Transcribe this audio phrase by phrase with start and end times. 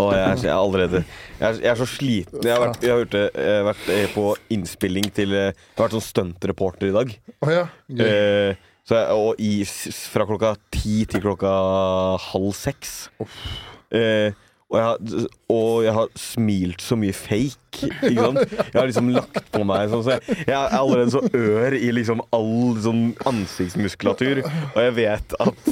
[0.00, 2.40] Og jeg er, jeg er allerede jeg er, jeg er så sliten.
[2.44, 4.26] Jeg har vært, jeg har vært, jeg har vært eh, på
[4.56, 7.14] innspilling til eh, Jeg har vært sånn stuntreporter i dag.
[7.40, 7.64] Oh, ja.
[7.94, 9.64] Eh, så og i,
[10.10, 11.50] fra klokka ti til klokka
[12.30, 12.94] halv seks.
[13.94, 14.32] Eh,
[14.70, 17.56] og, jeg har, og jeg har smilt så mye fake.
[17.80, 18.52] Ikke sant?
[18.52, 21.88] Jeg har liksom lagt på meg sånn, så jeg, jeg er allerede så ør i
[21.94, 24.40] liksom all sånn ansiktsmuskulatur.
[24.44, 25.70] Og jeg vet at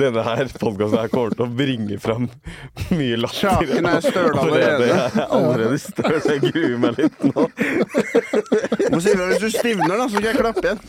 [0.00, 2.28] denne her podkasten her kommer til å bringe fram
[2.96, 3.58] mye latter.
[3.58, 4.88] Kjaken er støl allerede.
[4.88, 7.46] Jeg er allerede støl, så jeg gruer meg litt nå.
[8.94, 10.80] Må si ifra hvis du stivner, da, så skal jeg klappe igjen.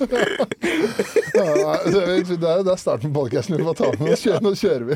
[1.36, 3.60] Ja, det er starten på podkasten.
[3.60, 4.08] Vi må ta med.
[4.08, 4.96] Nå kjører, nå kjører vi.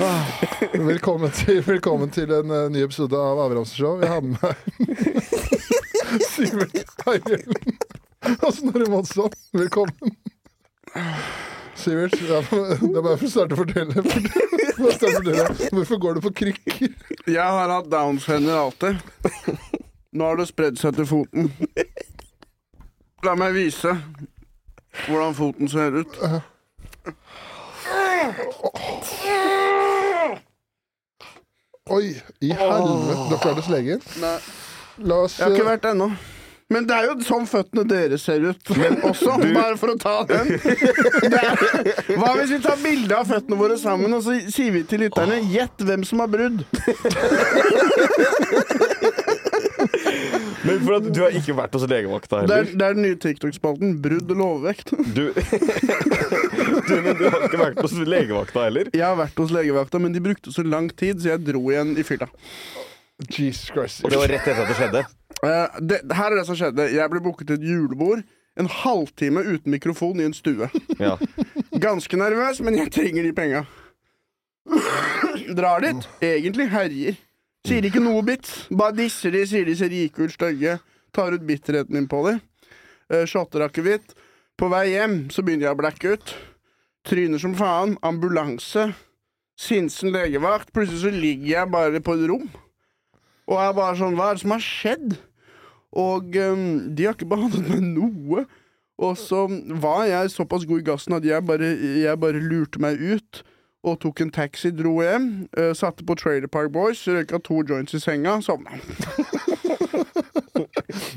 [0.00, 0.24] Ah,
[0.72, 3.98] Velkommen til, velkommen til en uh, ny episode av Abrahamsen Show.
[3.98, 4.54] Jeg har med meg
[6.30, 7.56] Sivert Heieren
[8.36, 9.32] og Snorre Monsson.
[9.52, 10.14] Velkommen.
[11.74, 13.94] Sivert, det er bare for å starte å fortelle.
[15.72, 16.94] Hvorfor går du på krykker?
[17.26, 19.02] Jeg har hatt Downs-hender alltid.
[20.14, 21.50] Nå har det spredd seg til foten.
[23.26, 23.96] La meg vise
[25.08, 26.14] hvordan foten ser ut.
[31.90, 33.24] Oi, i helvete.
[33.32, 34.02] Dere er hos legen?
[34.22, 34.36] Nei,
[35.02, 36.06] La oss jeg har ikke eh, vært ennå.
[36.72, 38.70] Men det er jo sånn føttene deres ser ut.
[38.78, 41.58] Men også, bare for å ta den er,
[42.14, 45.40] Hva hvis vi tar bilde av føttene våre sammen, og så sier vi til lytterne
[45.50, 46.62] Gjett hvem som har brudd.
[50.62, 52.76] Men for at du har ikke vært hos legevakta Det er, heller.
[52.78, 53.96] det er den nye TikTok-spalten.
[54.04, 54.92] Brudd og lovvekt.
[55.16, 55.24] Du,
[56.88, 58.92] du, men du har ikke vært hos legevakta heller.
[58.94, 61.96] Jeg har vært hos legevakta, men de brukte så lang tid, så jeg dro igjen
[61.98, 62.30] i fylla.
[63.28, 64.04] Jesus Christ.
[64.04, 65.02] Og det var rett etter at det skjedde.
[65.42, 66.88] Uh, det, her er det som skjedde.
[66.94, 68.22] Jeg ble booket til et julebord.
[68.60, 70.68] En halvtime uten mikrofon i en stue.
[71.00, 71.16] Ja.
[71.80, 73.62] Ganske nervøs, men jeg trenger de penga.
[75.56, 76.08] Drar dit.
[76.22, 77.16] Egentlig herjer.
[77.62, 78.64] Sier ikke noe bits.
[78.74, 80.78] Bare disser de, sier de ser rike ut, stygge.
[81.14, 82.38] Tar ut bitterheten min på de.
[83.12, 84.16] Uh, shotter akevitt.
[84.58, 86.32] På vei hjem så begynner jeg å blacke ut.
[87.06, 87.94] Tryner som faen.
[88.02, 88.88] Ambulanse.
[89.58, 90.72] Sinsen legevakt.
[90.74, 92.48] Plutselig så ligger jeg bare på et rom.
[93.46, 95.14] Og jeg er bare sånn Hva er det som har skjedd?
[96.02, 98.44] Og um, de har ikke behandlet meg noe.
[99.02, 99.44] Og så
[99.82, 103.42] var jeg såpass god i gassen at jeg bare, jeg bare lurte meg ut.
[103.82, 105.48] Og tok en taxi, dro hjem.
[105.58, 108.76] Uh, satte på Trailer Park Boys, røyka to joints i senga, sovna.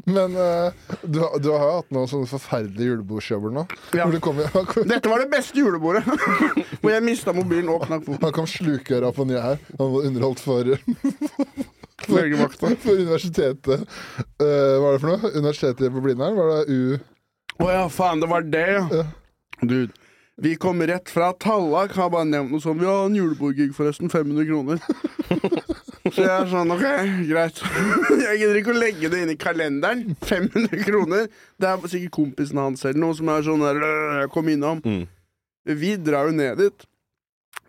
[0.05, 0.71] Men uh,
[1.03, 3.63] du, har- du har jo hatt noen sånne forferdelige julebordsjobber nå.
[3.97, 4.05] Ja.
[4.11, 4.39] Det kom,
[4.91, 6.03] Dette var det beste julebordet!
[6.81, 8.21] Hvor jeg mista mobilen og knakk foten.
[8.23, 9.59] han kom slukøra på nye her.
[9.79, 10.71] Han var underholdt for,
[12.05, 13.85] for, for universitetet.
[14.41, 15.33] uh, hva er det for noe?
[15.35, 16.37] Universitetet på Blindern?
[16.39, 16.97] Var det U...
[17.63, 18.83] Å ja, faen, det var det, ja.
[18.91, 19.05] Ja.
[19.63, 19.93] Dude.
[20.41, 24.12] Vi kom rett fra Tallak, har bare nevnt noe sånn Vi har en julebordgig, forresten.
[24.12, 24.81] 500 kroner.
[26.13, 26.84] Så jeg er sånn, OK,
[27.29, 27.62] greit.
[28.25, 30.03] Jeg gidder ikke å legge det inn i kalenderen.
[30.28, 31.29] 500 kroner.
[31.57, 34.84] Det er sikkert kompisen hans eller noe som er sånn der «Øh, Kom innom.
[34.85, 35.07] Mm.
[35.81, 36.85] Vi drar jo ned dit.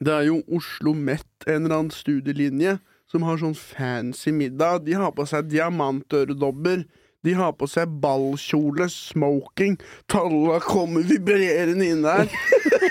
[0.03, 2.76] Det er jo Oslo Met, en eller annen studielinje,
[3.09, 4.82] som har sånn fancy middag.
[4.84, 6.84] De har på seg diamantøredobber.
[7.26, 9.76] De har på seg ballkjole, smoking.
[10.10, 12.31] Talla kommer vibrerende inn der.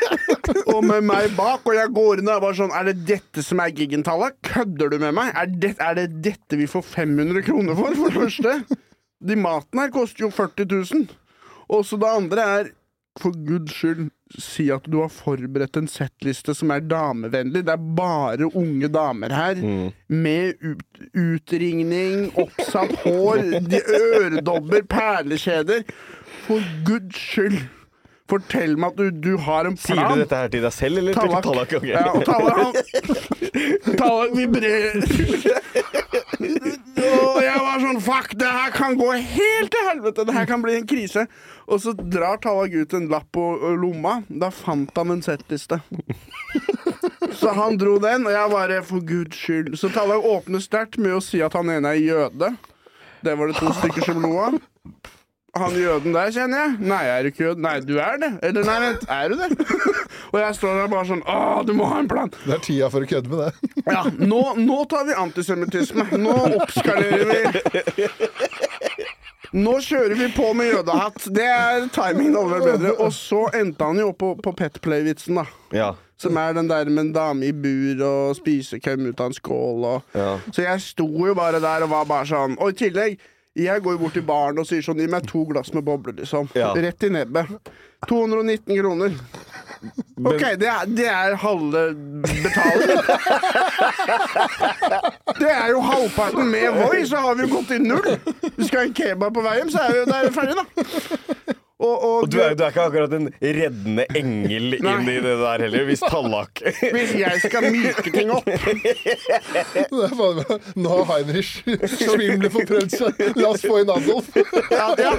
[0.73, 3.43] og med meg bak, og jeg går inn og er bare sånn Er det dette
[3.45, 4.33] som er giggen, Talla?
[4.45, 5.31] Kødder du med meg?
[5.39, 8.81] Er det, er det dette vi får 500 kroner for, for det første?
[9.25, 11.07] De maten her koster jo 40 000.
[11.71, 12.73] Og så det andre er
[13.19, 14.09] for guds skyld,
[14.41, 17.61] si at du har forberedt en settliste som er damevennlig.
[17.67, 19.61] Det er bare unge damer her.
[20.11, 20.83] Med ut,
[21.13, 23.37] utringning, oppsatt hår,
[23.69, 25.85] de øredobber, perlekjeder.
[26.45, 27.61] For guds skyld,
[28.29, 29.85] fortell meg at du, du har en plan.
[29.85, 31.43] Sier du dette her til deg selv, eller til Tallak.
[31.45, 31.69] Tallak?
[31.79, 31.85] Ok.
[31.87, 32.75] Ja, og Tallak
[34.01, 34.95] Tallak vibrerer.
[36.95, 40.25] Og jeg var sånn Fuck, det her kan gå helt til helvete!
[40.27, 41.25] Det her kan bli en krise.
[41.67, 43.45] Og så drar Tallag ut en lapp på
[43.81, 44.19] lomma.
[44.29, 45.81] Da fant han en settliste.
[47.35, 49.73] Så han dro den, og jeg bare For guds skyld.
[49.79, 52.53] Så Tallag åpner sterkt med å si at han ene er jøde.
[53.25, 54.59] Det var det to stykker som lo av.
[55.55, 56.71] Han jøden der kjenner jeg.
[56.83, 57.61] Nei, jeg er ikke jøde.
[57.63, 58.31] Nei, du er det.
[58.43, 59.49] Eller nei, vent, er du det?
[60.33, 62.31] og jeg står der bare sånn Å, du må ha en plan.
[62.43, 63.71] Det er tida for å kødde med det.
[63.95, 66.07] Ja, nå, nå tar vi antisemittisme.
[66.19, 67.45] Nå oppskalerer vi.
[69.55, 71.27] Nå kjører vi på med jødehatt.
[71.31, 72.91] Det er timingen over bedre.
[72.99, 75.45] Og så endte han jo opp på, på Petplay-vitsen, da.
[75.75, 75.93] Ja.
[76.19, 79.87] Som er den der med en dame i bur og spisekøm ut av en skål
[79.93, 80.29] og Ja.
[80.55, 83.17] Så jeg sto jo bare der og var bare sånn Og i tillegg,
[83.55, 86.49] jeg går bort til baren og sier sånn Gi meg to glass med bobler, liksom.
[86.57, 86.73] Ja.
[86.75, 87.53] Rett i nebbet.
[88.09, 89.15] 219 kroner.
[90.25, 91.81] Ok, det er, det er halve
[92.21, 92.99] betaling.
[95.39, 98.09] Det er jo halvparten med Voi, så har vi jo gått i null.
[98.55, 101.61] Vi skal ha en kebab på vei hjem, så er vi jo ferdig, da.
[101.75, 105.33] Og, og, Og du er, du er ikke akkurat en reddende engel inn i det
[105.41, 111.09] der heller, hvis Tallak hvis jeg skal myke ting opp Det er bare, nå har
[111.09, 111.51] Heinrich
[111.97, 113.19] svimlet fått prøvd seg.
[113.35, 114.31] La oss få inn Adolf.
[114.71, 115.13] ja, ja,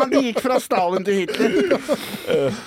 [0.00, 1.78] Han gikk fra Stalin til Hitler.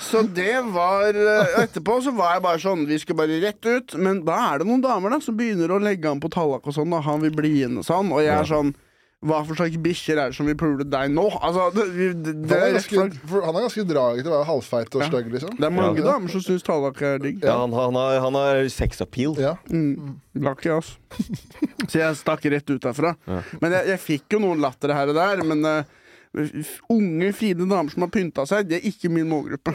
[0.02, 3.96] Så det var eh, Etterpå så var jeg bare sånn Vi skulle bare rett ut.
[4.00, 6.76] Men da er det noen damer da som begynner å legge an på Tallak og
[6.76, 6.92] sånn.
[6.96, 8.12] Da han vil bli igjen og sånn.
[8.14, 8.72] Og jeg er sånn
[9.18, 11.24] Hva for slags bikkjer er det som vil pule deg nå?
[11.42, 11.86] Altså, det,
[12.22, 15.02] det, det, Han er ganske, for han er ganske draget til å være halvfeit og
[15.08, 15.56] stygg, liksom.
[15.58, 16.04] Det er mange Ja.
[16.12, 17.40] damer som syns Tallak er digg.
[17.42, 19.34] Ja, han, han, har, han har sex appeal.
[19.42, 19.56] Ja.
[19.74, 20.20] Mm.
[20.38, 20.92] Lucky, ass.
[21.90, 23.16] Så jeg stakk rett ut derfra.
[23.26, 23.40] Ja.
[23.58, 25.42] Men jeg, jeg fikk jo noen latter her og der.
[25.50, 25.98] Men uh,
[26.94, 29.74] unge, fine damer som har pynta seg, det er ikke min målgruppe.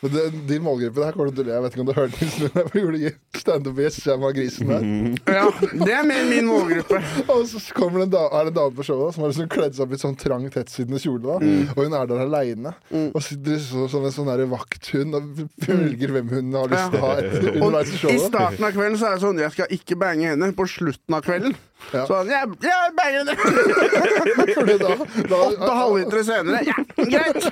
[0.00, 1.54] Men det, din målgruppe der kommer du til å le.
[1.56, 2.26] Jeg vet ikke om du hørte
[2.68, 3.10] den gjorde i
[3.40, 4.84] standup i av grisen der.
[5.38, 7.00] Ja, Det er mer min målgruppe.
[7.34, 9.32] Og så kommer det en, da, er det en dame på showet da, som har
[9.32, 11.24] liksom kledd seg opp i sånn trang, tettsittende kjole.
[11.26, 11.68] da Mm.
[11.74, 12.72] Og hun er der aleine.
[13.14, 16.98] Og sitter så, som en sånn der vakthund og velger hvem hun har lyst til
[16.98, 17.76] å ha etter Og
[18.12, 20.50] I starten av kvelden så er det sånn Jeg skal ikke bange henne.
[20.58, 21.54] På slutten av kvelden
[21.92, 22.02] Ja.
[22.06, 23.24] så det, jeg, jeg banger
[25.28, 26.58] da, Åtte halvlitere senere.
[26.66, 27.46] Ja, greit!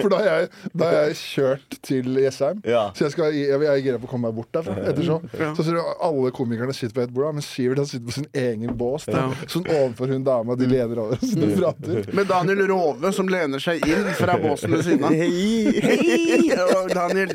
[0.00, 2.60] for da har jeg, da har jeg kjørt til Jessheim.
[2.68, 2.82] Ja.
[2.96, 5.22] Så jeg, skal, jeg, jeg er gira på å komme meg bort derfra etter show.
[5.56, 8.28] Så ser du alle komikerne sitter på ett bord, men Sivert han sitter på sin
[8.44, 9.06] egen bås.
[9.08, 9.28] Da.
[9.50, 12.12] Sånn overfor hun dama de lener over og sitter og prater.
[12.16, 15.16] Med Daniel Rove som lener seg inn fra båsen ved siden av.
[15.16, 15.80] Hei!
[15.82, 16.52] Hei!
[16.68, 17.34] Og Daniel,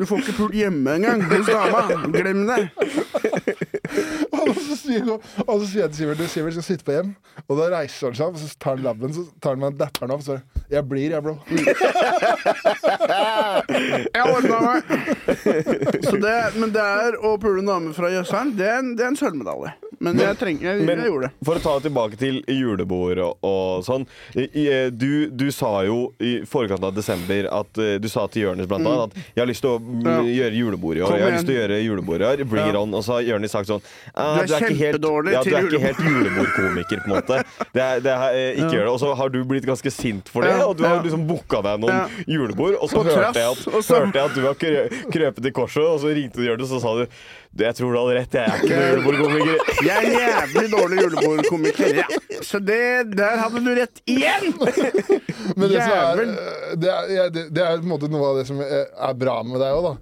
[0.00, 1.82] du får ikke pult hjemme engang hos dama.
[2.14, 2.60] Glem det.
[4.40, 7.10] Og så sier, jeg til Sivert du Sivert skal sitte på hjem.
[7.48, 10.14] Og da reiser han seg opp, og så tar han labben, så tar han han
[10.14, 10.24] opp.
[10.24, 10.38] Så
[10.70, 11.36] jeg blir, jeg, bro.
[14.14, 14.80] Jeg ordna meg.
[16.06, 19.04] Så det, men det er å pule en dame fra Jøsseren, det, er en- det
[19.04, 19.74] er en sølvmedalje.
[20.00, 21.44] Men jeg, trenger, jeg, Men jeg gjorde det.
[21.44, 24.06] for å ta tilbake til julebord og, og sånn.
[24.96, 28.88] Du, du sa jo i forkant av desember at eh, du sa til Jonis blant
[28.88, 29.89] annet at jeg har lyst til å mm.
[29.98, 31.14] Gjøre julebord i år.
[31.16, 32.42] Jeg har lyst til å gjøre julebord i år.
[32.50, 32.94] Bring it on.
[32.94, 35.68] Og så har Jonis sagt sånn Du «Ah, er ikke helt, kjempedårlig til du er
[35.68, 37.40] ikke helt julebordkomiker, på en måte.
[37.74, 38.94] Det er, det er, eh, ikke gjør det.
[38.94, 41.84] Og så har du blitt ganske sint for det, og du har liksom booka deg
[41.84, 42.78] noen julebord.
[42.80, 44.58] Og så hørte jeg, at, hørte jeg at du har
[45.16, 47.06] krøpet i korset, og så ringte du Jonis og sa du
[47.50, 49.72] du, jeg tror du hadde rett, jeg er ikke noen julebordkomiker.
[49.82, 51.96] Jeg er en jævlig dårlig julebordkomiker.
[51.98, 52.06] Ja.
[52.46, 52.78] Så det,
[53.18, 54.52] der hadde du rett igjen!
[55.58, 56.22] Men det, som er,
[56.78, 59.58] det, er, det, det er på en måte noe av det som er bra med
[59.62, 59.94] deg òg, da.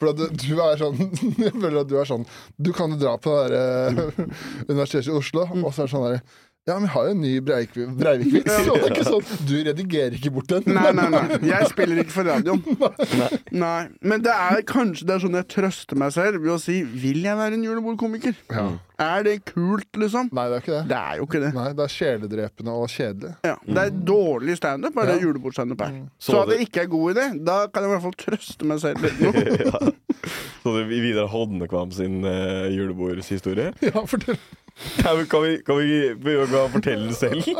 [0.00, 0.96] For at du- er sånn
[1.44, 2.24] Jeg føler at du er sånn
[2.58, 4.32] Du kan jo dra på det der, eh,
[4.72, 6.18] Universitetet i Oslo, og så er det sånn der
[6.64, 8.46] Ja, men vi har jo en ny Breivik- Breivik-vits.
[8.48, 10.64] Breivik det er ikke sånn Du redigerer ikke bort den.
[10.72, 11.24] Nei, nei, nei.
[11.50, 12.62] Jeg spiller ikke for radioen.
[13.64, 13.82] Nei.
[14.00, 17.20] Men det er kanskje det er sånn jeg trøster meg selv ved å si Vil
[17.26, 18.38] jeg være en julebordkomiker?
[18.48, 18.64] Ja.
[19.04, 20.30] Er det kult, liksom?
[20.32, 20.82] Nei, det er ikke det.
[20.94, 21.50] Det er jo ikke det.
[21.56, 23.32] Nei, det er sjeledrepende og kjedelig.
[23.44, 25.96] Ja, det er dårlig standup, er det julebordstandup er.
[26.22, 28.68] Så Så at det ikke er god idé, da kan jeg i hvert fall trøste
[28.70, 29.32] meg selv litt nå.
[29.66, 29.82] ja.
[30.62, 33.72] Så det er Vidar Hodnekvam sin uh, julebordshistorie.
[33.84, 34.38] Ja, fortell.
[34.74, 37.44] Vi, kan vi, kan vi, kan vi fortelle den selv?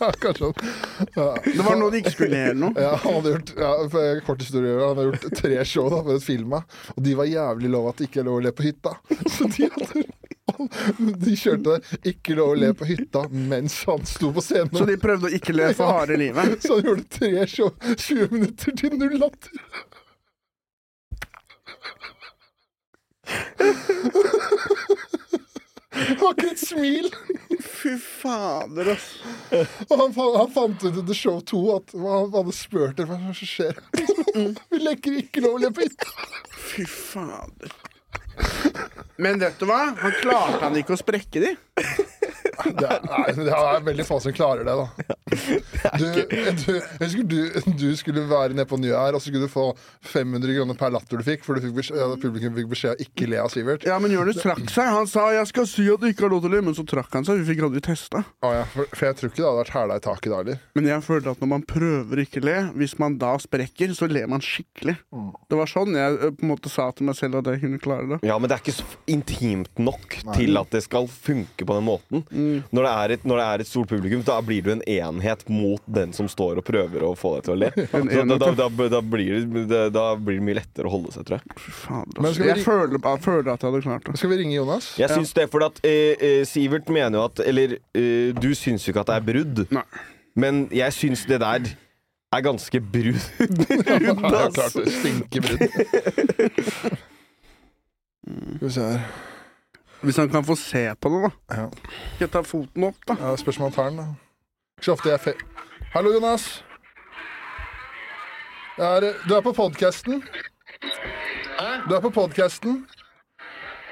[0.00, 0.54] Ja, kanskje han
[1.14, 1.36] ja.
[1.44, 2.70] Det var noe de ikke skulle gjøre nå.
[2.70, 2.84] noe.
[2.84, 6.16] Ja, han hadde gjort ja, for kort historie Han hadde gjort tre show da for
[6.16, 6.62] et firma,
[6.94, 8.94] og de var jævlig lov at det ikke er lov å le på hytta.
[9.34, 10.06] Så de hadde
[11.20, 11.76] De kjørte
[12.08, 14.72] ikke lov å le på hytta mens han sto på scenen.
[14.72, 16.56] Så de prøvde å ikke le for harde livet.
[16.64, 19.62] Så han gjorde tre show, 20 minutter til null latter.
[26.20, 27.08] Var ikke et smil.
[27.60, 29.08] Fy fader, ass.
[29.88, 33.34] Og han, han fant ut under show to at han hadde spurt dem hva som
[33.36, 33.78] skjer.
[34.70, 36.10] Vi leker ikke lov å le på hytta.
[36.70, 37.72] Fy fader.
[39.20, 39.82] Men vet du hva?
[40.00, 41.54] Han klarte han ikke å sprekke de.
[42.60, 45.16] Det er, nei, det er veldig få som klarer det, da.
[46.00, 47.38] Du, du, jeg husker du,
[47.78, 49.70] du skulle være nede på Nye her, og så skulle du få
[50.12, 53.28] 500 kroner per latter du fikk, for du fikk beskjed, publikum fikk beskjed om ikke
[53.30, 53.86] le av Sivert.
[53.88, 54.90] Ja, men Jonis trakk seg.
[54.90, 56.84] Han sa 'jeg skal si at du ikke har lov til å le', men så
[56.86, 57.40] trakk han seg.
[57.40, 58.24] Vi fikk aldri testa.
[58.42, 60.60] Ah, ja, for, for jeg tror ikke det hadde vært hæla i taket da heller.
[60.74, 64.28] Men jeg følte at når man prøver ikke le, hvis man da sprekker, så ler
[64.30, 64.96] man skikkelig.
[65.50, 68.08] Det var sånn jeg på en måte sa til meg selv at jeg kunne klare
[68.14, 68.20] det.
[68.26, 71.86] Ja, men det er ikke så intimt nok til at det skal funke på den
[71.86, 72.24] måten.
[72.70, 75.19] Når, det er et, når det er et stort publikum, da blir du en enhet
[75.50, 77.70] mot den som står og prøver å få deg til å le.
[77.90, 81.40] Så da, da, da, da, blir det, blir det mye lettere å holde seg, tror
[81.40, 81.44] jeg.
[81.60, 82.34] Fader, Men altså.
[82.36, 84.16] skal vi Jeg føler, jeg føler at jeg hadde klart det.
[84.20, 84.90] Skal vi ringe Jonas?
[85.00, 88.86] Jeg syns det, for at eh, eh, Sivert mener jo at Eller eh, du syns
[88.86, 89.86] jo ikke at det er brudd, Nei.
[90.40, 91.72] men jeg syns det der
[92.30, 93.18] er ganske brun.
[93.40, 95.62] Ja, brun det er klart det stinker brudd.
[98.30, 99.02] Skal vi se her.
[100.00, 101.56] Hvis han kan få se på det, da.
[101.56, 101.68] Ja.
[102.14, 103.16] Skal jeg ta foten opp, da?
[103.20, 104.29] Ja, spørs om han tar den, da.
[104.80, 105.32] Ikke så ofte jeg fe...
[105.92, 106.44] Hallo, Jonas.
[108.80, 110.22] Er, du er på podkasten.
[111.84, 112.78] Du er på podkasten.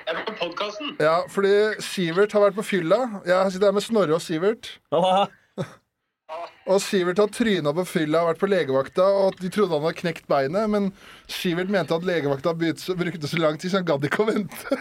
[0.06, 0.94] Jeg er på podkasten.
[0.96, 1.50] Ja, fordi
[1.84, 3.02] Sivert har vært på fylla.
[3.28, 4.70] Jeg sitter her med Snorre og Sivert.
[6.72, 10.00] Og Sivert har tryna på fylla og vært på legevakta, og de trodde han hadde
[10.00, 10.90] knekt beinet, men
[11.32, 14.80] Sivert mente at legevakta brukte brukte så lang tid, så han gadd ikke å vente.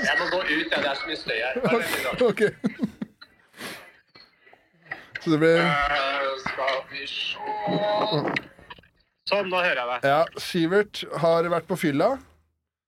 [0.00, 0.80] Jeg må gå ut, ja.
[0.80, 1.60] Det er så mye støy her.
[1.64, 2.32] Bare vent litt, da.
[2.32, 3.00] Ok.
[5.22, 5.62] Så det blir
[6.42, 7.38] Skal vi se
[9.30, 10.06] Sånn, nå hører jeg deg.
[10.10, 12.08] Ja, Sivert har vært på fylla.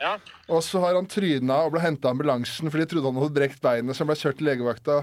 [0.03, 0.17] Ja.
[0.51, 3.37] Og så har han tryna og ble henta av ambulansen fordi de trodde han hadde
[3.39, 4.97] brekt beinet, så han ble kjørt til legevakta.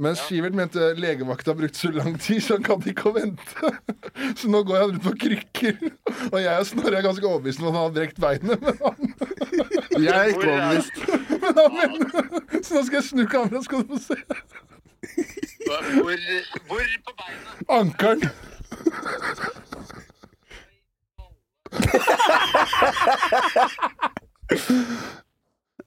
[0.00, 3.70] Men Sivert mente legevakta brukte så lang tid, så han kan ikke å vente.
[4.40, 5.76] Så nå går han rundt på krykker.
[6.32, 8.64] Og jeg og Snorre er ganske overbevist om at han har brekt beinet.
[8.64, 8.96] Men han,
[10.00, 10.96] Jeg er ikke er- overbevist.
[11.44, 14.18] men han mener Så nå skal jeg snu kameraet, skal du få se.
[15.64, 15.82] Hvor,
[16.68, 17.54] hvor på beinet?
[17.68, 18.30] Ankelen.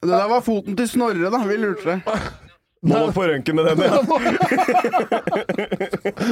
[0.01, 1.39] Det der var foten til Snorre, da.
[1.47, 2.01] Vi lurte deg.
[2.87, 3.87] Må på røntgen med den, ja.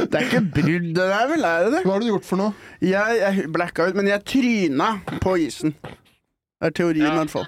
[0.06, 1.44] Det er ikke brudd, det der, vel?
[1.44, 1.82] Er det det?
[1.88, 2.52] Hva har du gjort for noe?
[2.86, 4.92] Jeg, jeg blacka ut, men jeg tryna
[5.24, 5.74] på isen.
[5.82, 7.48] Det er teorien, i hvert fall.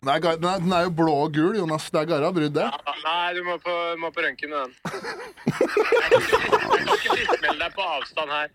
[0.00, 1.90] Nei, den er, den er jo blå og gul, Jonas.
[1.92, 2.62] Det er garra brudd, det.
[2.64, 4.70] Ja, Nei, du må på, må på røntgen med den.
[4.80, 5.58] Jeg
[6.00, 8.46] kan ikke frisk- jeg friskmelde deg på avstand her.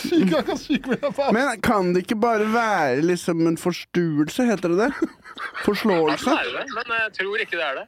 [0.00, 4.46] Syk, jeg kan sykmelde deg på Men kan det ikke bare være liksom en forstuelse,
[4.48, 4.88] heter det det?
[4.96, 5.10] Ja,
[5.66, 6.30] Forslåelse?
[6.30, 7.86] Det er det det, men jeg tror ikke det er det.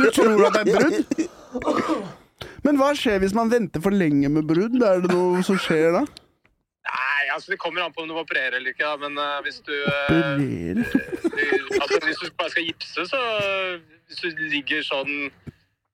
[0.00, 2.08] Du tror at det er brudd?
[2.64, 4.80] Men hva skjer hvis man venter for lenge med brudd?
[4.80, 6.06] Er det noe som skjer da?
[7.34, 8.96] Altså Det kommer an på om du må operere eller ikke, da.
[9.08, 13.20] men uh, hvis du uh, du- altså, Hvis du bare skal gipse, så
[14.10, 15.30] Hvis du ligger sånn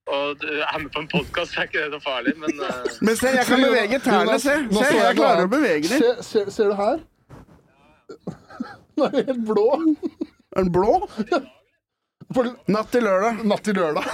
[0.06, 2.84] og du er med på en podkast, så er ikke det noe farlig, men eh,
[3.02, 4.36] Men se, jeg kan bevege tærne.
[4.38, 5.98] Se, se jeg klarer å bevege dem.
[5.98, 7.00] Se, se, ser du her?
[8.94, 9.64] Nå er helt blå.
[10.54, 10.92] Er den blå?
[12.38, 13.42] For Natt til lørdag.
[13.50, 14.06] natt til lørdag.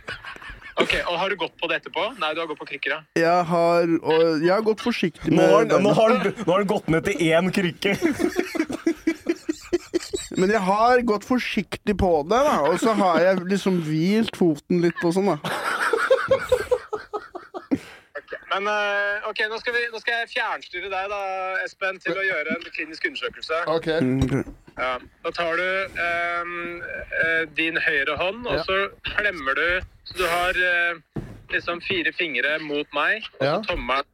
[0.80, 2.06] Ok, og Har du gått på det etterpå?
[2.20, 3.00] Nei, du har gått på krykker, ja.
[3.18, 6.50] Jeg har, og jeg har gått forsiktig Nå med har, han- nå, har han, nå
[6.54, 7.96] har han gått ned til én krykke.
[10.40, 12.54] Men jeg har gått forsiktig på det, da.
[12.70, 15.38] Og så har jeg liksom hvilt foten litt og sånn, da.
[18.50, 21.18] Men eh, ok, nå skal, vi, nå skal jeg fjernstyre deg, da,
[21.64, 23.60] Espen, til å gjøre en klinisk undersøkelse.
[23.70, 23.87] OK.
[24.80, 24.94] Ja.
[25.25, 25.64] Da tar du
[26.00, 26.54] ehm,
[27.20, 28.62] eh, din høyre hånd, og Ja.
[28.64, 30.94] så klemmer du Så du har eh,
[31.52, 33.60] liksom fire fingre mot meg, og så Ja.
[33.68, 34.04] tommelen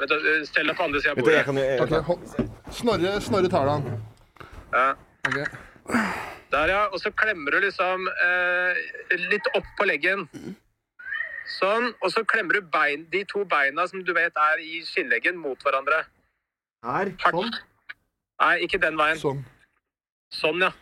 [0.00, 1.26] Vent, eh, Stell deg på andre sida av bordet.
[1.26, 2.50] du, jeg kan, jeg, ok, hold.
[2.72, 4.02] Snorre, Snorre tar den.
[4.72, 4.94] Ja.
[5.28, 5.44] Okay.
[6.52, 6.86] Der, ja.
[6.92, 8.74] Og så klemmer du liksom eh,
[9.30, 10.28] litt opp på leggen.
[11.58, 11.92] Sånn.
[12.02, 15.58] Og så klemmer du bein, de to beina som du vet er i skinnleggen, mot
[15.62, 16.04] hverandre.
[16.84, 17.12] Her?
[17.24, 17.60] Hardt.
[18.42, 19.18] Nei, ikke den veien.
[19.20, 19.44] Sånn.
[20.34, 20.72] Sånn, ja.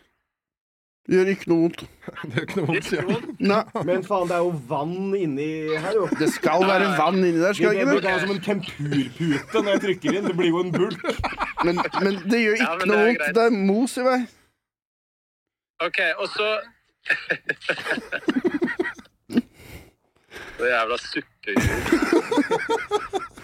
[1.10, 1.80] Gjør ikke noe vondt.
[2.30, 3.22] Det gjør ikke noe vondt, sier han.
[3.50, 5.48] Nei, Men faen, det er jo vann inni
[5.82, 6.04] her, jo.
[6.20, 8.12] det skal være vann inni der, skal Det det blir ikke det?
[8.12, 10.28] da som en tempurpute når jeg trykker inn.
[10.30, 11.00] Det blir jo en bulk.
[11.66, 11.74] Men,
[12.04, 13.26] men det gjør ikke ja, det noe vondt.
[13.36, 14.20] Det er mos i vei.
[15.88, 16.48] OK, og så
[20.60, 21.70] Så jævla suppehjul.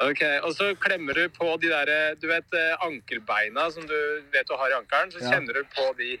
[0.00, 3.96] OK, og så klemmer du på de der Du vet eh, ankelbeina som du
[4.32, 5.10] vet du har i ankelen?
[5.12, 5.30] Så Ja.
[5.34, 6.10] kjenner du på de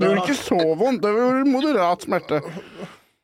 [0.00, 1.02] Det gjorde ikke så vondt.
[1.04, 2.38] Det var moderat smerte.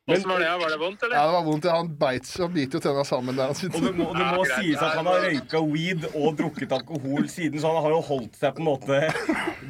[0.07, 0.49] Åssen var det?
[0.61, 1.65] Var det vondt, Ja, det var vondt.
[1.73, 4.59] Han beit han biter jo tenna sammen der han Og det må, det må Ja,
[4.61, 8.37] sies at han har røyka weed og drukket alkohol siden, så han har jo holdt
[8.39, 9.01] seg på en måte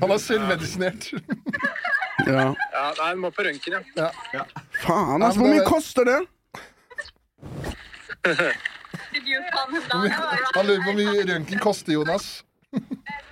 [0.04, 1.08] Han er selvmedisinert.
[2.28, 2.44] Ja.
[2.52, 4.12] Ja, nei, han må på røntgen, ja.
[4.84, 5.40] Faen, Ja, altså.
[5.40, 6.20] Hvor mye koster det?
[10.56, 12.28] Han lurer på hvor mye røntgen koster, Jonas.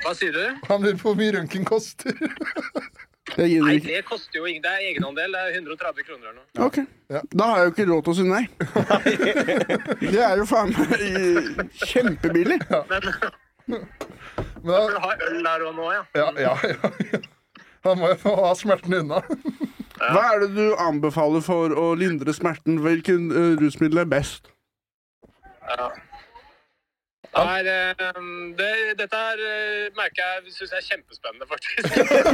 [0.04, 0.44] Hva sier du?
[0.70, 2.16] Han lurer på hvor mye røntgen koster.
[3.36, 4.62] Nei, det koster jo ingen.
[4.64, 5.34] Det er egenandel.
[5.34, 6.68] Det er 130 kroner eller noe.
[6.68, 6.78] Ok.
[7.12, 7.22] Ja.
[7.34, 8.44] Da har jeg jo ikke råd til å si nei.
[10.14, 12.60] Det er jo faen meg kjempebillig.
[13.66, 13.88] Men
[14.62, 16.04] Du da, har øl der og nå, ja.
[16.18, 17.20] ja, ja, ja,
[17.84, 19.22] Da Han må jo få ha smerten unna.
[20.00, 22.80] Hva er det du anbefaler for å lindre smerten?
[22.84, 24.52] Hvilken uh, rusmiddel er best?
[25.68, 26.15] Ja.
[27.36, 28.20] Er, eh,
[28.58, 31.90] det, dette her eh, merker jeg syns jeg er kjempespennende, faktisk.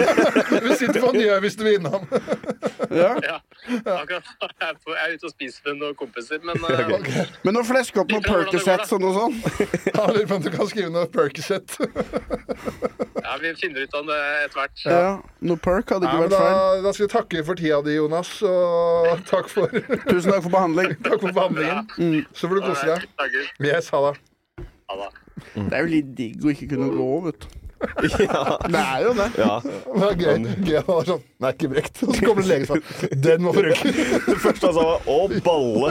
[0.67, 2.05] Vi sitter på Njø hvis du vil innom.
[2.91, 3.13] Ja.
[3.23, 3.35] ja.
[3.93, 7.27] Akkurat nå er jeg er ute og spiser med noen kompiser, men eh, okay.
[7.45, 9.61] Men å fleske opp noen Percocets og noe sånt
[9.93, 11.77] ja, lurer på om du kan skrive noe Percocet.
[13.21, 14.83] ja, vi finner ut om det etter hvert.
[14.83, 15.13] Ja,
[15.47, 16.81] Noe perk hadde ikke ja, vært feil.
[16.87, 18.33] da skal vi takke for tida di, Jonas.
[18.49, 19.71] Og takk for,
[20.09, 20.97] Tusen takk for behandling.
[21.05, 22.27] takk for behandlingen.
[22.33, 23.39] Så får du kose deg.
[23.61, 24.17] Yes, ha det.
[24.91, 25.09] Ha det.
[25.55, 27.47] Det er jo litt digg å ikke kunne gå, vet du.
[28.21, 28.41] Ja.
[28.69, 29.25] Det er jo det.
[29.41, 29.53] ja.
[29.65, 30.43] Det er gøy.
[30.67, 32.01] gøy han var sånn Nei, ikke brekt.
[32.05, 33.93] Og så kommer legen og sånn Den må bruke.
[34.27, 35.17] Det første han sa, var 'å,
[35.47, 35.89] balle'.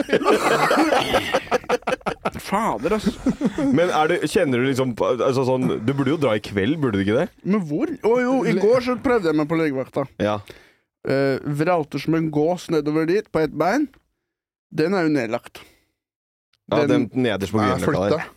[2.47, 3.11] Fader, altså.
[3.75, 7.00] Men er det, kjenner du liksom altså sånn, Du burde jo dra i kveld, burde
[7.00, 7.28] du ikke det?
[7.42, 7.90] Men hvor?
[7.90, 10.07] Å jo, i går så prøvde jeg meg på legevakta.
[10.23, 10.38] Ja.
[11.07, 13.88] Uh, vralter som en gås nedover dit, på ett bein.
[14.71, 15.59] Den er jo nedlagt.
[16.71, 17.75] ja Den- den nederst på Nei,
[18.14, 18.30] der.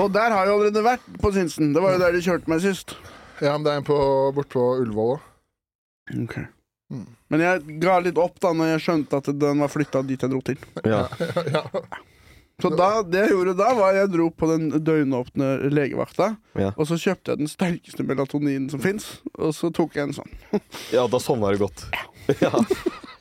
[0.00, 1.72] Og der har jeg allerede vært, på Sinsen.
[1.74, 2.96] Det var jo der de kjørte meg sist.
[3.40, 3.96] Ja, men det er en på,
[4.36, 5.26] bort på Ullevål òg.
[6.90, 7.04] Mm.
[7.30, 10.32] Men jeg ga litt opp da når jeg skjønte at den var flytta dit jeg
[10.32, 10.58] dro til.
[10.90, 11.04] Ja.
[11.54, 11.62] Ja.
[12.60, 16.74] Så da, det jeg gjorde da, var jeg dro på den døgnåpne legevakta, Ja.
[16.76, 19.06] og så kjøpte jeg den sterkeste melatoninen som fins,
[19.38, 20.34] og så tok jeg en sånn.
[20.96, 21.86] ja, da sovna du godt.
[22.42, 22.50] Ja.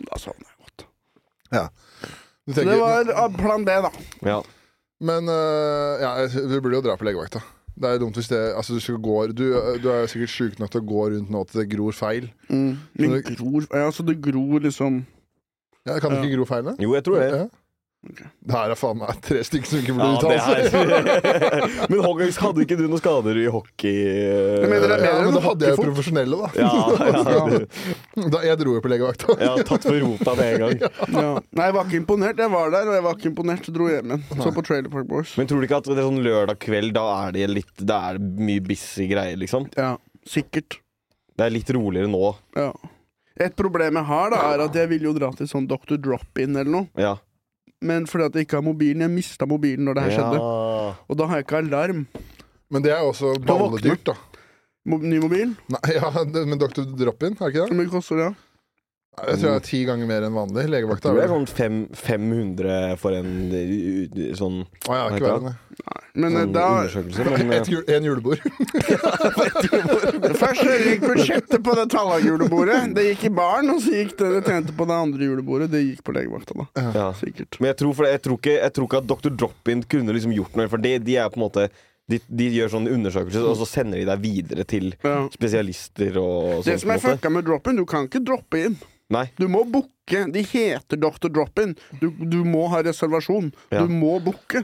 [0.10, 0.84] Da sovna jeg godt.
[2.50, 3.94] Du Så det var plan B, da.
[4.28, 4.42] ja.
[5.00, 7.40] Men uh, ja, du burde jo dra på legevakta.
[7.80, 9.46] Det er dumt hvis det Altså, du skal gå Du,
[9.80, 12.26] du er sikkert sjuk nok til å gå rundt nå til det gror feil.
[12.50, 12.74] Mm.
[13.00, 15.06] Men det- gror Ja, så det gror liksom
[15.88, 16.74] Ja, Kan det ikke gro feil, da?
[16.84, 17.30] Jo, jeg tror det.
[17.32, 17.48] Ja.
[18.00, 18.20] Ok.
[18.48, 20.76] Det her er faen meg tre stykker som ikke burde uttale seg.
[21.92, 23.92] Men hockey, hadde ikke du noen skader i hockey?
[24.08, 26.48] eh, Jeg mener jeg mener, Ja, men da hadde jeg jo profesjonelle, da.
[26.56, 26.70] Ja,
[27.10, 27.60] ja.
[28.38, 28.42] da.
[28.48, 29.36] Jeg dro jo på legevakta.
[29.42, 30.86] Jeg har tatt for rota med en gang.
[31.20, 31.34] Ja.
[31.60, 32.40] Nei, jeg var ikke imponert.
[32.40, 34.24] Jeg var der, og jeg var ikke imponert, så dro hjem igjen.
[34.46, 35.34] Så på Trailer Park Boys.
[35.42, 37.98] Men tror du ikke at det er sånn lørdag kveld, da er det litt Da
[38.14, 39.68] er det mye busy greier, liksom?
[39.76, 39.98] Ja,
[40.30, 40.80] sikkert.
[41.36, 42.32] Det er litt roligere nå.
[42.56, 42.70] Ja.
[43.40, 45.96] Et problem jeg har, da, er at jeg vil jo dra til sånn Dr.
[46.00, 46.88] Drop-In eller noe.
[47.00, 47.18] Ja.
[47.82, 50.40] Men fordi at jeg ikke har mobilen Jeg mista mobilen når det her skjedde.
[50.42, 50.90] Ja.
[51.08, 52.02] Og da har jeg ikke alarm.
[52.70, 54.18] Men det er jo også balledyrt, da.
[54.90, 55.56] Mo ny mobil?
[55.72, 56.86] Nei, ja, det, Men Dr.
[56.98, 57.66] Drop-In, er det ikke det?
[57.66, 57.80] Hvor det?
[57.80, 58.30] mye koster det?
[58.30, 58.49] Nei,
[59.28, 60.66] Jeg tror det er ti ganger mer enn vanlig.
[60.70, 63.32] Jeg tror det er sånn fem, 500 for en
[64.40, 65.56] sånn Å ja, ikke verre enn det.
[66.20, 67.26] Men eh, sånn da undersøkelse.
[67.30, 68.42] Men, Et jul- En julebord.
[70.40, 72.80] Først gikk budsjettet på det tallagjulebordet.
[72.96, 75.70] Det gikk i baren, og så gikk det det tjente på det andre julebordet.
[75.74, 76.66] Det gikk på legevakta, da.
[76.96, 77.08] ja.
[77.20, 77.60] Sikkert.
[77.62, 79.36] Men jeg tror, for det, jeg, tror ikke, jeg tror ikke at Dr.
[79.44, 81.68] Drop-In kunne liksom gjort noe, for det, de er på en måte
[82.10, 85.28] de, de gjør sånne undersøkelser, og så sender de deg videre til Ja.
[85.30, 86.80] spesialister og Det sånn.
[86.88, 88.80] som er fucka med drop-in, du kan ikke droppe inn.
[89.10, 89.26] Nei.
[89.40, 90.26] Du må booke.
[90.34, 91.30] De heter Dr.
[91.34, 91.76] Drop-in.
[92.02, 93.52] Du, du må ha reservasjon.
[93.74, 93.82] Ja.
[93.86, 94.64] Du må booke.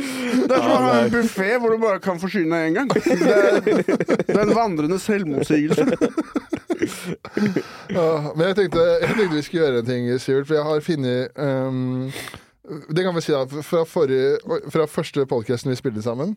[0.00, 2.92] Det er som å ha en buffé hvor du bare kan forsyne deg én gang.
[2.94, 5.84] Det er, det er en vandrende selvmotsigelse.
[7.92, 10.84] Ja, men jeg tenkte, jeg tenkte vi skulle gjøre en ting, Sivert, for jeg har
[10.86, 12.08] funnet ehm,
[12.88, 14.38] det kan vi si da, Fra, forrige,
[14.70, 16.34] fra første podcasten vi spilte sammen,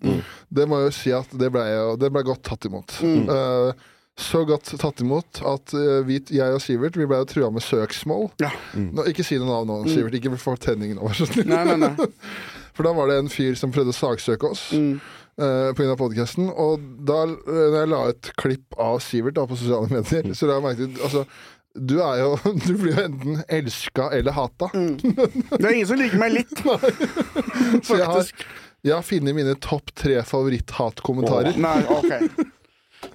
[0.53, 1.63] det må jeg jo si at det ble,
[2.01, 2.97] det ble godt tatt imot.
[3.03, 7.63] Eh, så godt tatt imot at eh, vi, jeg og Sivert vi ble trua med
[7.65, 8.27] søksmål.
[8.43, 8.51] Ja.
[8.77, 10.13] Nå, ikke si noe navn nå, Sivert.
[10.19, 11.17] Ikke få tenningen over.
[11.49, 11.95] Nei, nei, nei.
[12.77, 14.95] For da var det en fyr som prøvde å saksøke oss Mm.
[15.41, 16.47] uh, på grunn av podcasten.
[16.49, 20.49] Og da eh, når jeg la et klipp av Sivert da, på sosiale medier, så
[20.49, 21.25] la jeg merke til altså,
[21.73, 24.67] du er jo Du blir jo enten elska eller hata.
[24.73, 26.53] Det er ingen som liker meg litt,
[27.87, 28.43] Så jeg har, faktisk.
[28.85, 31.57] jeg har funnet mine topp tre favoritt-hatkommentarer.
[31.57, 32.11] Nei, OK.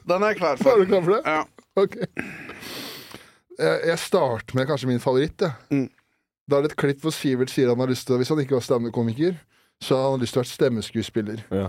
[0.09, 0.83] Den er jeg klar Er for.
[0.83, 1.23] du klar for det?
[1.25, 1.45] Ja.
[1.79, 1.95] Ok.
[3.59, 5.41] Jeg, jeg starter med kanskje min favoritt.
[5.43, 5.53] jeg.
[5.75, 5.87] Mm.
[6.49, 8.57] Da er det et klipp hvor Sivert sier han har lyst til Hvis han ikke
[8.57, 9.35] var standup-komiker,
[9.85, 11.43] så har han lyst til å være stemmeskuespiller.
[11.55, 11.69] Ja.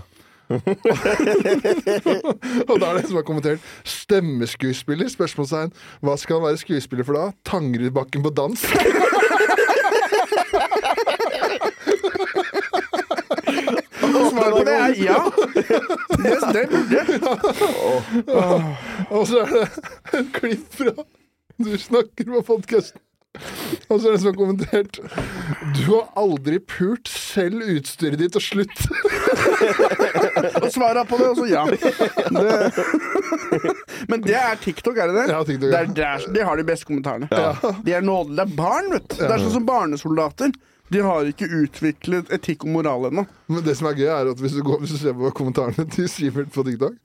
[2.70, 5.72] Og da er det en som har kommentert 'stemmeskuespiller?' Spørsmålstegn.
[6.02, 7.30] Hva skal han være skuespiller for da?
[7.46, 8.66] Tangerudbakken på dans?
[14.30, 15.18] Svaret på det er ja.
[16.24, 17.06] Det, det burde jeg.
[19.10, 19.68] Og så er det
[20.18, 20.90] et klipp fra
[21.60, 23.00] Du snakker på podkasten.
[23.90, 24.98] Og så er det som har kommentert
[25.76, 28.82] Du har aldri pult, selv utstyret ditt, og slutt.
[30.60, 31.62] Og svaret på det og så ja.
[31.70, 32.72] Det.
[34.10, 35.26] Men det er TikTok, er det det?
[35.30, 35.84] Ja, TikTok, det ja.
[35.84, 37.30] er der, de har de beste kommentarene.
[37.86, 38.36] De er nådelige.
[38.40, 39.16] Det er barn, vet du.
[39.22, 40.54] Det er sånn som barnesoldater.
[40.90, 43.26] De har ikke utviklet etikk og moral ennå.
[43.50, 45.86] Men det som er gøy, er at hvis du, går, hvis du ser på kommentarene
[45.94, 46.98] til Sivert på TikTok,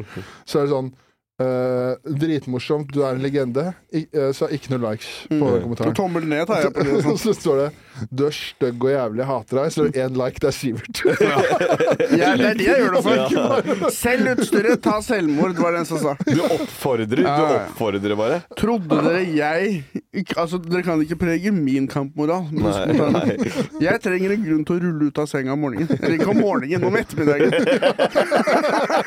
[0.45, 0.93] så er det sånn
[1.35, 3.73] Eh, dritmorsomt, du er en legende.
[3.91, 5.95] I, uh, så ikke noe likes på den Og kommentaren.
[5.97, 6.93] tommel ned tar jeg på det.
[7.03, 7.17] sånn.
[7.25, 7.65] så står det
[8.11, 9.73] 'Du er stygg og jævlig, jeg hater deg'.
[9.75, 11.01] Så er det én like, det er Sivert.
[12.15, 13.89] Ja, det er det jeg gjør det for.
[13.91, 16.15] Selg utstyret, ta selvmord, var det en som sa.
[16.23, 17.59] Du oppfordrer, du Ja, ja.
[17.65, 18.39] oppfordrer bare.
[18.55, 19.83] Trodde dere jeg
[20.15, 22.47] ikke, Altså, dere kan ikke prege min kampmoral.
[22.51, 23.35] Nei, nei.
[23.83, 25.91] Jeg trenger en grunn til å rulle ut av senga om morgenen.
[25.99, 27.51] Eller ikke om morgenen, om ettermiddagen.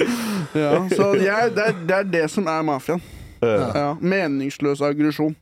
[0.56, 3.02] Ja, så jeg, det, er, det er det som er mafiaen.
[3.42, 5.34] Ja, meningsløs aggresjon.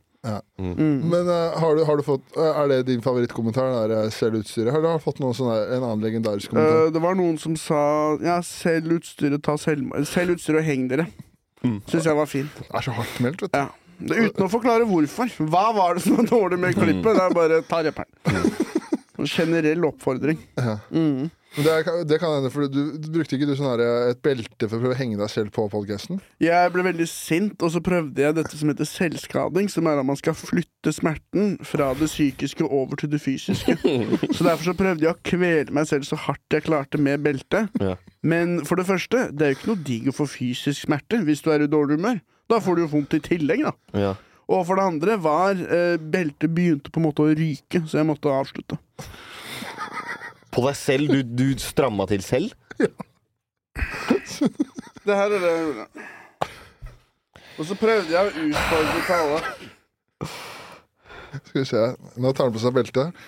[0.57, 3.87] Men uh, har, du, har du fått uh, Er det din favorittkommentar?
[3.87, 4.71] Der, eh, utstyret?
[4.73, 6.87] Har du fått noen sånne, en annen legendarisk kommentar?
[6.87, 7.79] Uh, det var noen som sa
[8.23, 11.07] Ja, selg utstyret, ta selv, Selg utstyret og heng dere.
[11.61, 12.61] Syns jeg var fint.
[12.61, 13.57] det er så hardt meldt, vet du.
[13.57, 13.67] Ja.
[13.95, 15.31] Det, uten å forklare hvorfor.
[15.49, 17.07] Hva var det som var dårlig med klippet?
[17.15, 18.11] Det er bare ta rapperen.
[19.15, 20.41] En generell oppfordring.
[20.59, 20.75] Ja.
[20.91, 21.29] Mm.
[21.55, 24.19] Men Det, er, det kan hende, for du, du brukte ikke du sånn her, et
[24.25, 26.19] belte for å prøve å henge deg selv på podkasten?
[26.43, 30.07] Jeg ble veldig sint, og så prøvde jeg dette som heter selvskading, som er at
[30.07, 33.77] man skal flytte smerten fra det psykiske over til det fysiske.
[34.35, 37.65] Så derfor så prøvde jeg å kvele meg selv så hardt jeg klarte med belte.
[37.81, 37.95] Ja.
[38.25, 41.43] Men for det første, det er jo ikke noe digg å få fysisk smerte hvis
[41.45, 42.19] du er i dårlig humør.
[42.51, 43.73] Da får du jo vondt i tillegg, da.
[43.95, 44.11] Ja.
[44.51, 48.09] Og for det andre var eh, beltet begynte på en måte å ryke, så jeg
[48.09, 48.77] måtte avslutte.
[50.55, 51.11] På deg selv?
[51.11, 52.55] Du, du stramma til selv?
[52.79, 52.91] Ja.
[55.05, 56.05] Det her er det jeg gjorde.
[57.59, 59.37] Og så prøvde jeg å utfordre Kalle.
[61.35, 61.83] Skal vi se.
[62.17, 63.27] Nå tar han på seg beltet.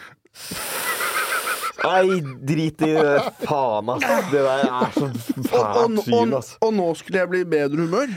[1.83, 2.17] Nei,
[2.49, 3.11] drit i det.
[3.43, 4.05] Faen, ass.
[4.31, 7.85] Det der er så fælt syn, og, og, og nå skulle jeg bli i bedre
[7.85, 8.15] humør?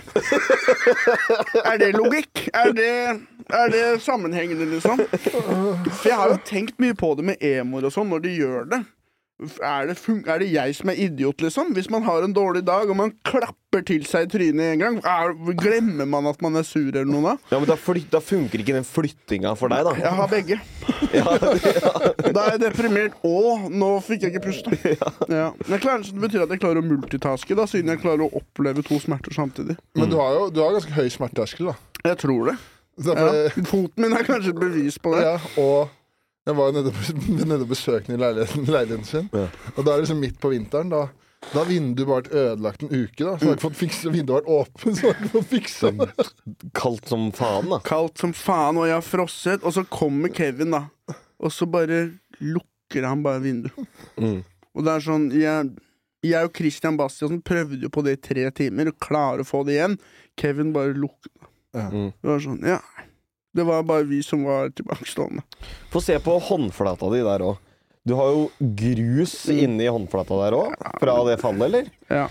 [1.66, 2.46] er det logikk?
[2.56, 2.94] Er det,
[3.60, 5.04] er det sammenhengende, liksom?
[5.10, 8.72] For jeg har jo tenkt mye på det med emoer og sånn, når de gjør
[8.72, 8.80] det.
[9.40, 11.70] Er det, fun er det jeg som er idiot, liksom?
[11.76, 14.98] Hvis man har en dårlig dag og man klapper til seg i trynet en gang,
[15.00, 17.34] er, glemmer man at man er sur eller noe da?
[17.54, 17.76] Ja, men da,
[18.12, 19.94] da funker ikke den flyttinga for deg, da.
[20.00, 20.60] Jeg har begge.
[21.10, 21.90] Ja, ja.
[22.30, 24.76] Da er jeg deprimert, og nå fikk jeg ikke puste.
[25.30, 25.48] Ja.
[25.80, 28.84] Klarer, så det betyr at jeg klarer å multitaske, da, siden jeg klarer å oppleve
[28.86, 29.78] to smerter samtidig.
[29.98, 31.78] Men du har jo du har ganske høy smerteterskel, da.
[32.10, 32.58] Jeg tror det.
[33.00, 33.16] Det.
[33.70, 35.24] Foten min er kanskje et bevis på det.
[35.24, 35.88] Ja, og
[36.48, 36.92] jeg var nede,
[37.50, 39.26] nede og besøkte i leiligheten, leiligheten sin.
[39.32, 39.48] Ja.
[39.76, 40.92] Og da er det liksom midt på vinteren.
[40.92, 41.08] Da
[41.40, 43.24] da har vinduet bare vært ødelagt en uke.
[43.24, 45.92] da Så har ikke fått fikse Vinduet har vært åpent, så har ikke fått fiksa
[45.96, 46.26] det.
[46.76, 47.78] Kaldt som faen, da.
[47.86, 49.64] Kaldt som faen, og jeg har frosset.
[49.64, 51.14] Og så kommer Kevin, da.
[51.40, 52.02] Og så bare
[52.44, 53.88] lukker han bare vinduet.
[54.20, 54.42] Mm.
[54.76, 55.70] Og det er sånn Jeg,
[56.26, 59.64] jeg og Christian Bastiansen prøvde jo på det i tre timer, og klarer å få
[59.66, 59.96] det igjen.
[60.38, 61.32] Kevin bare lukker.
[61.72, 62.12] Mm.
[62.12, 62.82] Det var sånn, ja.
[63.56, 65.42] Det var bare vi som var tilbakestående.
[65.90, 67.56] Få se på håndflata di der òg.
[68.06, 71.90] Du har jo grus inni håndflata der òg, fra det fallet, eller?
[72.08, 72.28] Ja.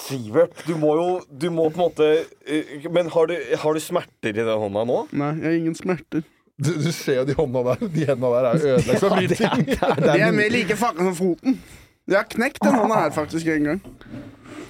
[0.00, 2.06] Sivert, du må jo Du må på en måte
[2.48, 5.00] eh, Men har du, har du smerter i den hånda nå?
[5.12, 6.24] Nei, jeg har ingen smerter.
[6.60, 7.84] Du, du ser jo de hånda der.
[7.94, 9.04] De hendene der er ødelagt.
[9.06, 9.68] av bryting.
[9.70, 11.56] De er er, mer like fucka som foten.
[12.10, 13.82] Jeg har knekt den hånda her faktisk en gang.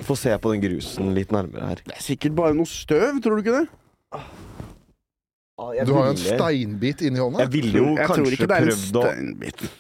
[0.07, 1.83] Få se på den grusen litt nærmere her.
[1.87, 3.80] Det er sikkert bare noe støv, tror du ikke det?
[4.13, 7.45] Ah, jeg Du har jo en steinbit inni hånda.
[7.45, 9.71] Jeg ville jo Jeg tror kanskje ikke det er en prøvd å steinbit.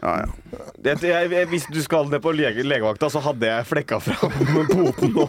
[0.00, 0.26] Ja, ja.
[0.84, 4.32] jeg, jeg, jeg, Hvis du skal ned på lege, legevakta, så hadde jeg flekka fram
[4.72, 5.26] poten nå.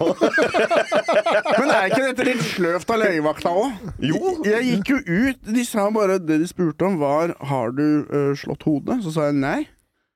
[1.58, 3.84] Men er ikke dette litt sløvt av legevakta òg?
[4.08, 4.38] Jo.
[4.48, 5.44] Jeg gikk jo ut.
[5.58, 9.02] De sa bare Det de spurte om, var Har du uh, slått hodet.
[9.04, 9.60] Så sa jeg nei.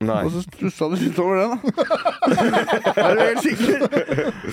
[0.03, 0.25] Nei.
[0.27, 1.85] Og så stussa du litt over det, da.
[3.05, 3.85] er du helt sikker?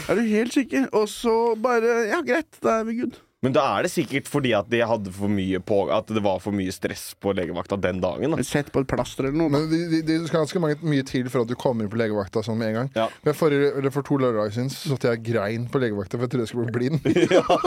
[0.06, 0.84] Er du helt sikker?
[0.94, 3.18] Og så bare Ja, greit, da er vi good.
[3.42, 6.38] Men da er det sikkert fordi at de hadde for mye på At det var
[6.42, 8.30] for mye stress på legevakta den dagen.
[8.36, 8.42] Da.
[8.46, 9.50] Sett på et plaster eller noe.
[9.50, 9.58] da.
[9.58, 11.98] Men de, de, de skal ganske mange, mye til for at du kommer inn på
[11.98, 12.88] legevakta sånn med en gang.
[12.94, 13.06] Ja.
[13.26, 16.32] Men for, eller For to lørdager siden så satt jeg grein på legevakta for jeg
[16.36, 16.98] trodde jeg skulle bli blind.
[17.42, 17.58] Hva?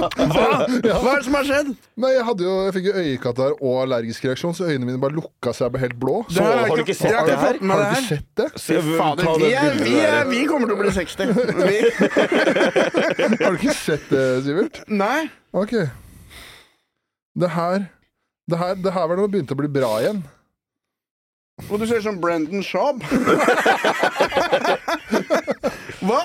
[0.96, 1.70] Hva er det som har skjedd?
[2.00, 5.18] Nei, Jeg hadde jo, jeg fikk jo øyekatarr og allergisk reaksjon, så øynene mine bare
[5.20, 6.16] lukka seg og ble helt blå.
[6.32, 7.60] Så, har du ikke sett det ikke her?
[7.60, 8.48] Har du ikke sett det?
[8.64, 11.36] Se, Fader, vi, er, vi, er, vi kommer til å bli 60.
[13.44, 14.84] Har du ikke sett det, Sivert?
[14.88, 15.28] nei.
[15.56, 15.72] Ok.
[17.40, 17.84] Det her
[18.50, 20.20] Det her, det her var da det begynte å bli bra igjen.
[21.70, 23.02] Og du ser ut som Brendan Schaub.
[26.06, 26.20] Hva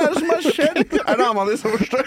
[0.00, 0.78] er det som har skjedd?
[1.00, 2.04] Er det dama di som forstår?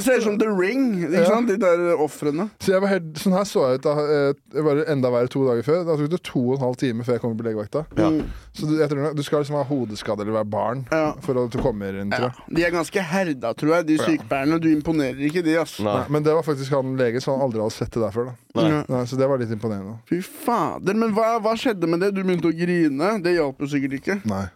[0.00, 1.24] Ser ut som The Ring, ikke Ja.
[1.28, 1.48] sant?
[1.48, 2.48] De der ofrene.
[2.60, 5.28] Så jeg var helt, sånn her så jeg ut da, jeg det var enda verre
[5.32, 5.84] to dager før.
[5.86, 7.84] Da tok det to og en halv time før jeg kom på legevakta.
[7.98, 8.10] Ja.
[8.56, 11.12] Så du, jeg tror, du skal liksom ha hodeskade eller være barn Ja.
[11.20, 12.30] for å du kommer inn, tror Ja.
[12.54, 14.60] De er ganske herda, tror jeg, de sykepleierne.
[14.60, 15.78] Du imponerer ikke de, ass.
[15.80, 15.94] Nei.
[16.00, 18.32] Nei, men det var faktisk han lege, så han aldri hadde sett det der før.
[18.54, 18.84] da Nei.
[18.88, 19.98] Nei, Så det var litt imponerende.
[20.08, 22.14] Fy fader, men hva, hva skjedde med det?
[22.14, 23.22] Du begynte å grine.
[23.22, 24.20] Det hjalp jo sikkert ikke.
[24.26, 24.46] Nei.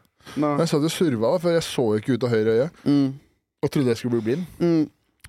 [0.40, 0.56] Nei.
[0.62, 2.68] Jeg satt og surva, da, for jeg så ikke ut av høyre øye.
[2.88, 3.08] Mm.
[3.64, 4.46] Og trodde jeg skulle bli blind.
[4.60, 4.84] Mm.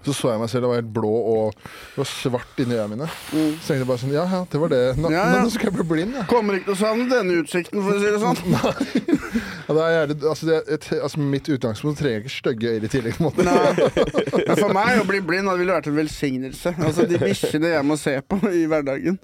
[0.05, 2.91] Så så jeg meg selv Det var helt blå og det var svart inni øynene
[2.91, 3.05] mine.
[3.33, 3.53] Mm.
[3.57, 4.81] Så tenkte jeg bare sånn Ja, ja, det var det.
[5.01, 5.39] Nå, Ja, ja.
[5.41, 6.25] nå skal jeg bli blind, jeg.
[6.29, 8.41] Kommer ikke til å savne denne utsikten, for å si det sånn.
[9.67, 12.91] ja det er altså, det, et, altså, mitt utgangspunkt trenger jeg ikke stygge øyne i
[12.93, 13.17] tillegg.
[13.17, 13.47] på en måte.
[14.51, 16.75] Men for meg å bli blind hadde ville vært en velsignelse.
[16.85, 19.17] Altså De bikkjene jeg må se på i hverdagen.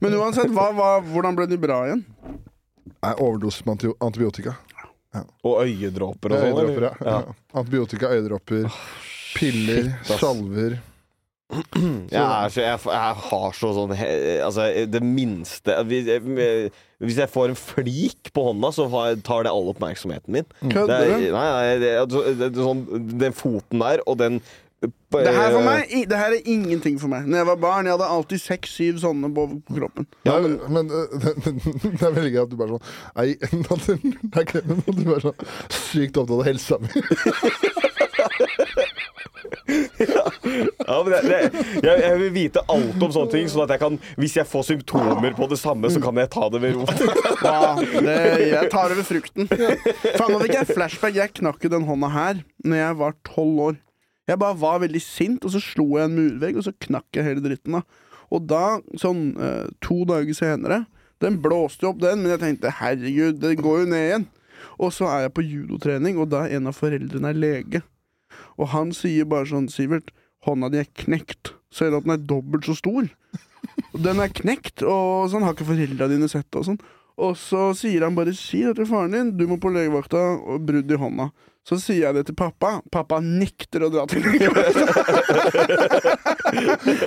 [0.00, 2.06] Men uansett, hva, hva, hvordan ble de bra igjen?
[3.02, 4.48] Nei, Overdose med anti-
[5.44, 6.72] Og øyedråper og sånn.
[6.86, 6.92] Ja.
[7.04, 7.18] ja.
[7.60, 8.70] Antibiotika, øyedråper,
[9.36, 10.78] piller, shit, salver.
[11.52, 16.22] Jeg, så, jeg, jeg har så sånn Altså, det minste hvis jeg,
[17.02, 18.86] hvis jeg får en flik på hånda, så
[19.20, 20.46] tar det all oppmerksomheten min.
[20.62, 21.26] Kødder er, du?
[21.34, 22.86] nei, nei, det, er- det, er sånn,
[23.20, 24.40] den foten der og den
[24.82, 27.26] Det her, for meg, i- det her er ingenting for meg.
[27.28, 30.06] Når jeg var barn, jeg hadde alltid seks-syv sånne på på kroppen.
[30.26, 31.34] Ja, men, men øh, det,
[31.84, 35.12] det er veldig gøy at du bare sånn Nei, det er ikke det, men du
[35.14, 36.88] er sånn sykt opptatt av helsa mi.
[40.86, 41.38] Ja, men det, det,
[41.84, 44.64] jeg, jeg vil vite alt om sånne ting, sånn at jeg kan Hvis jeg får
[44.68, 46.86] symptomer på det samme, så kan jeg ta det ved ro.
[47.44, 48.16] Ja, det,
[48.50, 49.48] jeg tar over frukten.
[49.48, 51.16] Faen, nå fikk jeg flashback.
[51.18, 53.78] Jeg knakk jo den hånda her Når jeg var tolv år.
[54.28, 57.26] Jeg bare var veldig sint, og så slo jeg en murvegg, og så knakk jeg
[57.26, 57.78] hele dritten.
[57.78, 57.82] da
[58.30, 60.84] Og da, sånn eh, to dager senere
[61.22, 64.24] Den blåste jo opp, den, men jeg tenkte herregud, det går jo ned igjen.
[64.82, 67.82] Og så er jeg på judotrening, og da er en av foreldrene er lege.
[68.58, 70.10] Og han sier bare sånn Sivert,
[70.46, 71.52] hånda di er knekt.
[71.70, 73.06] Ser du at den er dobbelt så stor?
[73.94, 76.58] Den er knekt, og sånn har ikke foreldra dine sett det.
[76.58, 76.82] Og sånn
[77.22, 80.64] Og så sier han bare Si det til faren din, du må på legevakta og
[80.66, 81.28] brudd i hånda.
[81.68, 82.80] Så sier jeg det til pappa.
[82.90, 84.22] Pappa nekter å dra til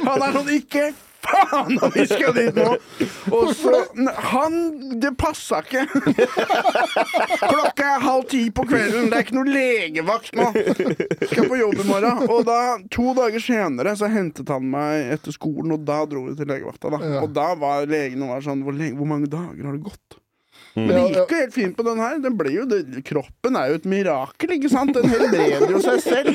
[0.06, 0.86] han er sånn Ikke
[1.26, 2.76] faen om vi skal dit nå!
[3.34, 3.72] Og så
[4.32, 4.58] Han
[5.02, 5.86] Det passa ikke!
[7.52, 10.50] Klokka er halv ti på kvelden, det er ikke noe legevakt nå!
[11.32, 12.24] Skal på jobb i morgen.
[12.30, 12.60] Og da,
[12.94, 16.94] to dager senere, så hentet han meg etter skolen, og da dro vi til legevakta.
[16.94, 19.86] da Og da var legen og var sånn hvor, lenge, hvor mange dager har det
[19.86, 20.20] gått?
[20.76, 22.18] Men det gikk jo helt fint på den her.
[22.20, 24.92] Den ble jo, det, kroppen er jo et mirakel, ikke sant?
[24.98, 26.32] Den helbreder jo seg selv.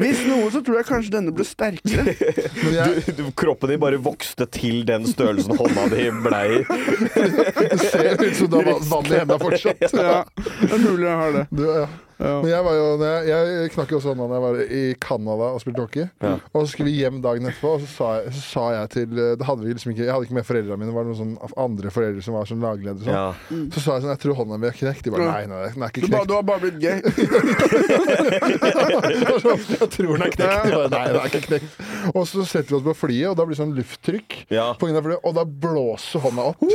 [0.00, 2.16] Hvis noe, så tror jeg kanskje denne ble sterkere.
[2.64, 6.60] Men jeg, Du, du, kroppen din bare vokste til den størrelsen hånda di blei.
[6.66, 9.86] det ser ut som du har va- vann i hendene fortsatt.
[9.94, 10.20] Ja,
[10.60, 11.46] det er mulig jeg har det.
[11.54, 11.86] Du, ja.
[12.20, 12.42] Ja.
[12.42, 15.46] Men jeg, var jo, jeg, jeg knakk jo også hånda da jeg var i Canada
[15.54, 16.04] og spilte hockey.
[16.20, 16.34] Ja.
[16.52, 19.06] Og så skulle vi hjem dagen etterpå, og så sa jeg, så sa jeg til
[19.16, 21.36] det hadde vi liksom ikke, Jeg hadde ikke med foreldrene mine, det var noen sånn
[21.64, 23.04] andre foreldre som var sånn lagledere.
[23.06, 23.16] Sånn.
[23.16, 23.28] Ja.
[23.72, 25.02] Så sa jeg sånn Jeg tror hånda mi er knekt.
[25.06, 26.28] De bare nei, nei, den er ikke knekt.
[26.28, 26.98] du har bare blitt gay.
[29.80, 30.60] jeg tror den er knekt.
[30.68, 31.68] Bare, nei, den er ikke knekt.
[32.12, 34.28] Og så setter vi oss på flyet, og da blir det sånn lufttrykk.
[34.52, 34.76] Ja.
[34.76, 36.60] På grunn av flyet, og da blåser hånda opp.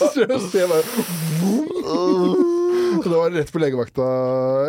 [0.00, 0.82] så ser jeg bare
[2.90, 4.06] Så det var rett på legevakta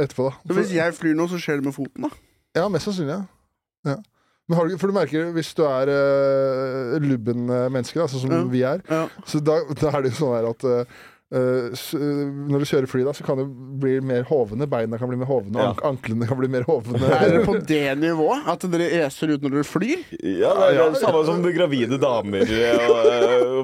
[0.04, 0.38] etterpå, da.
[0.52, 2.12] Så hvis jeg flyr nå, så skjer det med foten, da?
[2.58, 3.18] Ja, mest sannsynlig.
[3.18, 3.92] Ja.
[3.92, 3.98] ja.
[4.50, 8.26] Men har du, for du merker, hvis du er uh, lubben eh, menneske, da, sånn
[8.26, 8.42] som Ja.
[8.52, 9.06] vi er, Ja.
[9.26, 10.98] så da, da er det jo sånn at eh,
[11.32, 13.46] når du kjører fly, da, så kan du
[13.82, 14.68] bli mer hovne.
[14.70, 15.70] Beina kan bli mer hovne, Ja.
[15.72, 17.00] ank anklene kan bli mer hovne.
[17.00, 18.44] Er dere på det nivået?
[18.52, 20.04] At dere eser ut når dere flyr?
[20.20, 22.88] Ja, det er det samme som gravide damer, eh,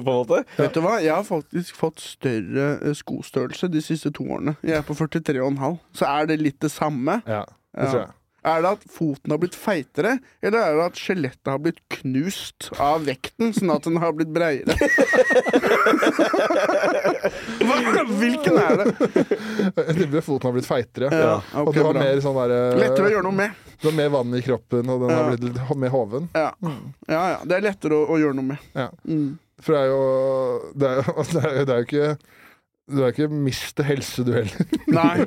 [0.00, 0.42] en måte.
[0.58, 0.96] Vet du hva?
[1.04, 4.56] Jeg har faktisk fått større eh, skostørrelse de siste to årene.
[4.64, 5.78] Jeg er på 43,5.
[5.96, 7.20] Så er det litt det samme.
[7.28, 7.44] Ja,
[7.76, 8.14] det tror jeg.
[8.48, 12.70] Er det at foten har blitt feitere, eller er det at skjelettet har blitt knust
[12.80, 14.76] av vekten, sånn at den har blitt breiere?
[17.68, 17.78] Hva?
[18.18, 18.86] Hvilken er det?
[19.76, 21.10] Jeg tipper foten har blitt feitere.
[21.12, 22.04] Ja, og du har bra.
[22.06, 23.66] mer sånn der, eh, Lettere å gjøre noe med.
[23.78, 26.30] Du har mer vann i kroppen, og den har blitt litt mer hoven.
[26.34, 27.22] Ja, ja.
[27.34, 27.36] ja.
[27.44, 28.72] Det er lettere å, å gjøre noe med.
[28.78, 28.88] Ja.
[29.06, 29.36] Mm.
[29.62, 30.02] For det er jo
[30.78, 32.10] Det er jo, det er, det er jo ikke
[32.88, 34.70] Du er ikke miste helse, du heller.
[34.98, 35.26] Nei.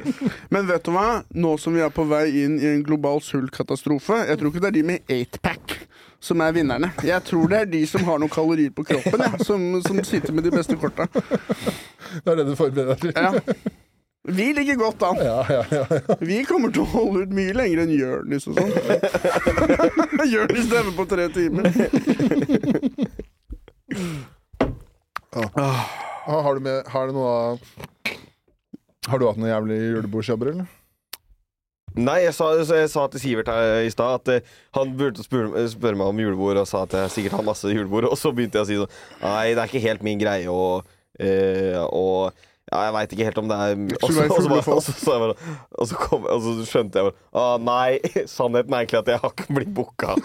[0.49, 1.21] Men vet du hva?
[1.37, 4.71] Nå som vi er på vei inn i en global sultkatastrofe Jeg tror ikke det
[4.71, 5.75] er de med 8-pack
[6.21, 6.91] som er vinnerne.
[7.05, 10.35] Jeg tror det er de som har noen kalorier på kroppen, ja, som, som sitter
[10.37, 11.07] med de beste korta.
[11.09, 13.13] Det er det du forbereder deg til.
[13.17, 13.31] Ja.
[14.29, 15.17] Vi ligger godt an.
[15.25, 15.85] Ja, ja, ja.
[16.19, 18.69] Vi kommer til å holde ut mye lenger enn Jørnis og sånn.
[20.33, 21.65] Jørnis stemmer på tre timer.
[25.31, 27.57] Ah, Har, du med, har du noe
[29.09, 30.77] Har du hatt noen jævlige julebordsjobber, eller?
[31.97, 35.65] Nei, jeg sa, jeg sa til Sivert her i stad at eh, han burde spørre,
[35.73, 38.07] spørre meg om julebord, og sa at jeg sikkert har masse julebord.
[38.07, 40.87] Og så begynte jeg å si sånn Nei, det er ikke helt min greie, og,
[41.19, 41.75] eh,
[42.71, 44.11] ja, jeg veit ikke helt om det er Og
[46.41, 47.99] Så skjønte jeg bare Å Nei,
[48.31, 50.15] sannheten er egentlig at jeg har ikke blitt booka.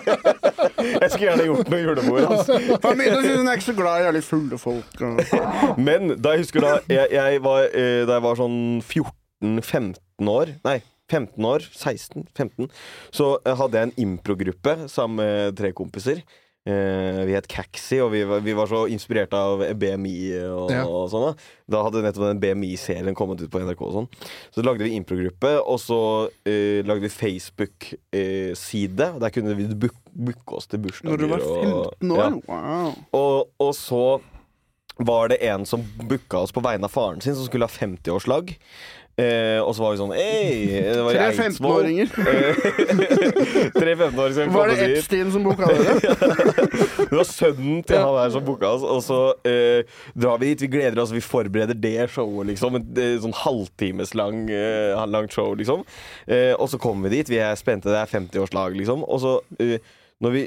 [1.02, 2.28] jeg skulle gjerne gjort noe julebord.
[2.30, 2.56] Altså.
[2.84, 5.04] Familien sin er ikke så glad i jævlig fulle folk.
[5.76, 10.54] Men da jeg husker da jeg, jeg var, eh, Da jeg var sånn 14-15 år
[10.64, 10.78] Nei,
[11.12, 12.70] 15 år, 16, 15
[13.16, 16.24] Så eh, hadde jeg en improgruppe sammen med tre kompiser
[17.26, 20.14] Vi het Caxi Og vi var, vi var så inspirert av BMI
[20.48, 20.84] og, Ja.
[20.86, 21.34] og sånn da
[21.70, 24.08] Da hadde nettopp den BMI-serien kommet ut på NRK og sånn
[24.54, 26.00] Så lagde vi improgruppe Og så
[26.46, 31.40] eh, lagde vi Facebook-side Der kunne vi book, booke oss til bursdager Når du var
[31.40, 32.18] og- 15 år?
[32.20, 32.30] Ja.
[32.48, 32.94] Wow.
[33.12, 34.04] og, og så
[35.00, 38.50] var det en som booka oss på vegne av faren sin, som skulle ha 50-årslag.
[39.18, 40.68] Eh, og så var vi sånn Ei!
[40.70, 41.88] Det var i Tre Eidsvoll.
[41.88, 42.12] 15-åringer.
[42.30, 44.86] Eh, Tre 15-åringer som Var det.
[44.86, 45.96] Epstein som booka dere?
[47.10, 48.84] Det var sønnen til han der som booka oss.
[48.86, 49.18] Og så
[49.50, 50.62] eh, drar vi dit.
[50.64, 52.78] Vi gleder oss, vi forbereder det showet, liksom.
[52.78, 55.82] Et eh, sånn halvtimes lang, eh, langt show, liksom.
[56.30, 57.32] Eh, og så kommer vi dit.
[57.34, 57.90] Vi er spente.
[57.90, 59.02] Det er 50-årslag, liksom.
[59.04, 59.82] Og så, eh,
[60.22, 60.46] når vi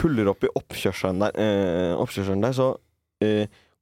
[0.00, 2.72] puller opp i oppkjørselen der, eh, oppkjørselen der så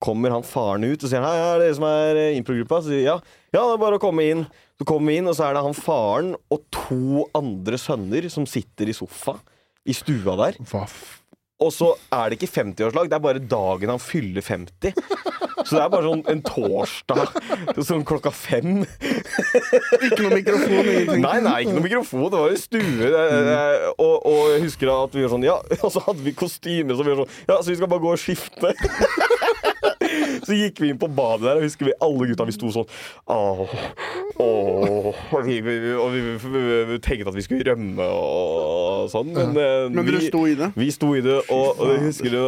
[0.02, 2.78] kommer han faren ut og sier Hei, er det dere som er improgruppa?
[2.82, 3.14] Så sier ja.
[3.52, 4.44] Ja, det er bare å komme inn.
[4.80, 8.46] Så kommer vi inn, og så er det han faren og to andre sønner som
[8.48, 9.36] sitter i sofa
[9.84, 10.56] i stua der.
[10.70, 11.18] Hva f...
[11.62, 14.96] Og så er det ikke 50-årslag, det er bare dagen han fyller 50.
[15.62, 18.80] Så det er bare sånn en torsdag sånn klokka fem.
[18.82, 21.22] Ikke noe mikrofon, ingenting.
[21.22, 23.12] Nei, nei, ikke noe mikrofon, det var jo stue.
[23.92, 27.06] Og, og jeg husker at vi var sånn Ja, og så hadde vi kostyme, så
[27.06, 28.74] vi var sånn Ja, så vi skal bare gå og skifte.
[30.46, 32.88] Så gikk vi inn på badet der, og husker vi alle gutta vi sto sånn
[33.32, 33.62] Åh,
[34.42, 36.22] åh Og vi, vi, vi,
[36.90, 40.72] vi, tenkte at vi skulle rømme og sånn, men, eh, Men dere sto i det?
[40.78, 42.40] vi sto i det, og, og jeg husker du,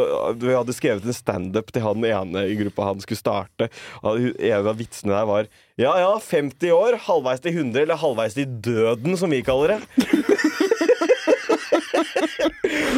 [0.44, 3.68] vi hadde skrevet en standup til han ene i gruppa han skulle starte.
[4.02, 5.48] Og En av vitsene der var
[5.80, 10.04] Ja ja, 50 år, halvveis til 100, eller halvveis til døden, som vi kaller det.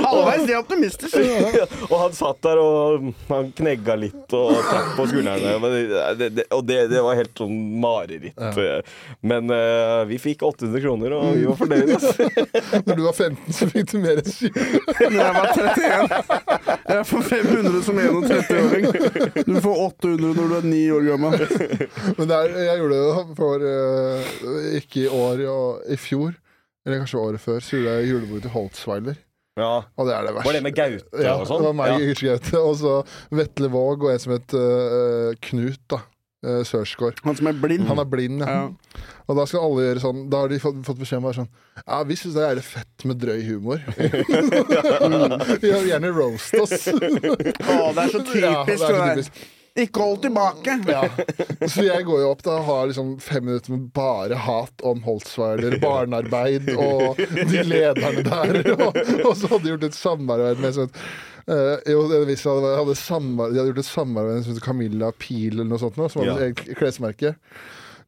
[0.07, 1.17] Halvveis, det optimistisk.
[1.91, 5.57] og han satt der og han knegga litt og trakk på skuldrene.
[5.63, 5.77] Men
[6.21, 8.37] det- det, og det, det var helt sånn mareritt.
[9.27, 11.97] Men uh, vi fikk 800 kroner, og vi var fornøyde.
[11.97, 12.29] Altså.
[12.87, 14.49] Når du var 15, så fikk du mer enn 7.
[15.01, 16.17] Når jeg var 31.
[16.97, 18.89] Jeg får 500 som 31-åring.
[19.47, 21.37] Du får 800 når du er 9 år gammel.
[22.17, 26.35] Men det er, jeg gjorde det for uh, ikke i år og i fjor,
[26.87, 29.17] eller kanskje året før, så gjorde jeg julebord til Holtzweiler.
[29.57, 29.71] Ja.
[29.97, 30.47] Og det er det verste.
[30.51, 31.63] Var det med Gaute Ja, og sånn?
[31.65, 32.13] det var meg Ja.
[32.21, 32.61] Gaute.
[32.61, 32.93] Og så
[33.39, 36.03] Vetle Våg og en som het uh, Knut da
[36.45, 37.23] uh, Sørsgaard.
[37.25, 37.87] Han som er blind.
[37.89, 38.59] Han er blind, ja.
[38.59, 39.03] Ja.
[39.27, 41.41] Og da skal alle gjøre sånn Da har de fått, fått beskjed om å være
[41.41, 41.49] sånn
[41.83, 43.81] Ja, vi syns det er fett med drøy humor.
[45.63, 46.87] Vi vil gjerne roast oss.
[46.93, 48.45] Å, det er så typisk.
[48.45, 49.45] Ja, det er så typisk.
[49.77, 50.79] Ikke hold tilbake.
[50.97, 51.03] Ja.
[51.69, 55.03] Så jeg går jo opp da og har liksom fem minutter med bare hat om
[55.05, 58.61] Holtzweiler, barnearbeid og de lederne der.
[58.87, 60.93] Og, og så hadde de gjort et samarbeid med sånn
[61.47, 65.53] Uh, jo, det hadde, hadde samar de hadde gjort et samarbeid med heter Camilla Pil
[65.61, 66.75] eller noe sånt, som hadde Ja.
[66.75, 67.31] klesmerke.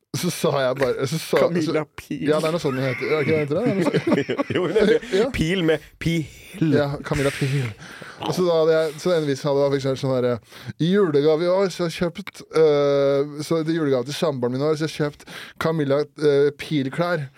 [0.17, 2.23] Så sa jeg bare så sa, Camilla Pil.
[2.23, 3.11] Så, ja, det er noe sånn hun heter.
[3.13, 3.65] Er ikke det det heter det?
[3.65, 3.71] det?
[3.71, 4.53] er noe sånt.
[4.57, 5.27] Jo, det er Ja.
[5.35, 6.25] Pil med pil.
[6.73, 7.69] Ja, Camilla Pil.
[8.25, 10.33] Og så da hadde jeg Så en vits hadde jeg sånn herre
[10.81, 14.57] I julegave i år så har jeg kjøpt uh, Så det er julegave til samboeren
[14.57, 15.29] min i år, så har jeg kjøpt
[15.61, 17.29] Camilla uh, Pil-klær.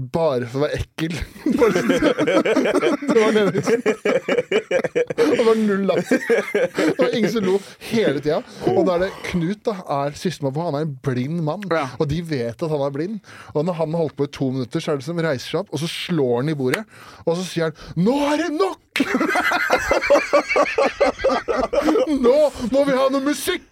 [0.16, 1.14] Bare for å være ekkel.
[1.44, 3.82] Det var den vitsen.
[3.84, 6.22] Det var null latter.
[6.24, 7.56] Det var ingen som lo
[7.90, 8.40] hele tida.
[8.72, 10.64] Og da er det Knut, da, er sistemann på.
[10.70, 11.86] Han er en blind mann, Ja.
[12.00, 13.20] og de vet at han er blind.
[13.54, 15.60] Og når han har holdt på i to minutter, så er det som reiser seg
[15.62, 16.84] opp, og så slår han i bordet,
[17.26, 18.89] og så sier han 'Nå er det nok!'
[22.24, 22.36] Nå
[22.72, 23.64] må vi ha noe musikk!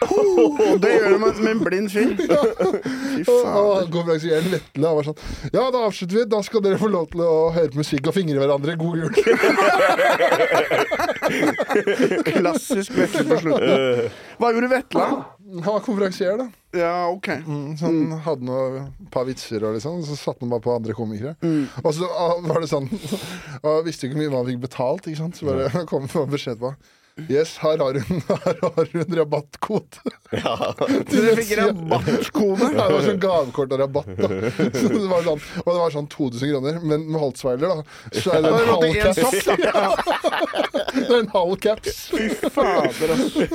[0.00, 2.14] Oh, det gjør man med en blind fyr.
[2.20, 3.90] Fy faen.
[3.90, 5.18] Vetle han var sånn
[5.52, 6.24] Ja, da avslutter vi.
[6.30, 8.76] Da skal dere få lov til å høre musikk og fingre hverandre.
[8.80, 9.10] God jul.
[12.30, 13.76] Klassisk Vetle på slutten.
[14.40, 15.04] Hva gjorde Vetle?
[15.50, 16.46] Han var konferansier, da.
[16.78, 17.26] Ja, OK.
[17.80, 21.34] Så han hadde noe par vitser og liksom, så satte han bare på andre komikere.
[21.82, 22.86] Og så og var det sånn
[23.66, 25.40] Og visste ikke hvor mye man fikk betalt, ikke sant.
[25.40, 26.74] Så bare kom det beskjed på
[27.28, 30.00] Yes, her har hun, her har hun rabattkode.
[30.30, 30.74] Ja.
[31.10, 32.70] du fikk rabattkode.
[32.74, 34.10] Ja, det var sånn gavekort og rabatt.
[34.16, 34.30] Da.
[34.80, 36.80] Så det var sånn, og det var sånn 2000 kroner.
[36.80, 39.44] Men med Holtzweiler, da, så er det en halv caps.
[40.90, 42.02] Det er en halv caps.
[42.14, 43.48] Fy fader, altså.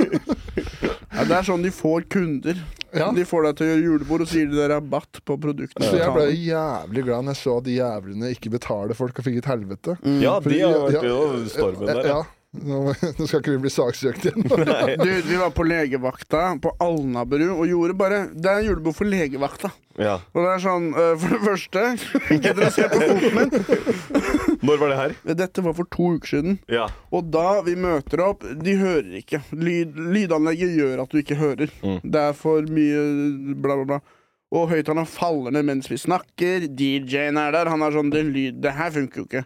[1.15, 2.59] Ja, det er sånn de får kunder.
[2.95, 3.09] Ja.
[3.15, 5.87] De får deg til å gjøre julebord, og så gir de deg rabatt på produktene.
[5.89, 9.27] Så jeg ble jævlig glad når jeg så at de jævlene ikke betaler folk og
[9.27, 9.97] fikk et helvete.
[10.23, 11.19] Ja, de har vært ja.
[11.41, 12.09] i stormen der.
[12.13, 12.21] Ja.
[12.63, 12.79] Nå,
[13.17, 14.45] nå skal ikke vi bli saksøkt igjen.
[15.05, 19.71] Du, vi var på legevakta på Alnabru og gjorde bare Det er julebord for legevakta.
[19.99, 20.17] Ja.
[20.33, 21.83] Og det er sånn, øh, for det første
[22.41, 24.59] Gidder dere se på foten min.
[24.65, 25.15] Når var det her?
[25.43, 26.59] Dette var for to uker siden.
[26.71, 26.89] Ja.
[27.15, 29.41] Og da vi møter opp De hører ikke.
[29.55, 31.71] Lyd, lydanlegget gjør at du ikke hører.
[31.83, 31.99] Mm.
[32.03, 33.03] Det er for mye
[33.55, 34.01] bla, bla, bla.
[34.55, 36.67] Og høyttaleren faller ned mens vi snakker.
[36.69, 37.71] DJ-en er der.
[37.71, 39.45] Han er sånn Det, lyd, det her funker jo ikke.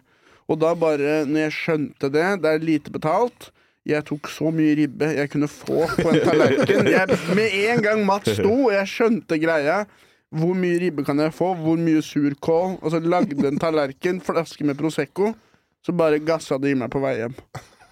[0.50, 3.52] Og da bare, når jeg skjønte det, det er lite betalt
[3.88, 6.88] jeg tok så mye ribbe jeg kunne få på en tallerken.
[6.90, 9.84] Jeg, med en gang Mats sto, og jeg skjønte greia
[10.30, 11.54] Hvor mye ribbe kan jeg få?
[11.58, 12.76] Hvor mye surkål?
[12.78, 15.32] Og så lagde en tallerken, flaske med Prosecco.
[15.82, 17.34] Så bare gassa det i meg på vei hjem.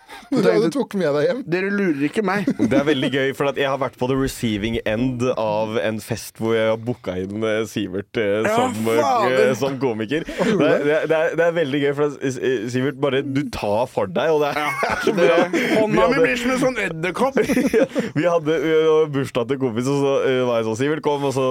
[0.33, 1.41] Du hadde tok med deg hjem.
[1.51, 2.49] Dere lurer ikke meg.
[2.71, 6.01] Det er veldig gøy, for at jeg har vært på the receiving end av en
[6.05, 9.53] fest hvor jeg har booka inn eh, Sivert eh, som, eh, fader.
[9.59, 10.27] som komiker.
[10.29, 13.23] Det er, det, er, det, er, det er veldig gøy, for at eh, Sivert bare
[13.27, 15.39] Du tar for deg, og det er så bra.
[15.79, 17.39] Hånda mi blir som en sånn edderkopp.
[18.19, 18.59] Vi hadde
[19.15, 20.15] bursdag til kompis, og så
[20.49, 21.47] var jeg sånn Sivert, kom og så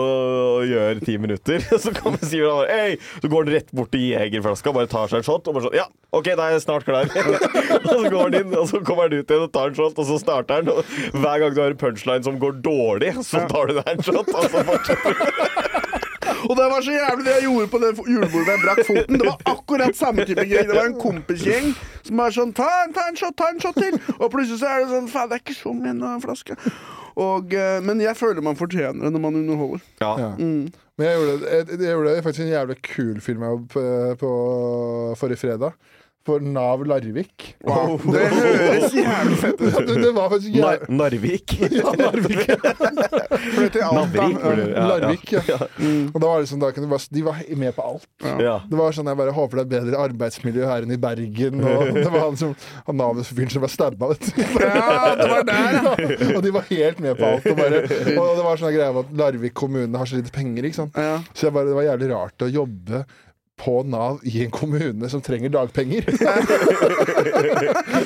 [0.67, 1.63] gjør ti minutter.
[1.87, 2.97] Så kommer Sivert og bare Hei!
[3.21, 5.77] Så går han rett bort til jegerflaska, bare tar seg en shot og bare sånn
[5.77, 7.09] Ja, OK, da er jeg snart klar.
[7.11, 9.97] og så går han inn, og så kommer han ut igjen og tar en shot,
[9.99, 10.69] og så starter han.
[10.71, 14.03] Og hver gang du har en punchline som går dårlig, så tar du deg en
[14.07, 15.21] shot, og så fortsetter du.
[16.47, 19.17] Og det var så jævlig det jeg gjorde på det julebordet jeg brakk foten.
[19.19, 20.67] Det var akkurat samme type gjeng.
[20.69, 21.71] Det var en kompisgjeng
[22.07, 23.97] som var sånn ta, en- ta en shot, ta en shot til.
[24.19, 26.55] Og plutselig så er det sånn faen, det er ikke så mye en flaske.
[27.17, 29.81] Og, eh, men jeg føler man fortjener det når man underholder.
[30.03, 30.11] Ja.
[30.21, 30.29] Ja.
[30.37, 30.67] Mm.
[30.97, 33.83] Men jeg gjorde, jeg, jeg gjorde faktisk en jævlig kul film jeg var på,
[34.21, 34.31] på
[35.19, 35.73] forrige fredag.
[36.27, 37.55] For Nav Larvik.
[37.63, 37.95] Wow.
[38.13, 39.75] Det høres jævlig fett ut.
[39.87, 41.53] Det, det var faktisk Nar Narvik.
[41.79, 42.49] ja, Narvik.
[43.53, 44.01] Flytt til Alta.
[44.01, 44.87] Navrik, ja, ja.
[44.89, 45.59] Larvik, ja.
[46.11, 48.09] Og da var det sånn, da kunne du bare, De var med på alt.
[48.43, 48.57] Ja.
[48.67, 51.63] Det var sånn, Jeg bare håper det er bedre arbeidsmiljø her enn i Bergen.
[51.63, 52.55] Og det var han som
[52.89, 54.41] han Nav-fyren som var stabba, vet du.
[54.65, 56.31] Ja, det var der, ja.
[56.33, 57.47] og de var helt med på alt.
[57.47, 57.85] Og, bare,
[58.17, 60.67] og det var sånn greie med at Larvik kommune har så lite penger.
[60.67, 60.99] ikke sant?
[61.31, 63.05] Så jeg bare, det var jævlig rart å jobbe
[63.57, 66.05] på Nav i en kommune som trenger dagpenger.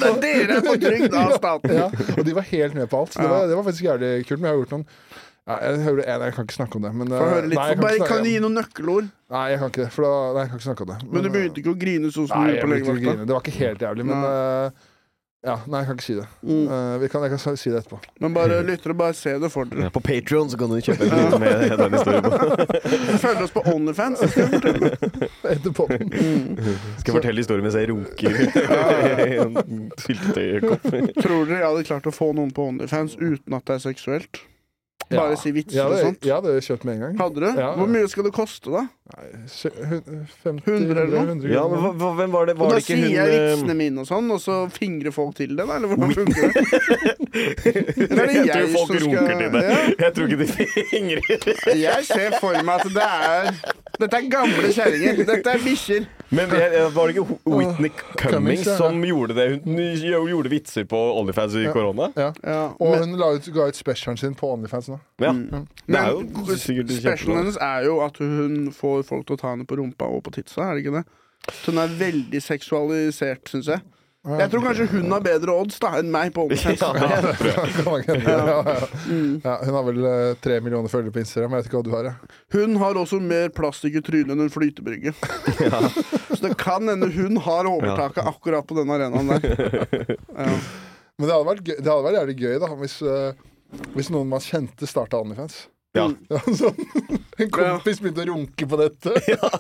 [0.02, 1.76] Det er dere er på trygd av staten.
[1.76, 3.18] ja, og de var helt med på alt.
[3.18, 4.40] Det var, det var faktisk jævlig kult.
[4.40, 4.88] Men jeg har gjort noen
[5.50, 6.92] ja, jeg, jeg kan ikke snakke om det.
[6.96, 7.58] Men, Få eh, høre litt.
[7.58, 9.08] nei, jeg For bare, kan du gi noen nøkkelord?
[9.34, 9.90] Nei, jeg kan ikke det.
[9.96, 10.98] For da, nei, jeg kan ikke snakke om det.
[11.10, 13.26] Men du begynte ikke å grine sånn som du gjorde på legevakta?
[13.26, 14.88] Det var ikke helt jævlig, men eh,
[15.42, 16.26] Ja, nei, jeg kan ikke si det.
[16.46, 16.68] Mm.
[16.70, 17.98] Uh, vi kan, jeg kan si det etterpå.
[18.22, 19.88] Men bare lytter og bare se det for dere.
[19.88, 23.18] Ja, På Patreon så kan du kjøpe en film med den historien på.
[23.24, 24.22] Følg oss på Onlyfans.
[24.22, 24.92] skal jeg fortelle.
[25.56, 26.14] Etter podden.
[27.00, 28.38] Skal jeg fortelle historien mens jeg runker
[29.26, 30.86] i en syltetøykopp.
[31.18, 34.44] Tror dere jeg hadde klart å få noen på Onlyfans uten at det er seksuelt?
[35.12, 35.22] Ja.
[35.26, 36.26] Bare si vitser Jeg og sånt?
[36.26, 37.16] Ja, det hadde kjøpt med en gang.
[37.22, 37.48] Hadde du?
[37.60, 37.70] Ja.
[37.76, 38.84] Hvor mye skal det koste, da?
[39.12, 39.28] Nei,
[40.44, 41.26] 50 100 eller noe?
[41.36, 42.56] 100 Ja, men hva, hva, hvem var det?
[42.56, 44.58] Og Var da det ikke sier hun jeg eh, vitsene mine og sånn, og så
[44.72, 45.76] fingrer folk til det, da?
[45.76, 46.52] Eller hvordan funker det?
[47.32, 49.64] Det Jeg jeg tror folk skal- runker til det.
[49.68, 49.78] Ja.
[50.06, 50.48] Jeg tror ikke de
[50.92, 51.22] fingrer.
[51.82, 53.52] Jeg ser for meg at det er
[54.02, 55.22] Dette er gamle kjerringer.
[55.28, 56.06] Dette er bikkjer.
[56.32, 56.50] Men
[56.96, 59.48] var det ikke Whitney Cummings, som gjorde det?
[59.66, 62.08] Hun gjorde vitser på Onlyfans i korona?
[62.16, 62.30] Ja.
[62.44, 65.00] Ja, Og hun la ut, ga ut specialen sin på Onlyfans nå.
[65.20, 65.34] Ja.
[65.36, 65.68] Mm.
[65.92, 70.08] Men specialen hennes er jo at hun får folk til å ta henne på rumpa
[70.08, 71.06] og på titsa, er det ikke det?
[71.52, 73.84] Så hun er veldig seksualisert, syns jeg.
[74.22, 76.82] Jeg tror kanskje hun har bedre odds da enn meg på OnlyFans.
[76.86, 78.76] Ja.
[79.10, 79.40] Mm.
[79.42, 81.56] Ja, hun har vel eh, tre millioner følgere på Instagram.
[81.56, 82.10] Jeg vet ikke hva du har.
[82.12, 82.30] Jeg.
[82.54, 85.16] Hun har også mer plastikk i trynet enn en flytebrygge.
[86.36, 89.42] Så det kan hende hun har overtaket akkurat på den arenaen der.
[90.42, 90.54] Ja.
[91.18, 94.30] Men det hadde vært, gøy, det hadde vært jævlig gøy da hvis, eh, hvis noen
[94.32, 95.64] man kjente starta Onlyfans.
[95.92, 96.06] Ja.
[96.32, 96.78] Ja, sånn.
[97.42, 99.12] En kompis begynte å runke på dette.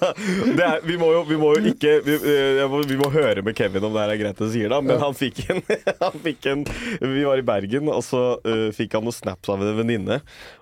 [0.57, 3.43] Det er, vi, må jo, vi må jo ikke vi, eh, må, vi må høre
[3.43, 4.79] med Kevin om det her er greit å si, da.
[4.85, 5.01] Men Ja.
[5.03, 5.59] han, fikk en,
[6.05, 6.63] han fikk en
[7.01, 10.21] Vi var i Bergen, og så uh, fikk han noen snaps av en venninne.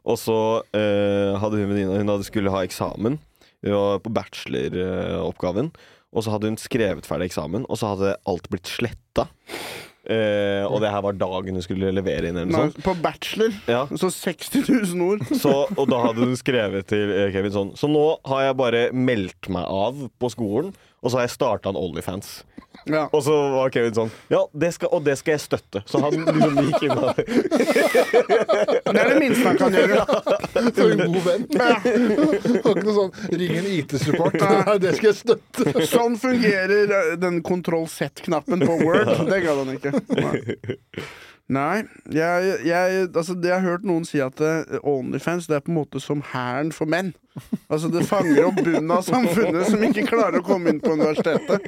[0.09, 3.19] Og så uh, hadde hun venninna Hun hadde skulle ha eksamen
[3.59, 5.67] på bacheloroppgaven.
[6.15, 9.25] og så hadde hun skrevet ferdig eksamen, og så hadde alt blitt sletta.
[10.09, 12.79] Eh, og det her var dagen du skulle levere inn, eller noe sånt.
[12.85, 13.83] På bachelor Ja.
[13.93, 14.63] så 60
[14.95, 15.25] 000 ord.
[15.43, 18.81] Så, og da hadde hun skrevet til eh, Kevin sånn Så nå har jeg bare
[18.95, 22.39] meldt meg av på skolen, og så har jeg starta en Onlyfans.
[22.89, 23.03] Ja.
[23.13, 25.81] Og så var Kevin sånn Ja, det skal, og det skal jeg støtte.
[25.89, 27.13] Så han liksom gikk inn der.
[28.89, 30.05] Det er det minste han kan gjøre.
[30.75, 31.45] For en god venn.
[31.49, 31.69] Det
[32.65, 34.39] var ikke noe sånn 'ring en IT-support'.
[34.41, 35.85] Nei, det skal jeg støtte.
[35.89, 39.13] Sånn fungerer eh, den kontroll Z-knappen på Word.
[39.29, 39.91] Det gadd han ikke.
[40.17, 40.57] Nei.
[41.49, 41.81] Nei,
[42.13, 45.71] jeg, jeg, altså det jeg har hørt noen si at eh, Onlyfans det er på
[45.71, 47.09] en måte som hæren for menn.
[47.71, 51.65] Altså Det fanger opp bunnen av samfunnet som ikke klarer å komme inn på universitetet.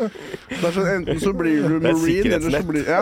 [0.52, 3.02] Det er sånn, Enten så blir du marine, eller så blir ja.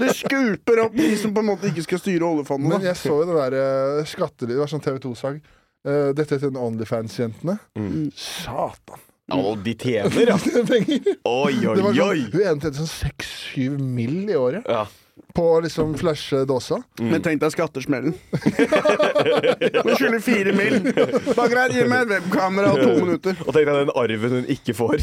[0.00, 2.72] Det skuper opp de som på en måte ikke skal styre oljefondet.
[2.78, 5.42] Men jeg så jo det der skattelivet, Det var sånn TV 2-sag.
[5.82, 7.58] Uh, dette heter Onlyfans-jentene.
[7.76, 8.08] Mm.
[8.16, 9.08] Satan!
[9.28, 10.36] Ja, og de tjener, ja.
[11.28, 12.24] Oi, oi, sånn, oi.
[12.32, 14.22] hun ene tjente sånn seks-syv mill.
[14.30, 14.86] i året Ja.
[15.34, 16.78] På å liksom flashe dåsa.
[17.00, 18.14] Men tenk deg skattesmellen.
[19.82, 20.76] Du skylder fire mill.
[21.36, 23.36] Bare greit, gi meg et webkamera og to minutter.
[23.46, 24.96] Og tenk deg den arven hun ikke får.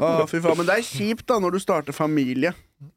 [0.00, 2.52] ah, fy faen, Men det er kjipt da når du starter familie,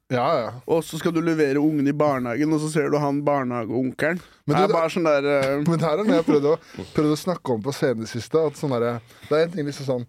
[0.09, 0.49] Ja, ja.
[0.69, 4.19] og så skal du levere ungen i barnehagen, og så ser du han barnehageonkelen.
[4.45, 6.59] Men Det du- bare sånn der eh, Men her er noe jeg prøvde å,
[6.93, 8.37] prøvde å snakke om på scenen i det siste.
[8.47, 8.99] At sånn der,
[9.29, 10.05] det er en ting liksom sånn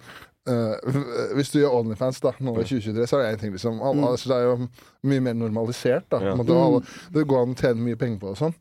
[0.46, 3.80] eh, Hvis du gjør Onlyfans da nå i 2023, så er det en ting liksom
[3.82, 4.08] alle, Mm.
[4.10, 4.68] altså, Det er jo
[5.04, 6.04] mye mer normalisert.
[6.10, 6.34] da Ja.
[6.34, 6.82] Alle,
[7.12, 8.54] Det går an å tjene mye penger på det og sånn.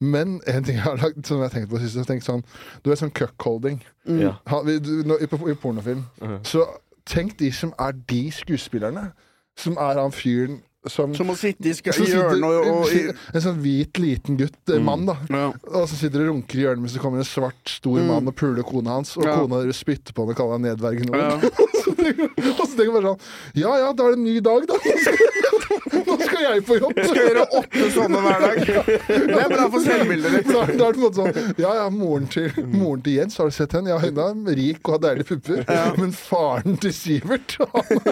[0.00, 2.42] Men en ting jeg har lagt, som jeg har tenkt på sist, jeg tenkt sånn,
[2.82, 3.80] Du er sånn.
[4.06, 4.38] Ja.
[4.46, 6.04] Ha, vi, du, nå, i, I pornofilm.
[6.22, 6.38] Mhm.
[6.42, 6.64] Så
[7.06, 9.12] tenk de som er de skuespillerne.
[9.56, 13.00] Som er han fyren som Som å sitte i, hjørnet og, og i,
[13.34, 14.84] En sånn hvit, liten gutt, Mm.
[14.86, 15.16] mann, da.
[15.28, 15.52] ja.
[15.74, 18.06] Og så sitter og runker i hjørnet mens det kommer en svart, stor Mm.
[18.06, 19.16] mann og puler kona hans.
[19.18, 19.36] Og Ja.
[19.36, 21.34] kona deres spytter på ham og kaller han nedverdigende Ja.
[21.36, 21.44] ord.
[21.60, 23.20] Og så tenker og så tenker jeg bare sånn
[23.60, 24.74] Ja ja, da er det en ny dag, da.
[26.06, 26.98] Nå skal, jeg på jobb.
[27.00, 28.60] Skal gjøre åtte sånne hver dag.
[29.30, 30.50] Det er bra for selvbildet ditt.
[30.50, 33.38] Da, da er det på en måte sånn Ja ja, moren til, moren til Jens,
[33.40, 33.92] har du sett henne?
[33.92, 35.64] Ja, hun er rik og har deilige pupper.
[35.98, 38.04] Men faren til Sivert, han,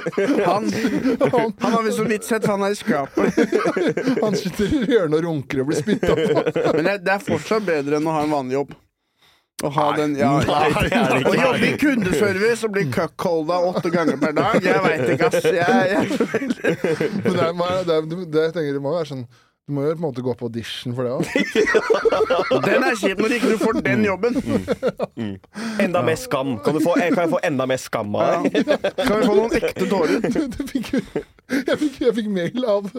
[0.49, 0.69] Han,
[1.33, 3.41] han, han har vi så vidt sett, for han er i skapet.
[4.25, 6.45] han sitter i hjørnet og runker og blir spytta på.
[6.77, 8.77] Men det, det er fortsatt bedre enn å ha en vanlig jobb.
[9.59, 13.91] Å ha den, ja, Nei, det er Å jobbe i kundeservice og bli cuckolda åtte
[13.91, 15.49] ganger per dag, jeg veit ikke, ass.
[15.51, 15.57] Jeg,
[15.91, 16.05] jeg,
[17.25, 19.97] Men det, er, det, er, det jeg tenker det må være sånn Du må jo
[19.97, 21.25] på en måte gå på audition for det òg.
[22.69, 24.39] den er kjip når ikke du får den jobben.
[25.83, 26.55] Enda mer skam.
[26.65, 28.63] Kan, du få, kan jeg få enda mer skam av Ja.
[29.03, 30.23] Kan vi få noen ekte tårer?
[31.49, 32.91] Jeg, fikk, jeg fikk mail av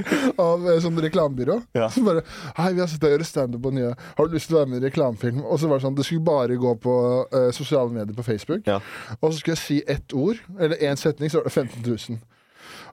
[0.40, 1.58] av eh, sånn reklamebyrå.
[1.76, 1.88] Ja.
[1.92, 2.24] Som bare
[2.56, 3.92] Hei, vi har sett deg gjøre standup på nye.
[4.18, 5.42] Har du lyst til å være med i reklamefilm?
[5.44, 6.96] Og så var det sånn, det skulle bare gå på
[7.28, 8.66] uh, sosiale medier på Facebook.
[8.68, 8.80] Ja.
[9.20, 12.20] Og så skulle jeg si ett ord, eller én setning, så var det 15 000.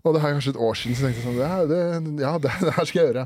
[0.08, 1.80] Og det her er kanskje et år siden, så tenkte jeg sånn Ja, det,
[2.24, 3.26] Ja, det, det her skal jeg gjøre.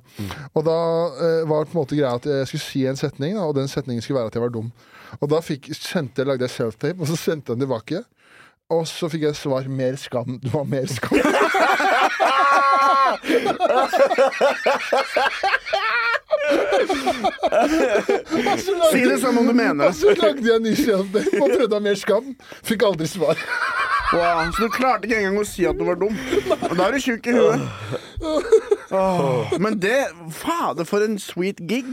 [0.53, 0.79] Og da
[1.27, 3.69] eh, var på en måte greia at jeg skulle si en setning, da, og den
[3.71, 4.73] setningen skulle være at jeg var dum.
[5.19, 8.03] Og da fikk, sendte, lagde jeg self-tape, og så sendte jeg den tilbake.
[8.73, 10.39] Og så fikk jeg svar 'mer skam'.
[10.41, 11.19] Du har mer skam.
[18.91, 19.93] Si det som om du mener det.
[19.95, 21.07] så lagde jeg en ny og
[21.49, 22.33] prøvde å ha mer skam.
[22.65, 23.39] Fikk aldri svar.
[24.13, 26.17] Wow, så du klarte ikke engang å si at du var dum.
[26.69, 27.61] Og da er du tjukk i huet.
[28.93, 29.49] Oh.
[29.57, 30.05] men det
[30.37, 31.87] Fader, for en sweet gig.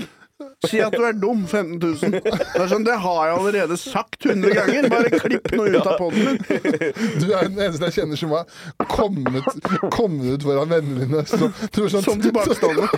[0.68, 1.47] Si at du er dum.
[1.47, 2.20] 15 000.
[2.20, 4.88] Det sånn, det har jeg allerede sagt 100 ganger.
[4.93, 6.38] Bare klipp noe ut av poden min.
[7.20, 8.45] Du er den eneste jeg kjenner som har
[8.91, 9.45] kommet,
[9.95, 11.22] kommet ut foran vennene dine.
[11.22, 12.88] Er sånn, Som tilbakestående.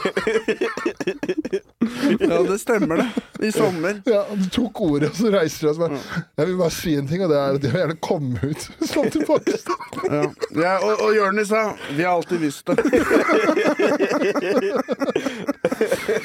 [2.20, 3.08] Ja, det stemmer, det.
[3.46, 3.98] I sommer.
[4.06, 5.98] Ja, du tok ordet, og så reiser du deg og så bare
[6.38, 8.66] Jeg vil bare si en ting, og det er at jeg vil gjerne komme ut
[8.86, 10.12] som tilbakestående.
[10.12, 10.22] Ja.
[10.62, 11.62] Ja, og, og Jonis sa
[11.96, 12.76] Vi har alltid visst det.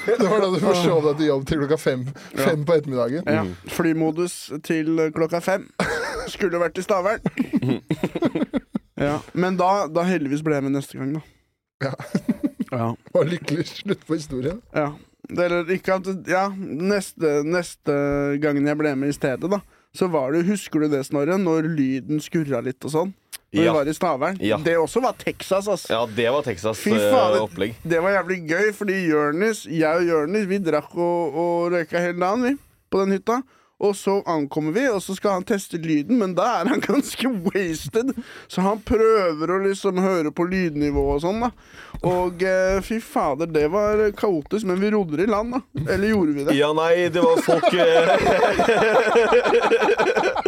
[0.07, 2.05] Det var da du forsov deg til jobb til klokka fem,
[2.37, 3.25] fem på ettermiddagen.
[3.27, 3.43] Ja.
[3.73, 4.37] Flymodus
[4.67, 5.67] til klokka fem.
[6.31, 7.23] Skulle vært i Stavern.
[8.97, 9.19] Ja.
[9.37, 11.19] Men da, da heldigvis ble jeg med neste gang, da.
[11.85, 11.91] Ja.
[12.71, 12.87] Ja.
[13.15, 14.61] Og lykkelig slutt på historien.
[14.73, 14.87] ja.
[15.27, 17.93] Eller ikke at Ja, neste, neste
[18.39, 19.59] gangen jeg ble med i stedet, da,
[19.93, 21.35] så var det Husker du det, Snorre?
[21.37, 23.11] Når lyden skurra litt og sånn?
[23.53, 24.37] Når vi var i Stavern.
[24.43, 24.57] Ja.
[24.59, 25.87] Det også var Texas, altså.
[25.93, 27.77] Ja, det var Texas Fy eh, faen, opplegg.
[27.87, 32.19] det var jævlig gøy, fordi Jørnis, jeg og Jørnis, vi drakk og, og røyka hele
[32.19, 32.51] dagen, vi,
[32.91, 33.39] på den hytta.
[33.77, 37.29] Og så ankommer vi, og så skal han teste lyden, men da er han ganske
[37.45, 38.09] wasted.
[38.49, 41.51] Så han prøver å liksom høre på lydnivå og sånn, da.
[42.07, 45.61] Og eh, fy fader, det var kaotisk, men vi rodde i land, da.
[45.93, 46.55] Eller gjorde vi det?
[46.57, 48.09] Ja, nei, det var folk eh,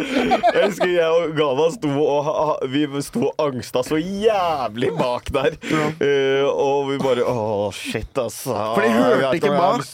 [0.00, 5.56] Jeg husker jeg og Gava sto og Vi sto og angsta så jævlig bak der.
[6.02, 8.42] Eh, og vi bare Å, shit, ass.
[8.48, 9.84] For de hørte ikke bak.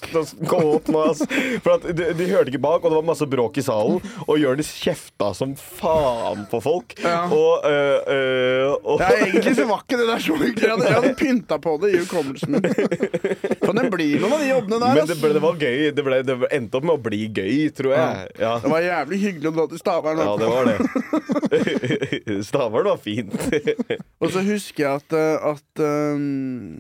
[1.67, 4.39] For de, de hørte ikke bak, og det var masse masse bråk i salen, og
[4.39, 6.95] Jonis kjefta som faen på folk.
[7.03, 7.27] Ja.
[7.31, 10.63] Og, øh, øh, og Ja, egentlig så var ikke det der så hyggelig.
[10.63, 12.63] Jeg hadde, jeg hadde pynta på det i hukommelsen min.
[13.63, 15.91] Kan det bli noen av de jobbene der, Men det, ble, det var gøy.
[15.97, 18.29] Det, ble, det endte opp med å bli gøy, tror jeg.
[18.41, 20.23] Ja, Det var jævlig hyggelig å dra til Stavern.
[20.23, 20.77] ja det var det.
[22.49, 23.35] Stavern var fint.
[24.21, 25.17] Og så husker jeg at,
[25.53, 26.77] at um,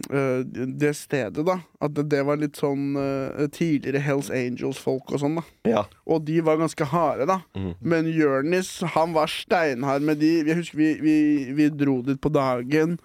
[0.78, 5.37] det stedet, da At det, det var litt sånn uh, tidligere Hells Angels-folk og sånn,
[5.41, 5.45] da.
[5.68, 5.83] Ja.
[6.09, 7.41] Og de var ganske harde, da.
[7.85, 10.39] Men Jørnis, han var steinhard med de.
[10.47, 11.16] Jeg husker vi, vi,
[11.59, 12.97] vi dro dit på dagen.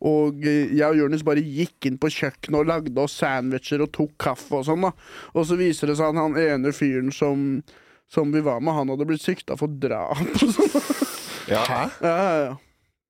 [0.00, 3.92] Og eh, jeg og Jonis bare gikk inn på kjøkkenet og lagde oss sandwicher og
[3.96, 4.86] tok kaffe og sånn.
[4.86, 4.94] da
[5.34, 7.60] Og så viser det seg at han ene fyren som,
[8.08, 10.22] som vi var med, han hadde blitt sikta for drap.
[10.40, 11.06] og sånn.
[11.50, 11.64] Ja.
[11.66, 11.84] Hæ?
[12.04, 12.58] ja, ja, ja.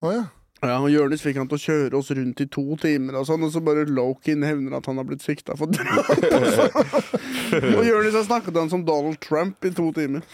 [0.01, 0.27] Oh, ja.
[0.61, 3.47] Ja, og Jonis fikk han til å kjøre oss rundt i to timer, og sånn
[3.47, 6.11] Og så bare Loki nevner at han har blitt sikta for drap.
[6.11, 7.79] Og, sånn.
[7.79, 10.27] og Jonis har snakket han som Donald Trump i to timer.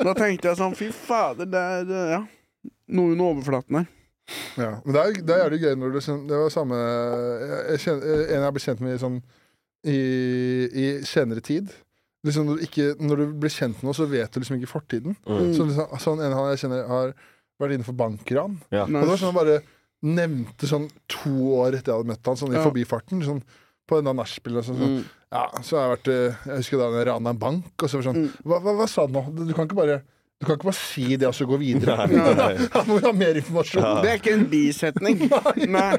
[0.00, 2.22] Da tenkte jeg sånn Fy fader, det er eh, ja,
[2.96, 3.90] noe under overflaten her.
[4.56, 5.98] Ja, men det er, det er jævlig gøy når du
[6.30, 9.18] det var samme jeg, jeg kjenner, En jeg har blitt kjent med i sånn
[9.84, 9.98] i,
[10.72, 11.68] i senere tid.
[12.24, 14.70] Liksom når, du ikke, når du blir kjent med noe, så vet du liksom ikke
[14.70, 15.12] fortiden.
[15.28, 15.50] Mm.
[15.52, 17.12] Så, liksom, sånn en han jeg kjenner har
[17.60, 18.58] vært innenfor bankran.
[18.70, 18.84] Ja.
[18.84, 19.60] Og det var sånn han bare
[20.04, 21.30] nevnte sånn to
[21.62, 22.64] år etter jeg hadde møtt han, sånn i Ja.
[22.66, 23.22] forbifarten.
[23.24, 23.42] Sånn,
[23.88, 24.56] på en nachspiel.
[24.58, 24.96] og Sånn, sånn.
[24.98, 25.04] Mm.
[25.34, 27.98] Ja, så har jeg vært eh, Jeg husker da jeg rana en bank, og så
[27.98, 28.30] var det sånn Mm.
[28.44, 29.46] hva, hva, hva sa du nå?
[29.46, 30.02] Du kan ikke bare
[30.42, 31.94] Du kan ikke bare si det og så gå videre.
[32.10, 32.66] Nei, nei.
[32.74, 33.84] Han må jo ha mer informasjon.
[34.02, 35.20] Det er ikke en bisetning.
[35.76, 35.92] Nei.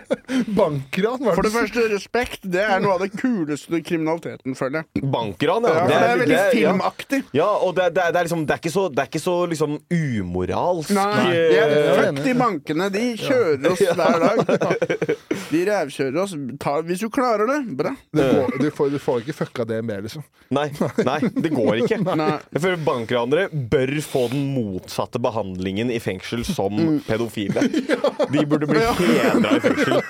[0.57, 2.43] Bankran, var det For det første, respekt.
[2.53, 5.05] Det er noe av det kuleste kriminaliteten, føler jeg.
[5.13, 6.43] Bankran, Ja, Det er, det er veldig ja.
[6.51, 7.21] filmaktig.
[7.37, 9.23] Ja, og det, det, er- det er liksom Det er ikke så, det er ikke
[9.23, 10.91] så liksom umoralsk.
[10.99, 12.89] Nei, de er, født de bankene.
[12.93, 15.15] De kjører oss hver dag.
[15.55, 16.35] De rævkjører oss.
[16.61, 17.95] Ta, hvis du klarer det, bra.
[18.11, 20.27] Det går, du, får, du får ikke fucka DNB, liksom.
[20.59, 20.67] Nei,
[21.07, 22.01] nei, det går ikke.
[22.13, 22.31] Nei.
[22.53, 26.99] Jeg føler Bankranere bør få den motsatte behandlingen i fengsel som Mm.
[27.07, 27.61] pedofile.
[28.33, 30.01] De burde bli hedra i fengsel.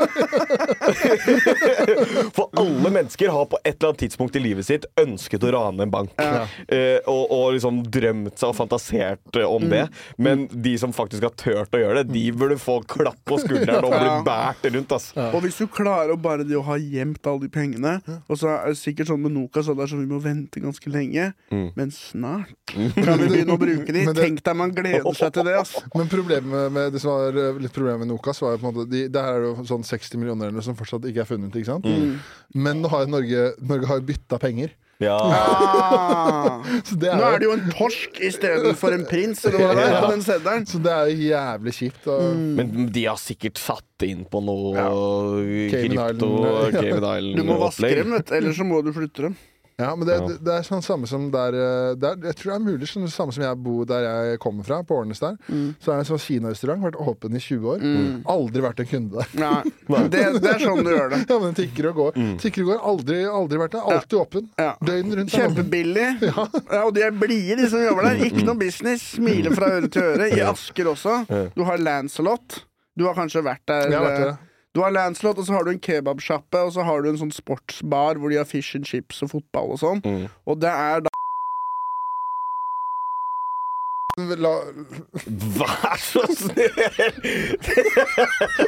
[2.36, 5.86] For alle mennesker har på et eller annet tidspunkt i livet sitt ønsket å rane
[5.86, 6.14] en bank.
[6.20, 9.86] Eh, og, og liksom drømt seg og fantasert eh, om det.
[10.22, 13.86] Men de som faktisk har turt å gjøre det, de burde få klapp på skulderen
[13.88, 14.96] og bli bært båret rundt.
[14.96, 15.10] Ass.
[15.34, 17.96] Og hvis du klarer å bare det å ha gjemt alle de pengene
[18.30, 20.62] Og så er det sikkert sånn med Nokas så det er sånn vi må vente
[20.64, 21.68] ganske lenge, Mm.
[21.78, 24.05] men snart kan vi begynne å bruke de.
[24.06, 25.74] Men det- Tenk deg man gleder seg til det, ass.
[25.96, 28.74] Men problemet med det som var eh, litt problemet med Nokas, var jo på en
[28.76, 31.30] måte de, Det her er jo sånn 60 millioner eller noe som fortsatt ikke er
[31.30, 31.56] funnet.
[31.56, 31.86] ikke sant?
[31.86, 32.18] Mm.
[32.56, 34.74] Men nå har jo Norge, Norge har jo bytta penger.
[35.04, 35.18] Ja.
[35.20, 36.62] Ah.
[36.88, 39.88] Så det er, Nå er det jo, en torsk istedenfor en prins, eller hva det
[39.90, 40.68] er, på den seddelen.
[40.72, 42.08] så det er jo jævlig kjipt.
[42.08, 42.46] Og, Mm.
[42.56, 46.78] Men de har sikkert satt inn på noe Cayman krypto Island.
[46.78, 47.98] Cayman Du må vaske Island-opplegg.
[48.00, 49.36] dem, vet du, ellers så må du flytte dem.
[49.76, 52.56] Ja, men det, det, det er sånn samme som der, eh, der Jeg tror det
[52.56, 55.36] er mulig sånn, samme som jeg bor der jeg kommer fra, på Årnes der.
[55.84, 57.84] Så er det en sånn kinarestaurant, vært åpen i 20 år.
[58.32, 59.34] Aldri vært en kunde der.
[59.44, 61.20] Nei, det, det er sånn du gjør det.
[61.30, 62.22] Ja, men den tikker og går.
[62.40, 63.90] Tikker og går, Aldri, aldri vært der.
[63.98, 64.48] Alltid åpen.
[64.62, 64.72] Ja.
[64.80, 65.36] Døgnet rundt.
[65.36, 66.08] Kjempebillig.
[66.76, 68.24] Ja, og de er blide, de som jobber der.
[68.30, 69.04] Ikke noe business.
[69.18, 70.32] Smiler fra øre til øre.
[70.32, 71.20] I Asker også.
[71.56, 72.62] Du har Lancelot.
[72.96, 73.90] Du har kanskje vært der.
[73.92, 74.44] Jeg har vært eh, der.
[74.76, 77.32] Du har Lancelot, og så har du en kebabsjappe, og så har du en sånn
[77.32, 80.02] sportsbar hvor de har fish and chips og fotball og sånn.
[80.04, 80.26] Mm.
[80.52, 81.12] Og det er da
[84.16, 84.52] La,
[85.60, 86.78] Vær så snill!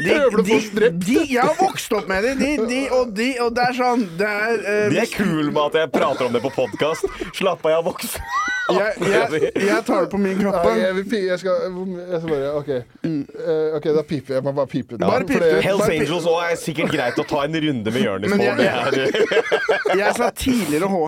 [0.04, 3.70] de, de, de, Jeg har vokst opp med dem, de, de og de, og det
[3.70, 6.52] er sånn Det er uh, De er kul med at jeg prater om det på
[6.52, 7.08] podkast.
[7.32, 8.56] Slapp av, jeg har voksen.
[8.68, 12.70] Jeg, jeg, jeg tar det på min Nei, jeg, jeg, skal, jeg skal bare OK.
[13.08, 14.38] uh, ok, da piper jeg.
[14.38, 14.98] Jeg må bare pipe.
[15.02, 15.50] Bare pipe.
[15.64, 18.40] Hells Bare- Angels òg er sikkert greit å ta en runde med Jonis på.
[18.44, 21.00] jeg- Det er, Jeg sa tidligere H.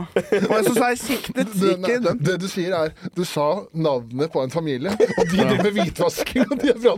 [0.50, 2.24] Og så sa jeg siktet, Det, ikke dømt.
[2.26, 6.46] det du sier er Du sa navnet på en familie, og de driver med hvitvasking.
[6.50, 6.96] Og de er fra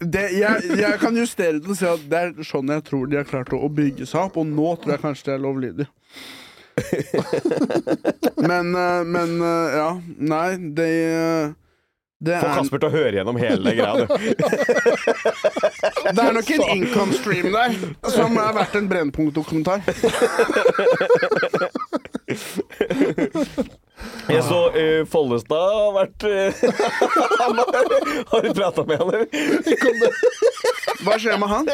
[0.00, 3.16] det, jeg, jeg kan justere det og si at det er sånn jeg tror de
[3.20, 5.86] har klart å, å bygge seg opp, og nå tror jeg kanskje det er lovlydig.
[8.50, 10.00] men, eh, men eh, ja.
[10.18, 11.48] Nei, det eh,
[12.18, 14.06] det Få er, Kasper til å høre gjennom hele greia.
[16.16, 17.76] det er nok en income stream der
[18.14, 19.84] som er verdt en Brennpunkt-dokumentar.
[24.26, 26.50] Jeg så uh, Follestad har vært uh,
[27.42, 27.92] han har,
[28.32, 29.26] har du prata med han, eller?
[31.06, 31.68] Hva skjer med han?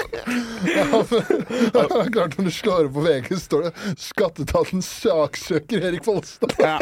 [2.12, 3.72] Klart Når du slår opp på VG, står det
[4.02, 6.52] 'Skatteetaten saksøker Erik Follestad'.
[6.60, 6.78] Ja,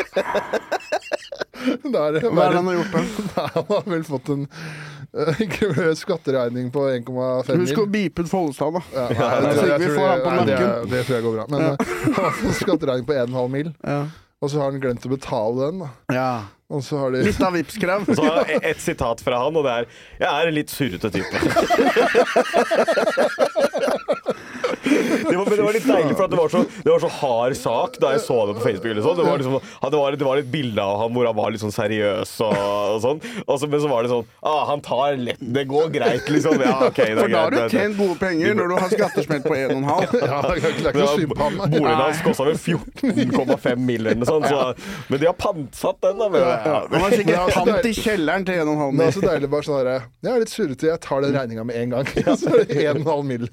[1.61, 2.93] Der, er hva er det han har gjort?
[2.95, 3.01] da?
[3.37, 7.93] Nei, Han har vel fått en uh, skatteregning på 1,5 Husk å mil.
[7.97, 8.83] beepe ut Follestad, da.
[8.97, 9.21] Ja, jeg
[9.61, 10.59] ikke vi tror får nei, det,
[10.95, 11.47] det tror jeg går bra.
[11.53, 13.73] Men uh, han har fått skatteregning på 1,5 mil.
[13.85, 14.01] Ja.
[14.41, 15.79] Og så har han glemt å betale den.
[15.85, 16.33] da Ja.
[16.71, 18.05] Og så har de Litt av Vipps-krav.
[18.15, 19.87] Så har jeg et sitat fra han, og det er
[20.21, 21.37] Jeg er en litt surrete type.
[24.91, 27.11] Det var, men det var litt deilig, for at det var, så, det var så
[27.21, 28.91] hard sak da jeg så det på Facebook.
[28.91, 29.19] Eller sånn.
[29.21, 31.63] det, var liksom, det, var, det var et bilde av ham hvor han var litt
[31.63, 33.23] sånn seriøs og, og sånn.
[33.47, 36.59] Og så, men så var det sånn ah, Han tar lett Det går greit, liksom.
[36.65, 39.47] Ja, okay, det er For da har du tjent gode penger når du har skattesmelt
[39.47, 40.19] på 1,5.
[40.21, 40.41] Ja.
[41.71, 44.07] Boligen hans kosta vel 14,5 mill.
[44.11, 44.49] eller noe sånt.
[44.51, 46.31] Så, men de har pantsatt den, da.
[46.33, 49.29] Men, ja, Han har er sikkert pant i kjelleren til 1,5 Det er så også
[49.29, 52.13] deilig bare sånn herre Jeg er litt surrete, jeg tar den regninga med en gang.
[52.41, 53.47] Så er 1,5 mill.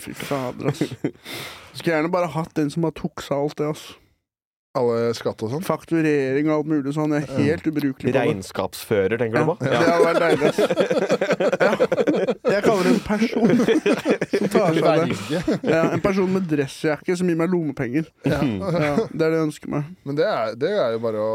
[0.00, 0.82] Fy Fy fader, ass.
[1.74, 3.84] Skulle gjerne bare hatt den som har tuksa alt det, ass.
[4.78, 5.64] Alle skatt og sånn.
[5.66, 7.10] Fakturering og alt mulig sånn.
[7.16, 8.12] Jeg er helt ubrukelig.
[8.14, 9.56] Regnskapsfører, tenker du på?
[9.66, 10.52] Det hadde vært deilig.
[11.60, 11.72] Ja.
[12.54, 13.50] Jeg kaller det en person
[14.30, 15.58] som tar seg av det.
[15.66, 18.06] Ja, en person med dressjakke som gir meg lommepenger.
[18.30, 18.38] Ja.
[18.46, 19.90] Ja, det er det jeg ønsker meg.
[20.06, 21.34] Men det er, det er jo bare å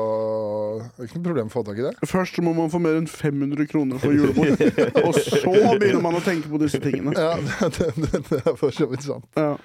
[0.80, 1.94] Det er ikke noe problem å få tak i det.
[2.16, 4.64] Først må man få mer enn 500 kroner for julebord.
[5.04, 5.44] Og så
[5.76, 7.12] begynner man å tenke på disse tingene.
[7.20, 7.36] Ja,
[7.68, 9.28] det, det, det er for så vidt sant.
[9.36, 9.58] Ja.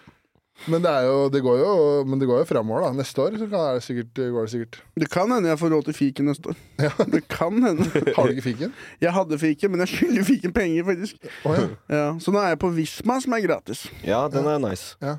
[0.68, 1.68] Men det, er jo, det går jo
[2.04, 2.90] Men det går jo framover, da.
[2.98, 4.80] Neste år så kan, det sikkert, går det sikkert.
[5.00, 6.58] Det kan hende jeg får råd til fiken neste år.
[7.14, 7.86] Det kan hende.
[8.16, 8.74] Har du ikke fiken?
[9.00, 11.30] Jeg hadde fiken, men jeg skylder fiken penger, faktisk.
[11.48, 11.64] Oh, ja.
[11.88, 13.86] Ja, så nå er jeg på Visma, som er gratis.
[14.04, 14.96] Ja, den er nice.
[15.00, 15.16] ja.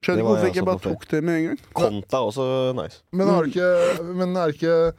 [0.00, 1.58] Skjønner hvorfor jeg ikke bare tok det med en gang.
[1.76, 2.44] Konta er også
[2.78, 3.02] nice.
[3.12, 4.94] Men har du ikke Men er det ikke Er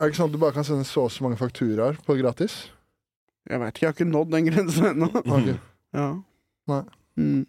[0.00, 2.54] det ikke sånn at du bare kan sende så og så mange fakturaer på gratis?
[3.50, 5.10] Jeg vet ikke, jeg har ikke nådd den grensen ennå.
[5.20, 5.58] Okay.
[5.92, 6.06] Ja.
[6.72, 6.80] Nei.
[7.20, 7.44] Mm.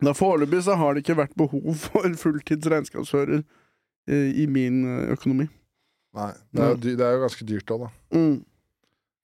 [0.00, 3.42] Da Foreløpig så har det ikke vært behov for en fulltids regnskapsfører
[4.08, 5.48] eh, i min eh, økonomi.
[6.16, 6.30] Nei.
[6.50, 7.90] Det er, jo, dy- det er jo ganske dyrt òg, da.
[8.16, 8.38] Mm.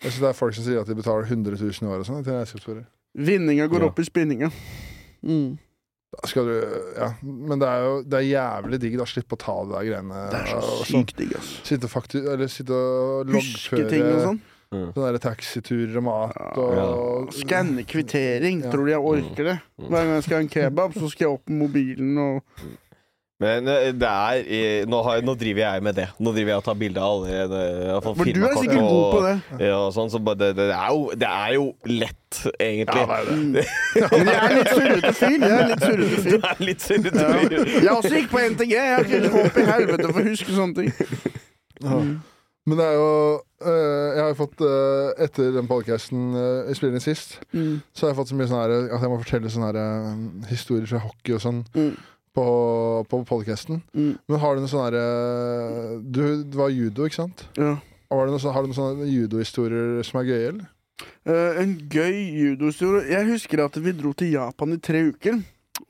[0.05, 2.23] Jeg synes det er folk som sier at de betaler 100 000 i året sånn
[2.27, 2.85] til regnskapsfører.
[3.17, 3.89] Vinninga går Ja.
[3.89, 4.51] opp i spinninga.
[5.25, 5.55] Mm.
[6.17, 6.53] Da skal du
[6.97, 7.09] Ja.
[7.25, 9.05] Men det er jo det er jævlig digg, da.
[9.09, 10.21] Slippe å ta de der greiene.
[10.31, 10.87] Det er så sånn.
[10.93, 11.49] sykt digg, ass.
[11.67, 14.39] Sitte faktu eller sitte og Huske ting og loggføre
[14.73, 14.89] sånn.
[14.95, 16.89] sånne der taxiturer og mat og Ja.
[17.43, 18.65] Skanne kvittering.
[18.65, 18.71] Ja.
[18.73, 19.59] Tror du jeg orker det?
[19.79, 22.43] Hver gang jeg skal ha en kebab, så skal jeg opp med mobilen og
[23.39, 26.07] Men eh, det er nå, har, nå driver jeg med det.
[26.25, 29.19] Nå driver jeg og tar bilde av alle For du er sikkert og- god på
[29.27, 29.67] det.
[29.67, 33.03] Ja, sånn, så det, det, er jo, det er jo lett, egentlig.
[33.03, 33.37] Ja, det er det.
[33.37, 34.09] Mm.
[34.25, 35.37] Men jeg er litt surrete fyr.
[35.37, 36.39] Jeg er litt surrete fyr.
[36.39, 37.27] Det er litt surrete.
[37.29, 37.83] Ja.
[37.85, 38.73] Jeg også gikk på NTG.
[38.73, 40.97] Jeg har ikke håp i helvete for å huske sånne ting.
[41.77, 42.15] Mm.
[42.67, 43.11] Men det er jo
[43.63, 47.81] øh, Jeg har jo fått øh, Etter den podcasten øh, jeg spiller inn sist, Mm.
[47.95, 50.87] så har jeg fått så mye sånn her at jeg må fortelle sånne her, historier
[50.91, 51.93] fra hockey og sånn Mm.
[52.37, 52.47] på,
[53.09, 53.83] på podcasten.
[53.95, 54.19] Mm.
[54.29, 57.47] Men har du noe sånn her øh, Du det var judo, ikke sant?
[57.57, 57.77] Ja.
[58.11, 60.67] Har du noe, sånn- noen sånne judohistorier som er gøye, eller?
[61.27, 63.09] Uh, en gøy judohistorie.
[63.11, 65.41] Jeg husker at vi dro til Japan i tre uker.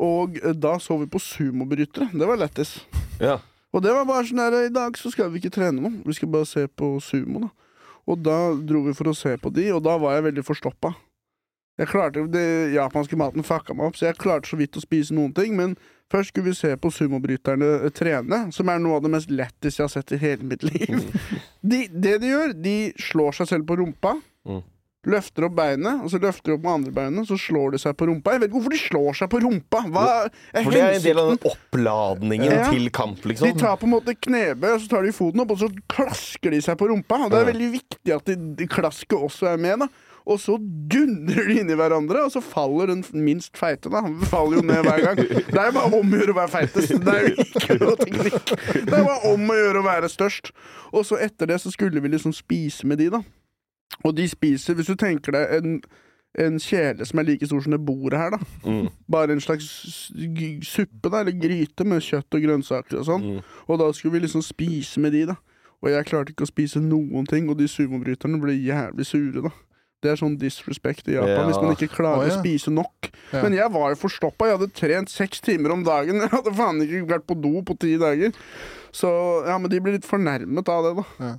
[0.02, 2.08] Og da så vi på sumobrytere.
[2.12, 2.72] Det var lættis.
[3.20, 3.36] Ja.
[3.76, 6.00] Og det var bare sånn der I dag så skal vi ikke trene noe.
[6.06, 7.50] Vi skal bare se på sumo, da.
[8.06, 10.94] Og da dro vi for å se på de, og da var jeg veldig forstoppa.
[11.76, 15.12] Jeg klarte, det japanske maten fucka meg opp, så jeg klarte så vidt å spise
[15.12, 15.52] noen ting.
[15.58, 15.74] Men
[16.12, 19.76] først skulle vi se på sumobryterne eh, trene, som er noe av det mest lættis
[19.76, 21.02] jeg har sett i hele mitt liv.
[21.66, 24.12] De, det de gjør, de slår seg selv på rumpa.
[24.46, 24.60] Mm.
[25.06, 27.94] Løfter opp beinet, og så løfter de opp med andre beinet, så slår de seg
[28.00, 28.32] på rumpa.
[28.34, 29.82] Jeg vet ikke hvorfor de slår seg på rumpa!
[29.94, 32.64] Hva er For det er en del av den oppladningen Ja.
[32.72, 33.54] til kamp, De liksom.
[33.60, 36.60] tar på en måte knebøy, og så tar de foten opp, og så klasker de
[36.66, 37.20] seg på rumpa.
[37.26, 39.88] Og det er veldig viktig at de, de klasket også er med, da.
[40.26, 44.00] Og så dundrer de inn i hverandre, og så faller den minst feite, da.
[44.02, 45.20] Han faller jo ned hver gang.
[45.22, 46.96] Det er jo bare om å gjøre å være feitest.
[47.06, 48.50] Det er jo ikke noe teknikk.
[48.74, 50.50] Det er bare om å gjøre å være størst.
[50.90, 53.22] Og så etter det så skulle vi liksom spise med de, da.
[54.04, 55.78] Og de spiser, hvis du tenker deg en,
[56.42, 58.40] en kjele som er like stor som det bordet her, da.
[58.66, 58.88] Mm.
[59.12, 59.68] Bare en slags
[60.68, 63.28] suppe, da, eller gryte med kjøtt og grønnsaker og sånn.
[63.36, 63.52] Mm.
[63.66, 65.38] Og da skulle vi liksom spise med de, da.
[65.84, 69.52] Og jeg klarte ikke å spise noen ting, og de sumobryterne ble jævlig sure, da.
[70.04, 71.44] Det er sånn disrespect i Japan, Ja.
[71.48, 72.34] hvis man ikke klarer Å, ja.
[72.36, 73.08] å spise nok.
[73.32, 73.42] Ja.
[73.42, 74.46] Men jeg var jo forstoppa.
[74.50, 76.20] Jeg hadde trent seks timer om dagen.
[76.26, 78.34] Jeg hadde faen ikke vært på do på ti dager.
[78.96, 79.08] Så
[79.44, 81.32] ja, men de ble litt fornærmet av det, da.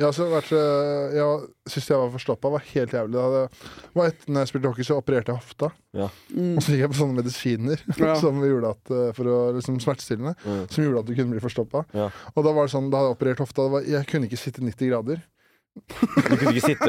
[0.00, 2.50] Jeg har vært øh, Jeg jeg var forstoppa.
[2.56, 3.12] Var helt jævlig.
[3.14, 5.68] Det var et, når jeg spilte hockey, så opererte jeg hofta.
[5.94, 6.56] Mm.
[6.56, 8.16] Og så gikk jeg på sånne medisiner Ja.
[8.18, 10.34] som gjorde at, øh, for å liksom smertestillende.
[10.42, 10.64] Mm.
[10.74, 11.84] Som gjorde at du kunne bli forstoppa.
[11.94, 12.08] Ja.
[12.34, 13.66] Og da var det sånn, da hadde jeg operert hofta.
[13.68, 15.22] Det var, jeg kunne ikke sitte 90 grader.
[15.88, 16.88] Du kunne ikke sitte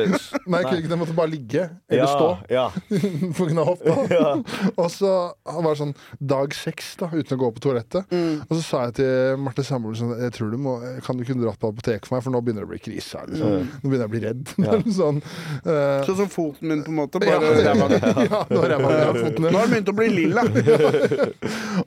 [0.49, 2.63] Nei, jeg kunne ikke, jeg måtte bare ligge eller stå Ja.
[3.37, 3.95] på grunn av hofta.
[4.17, 4.31] ja.
[4.73, 5.11] Og så
[5.45, 5.93] var det sånn
[6.31, 8.09] dag seks da, uten å gå på toalettet.
[8.11, 8.41] Mm.
[8.47, 10.73] Og så sa jeg til Marte samboeren sånn Jeg tror du må
[11.05, 13.21] Kan du kunne dratt på apoteket for meg, for nå begynner det å bli krise
[13.21, 13.29] her.
[13.29, 13.53] Liksom.
[13.53, 13.69] Mm.
[13.75, 14.55] Nå begynner jeg å bli redd.
[14.65, 14.79] Ja.
[14.99, 15.21] sånn,
[15.67, 17.23] uh, Sånn som foten min, på en måte.
[17.29, 18.01] ja, Bare ræva mi.
[18.25, 20.45] ja, nå har jeg foten jeg Nå har den begynt å bli lilla.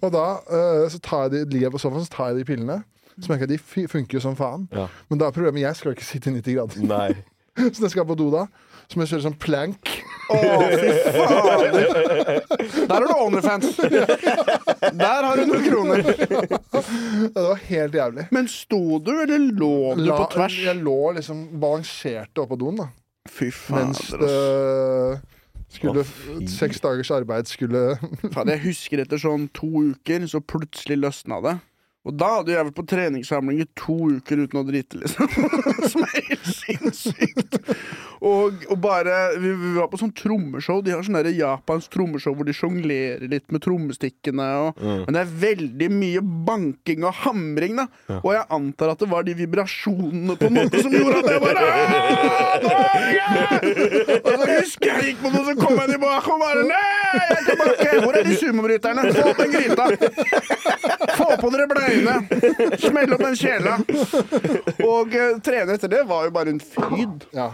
[0.00, 2.48] Og da uh, så tar jeg de, ligger jeg på sofaen så tar jeg de
[2.54, 2.80] pillene.
[3.22, 4.66] Så merker jeg de funker jo som faen.
[4.74, 4.88] Ja.
[5.10, 6.82] Men da er problemet jeg skal ikke sitte i 90 grader.
[6.90, 7.12] Nei.
[7.72, 8.46] Så når jeg skal på do da,
[8.88, 9.90] så må jeg kjøre sånn plank.
[10.32, 10.38] Å,
[10.72, 12.40] fy fader!
[12.88, 13.74] Der har du Onlyfans.
[14.96, 16.00] Der har du noen kroner.
[16.02, 18.24] Det var helt jævlig.
[18.32, 20.56] Men sto du, eller lå du La, på tvers?
[20.64, 22.88] jeg lå liksom balanserte oppå doen, da.
[23.28, 25.20] Fy Mens fader, ass.
[25.68, 26.48] det skulle Å.
[26.52, 27.84] Seks dagers arbeid skulle
[28.32, 31.54] Fader, Jeg husker etter sånn to uker, så plutselig løsna det.
[32.02, 35.28] Og da hadde jeg vært på treningssamling i to uker uten å drite, liksom.
[35.92, 37.60] Som er helt sinnssykt.
[38.22, 40.82] Og, og bare vi, vi var på sånn trommeshow.
[40.82, 44.48] De har sånn japansk trommeshow hvor de sjonglerer litt med trommestikkene.
[44.66, 47.86] Og, Men det er veldig mye banking og hamring, da.
[48.20, 51.42] Og jeg antar at det var de vibrasjonene på en måte som gjorde at jeg
[51.46, 54.31] bare «Åh, Norge!»
[58.02, 59.06] Hvor er de sumobryterne?
[59.16, 59.86] Få opp den gryta!
[61.18, 62.16] Få på dere bleiene!
[62.82, 63.76] Smell opp den kjela!
[64.86, 67.28] Og uh, trene etter det var jo bare en fryd.
[67.36, 67.52] Ja.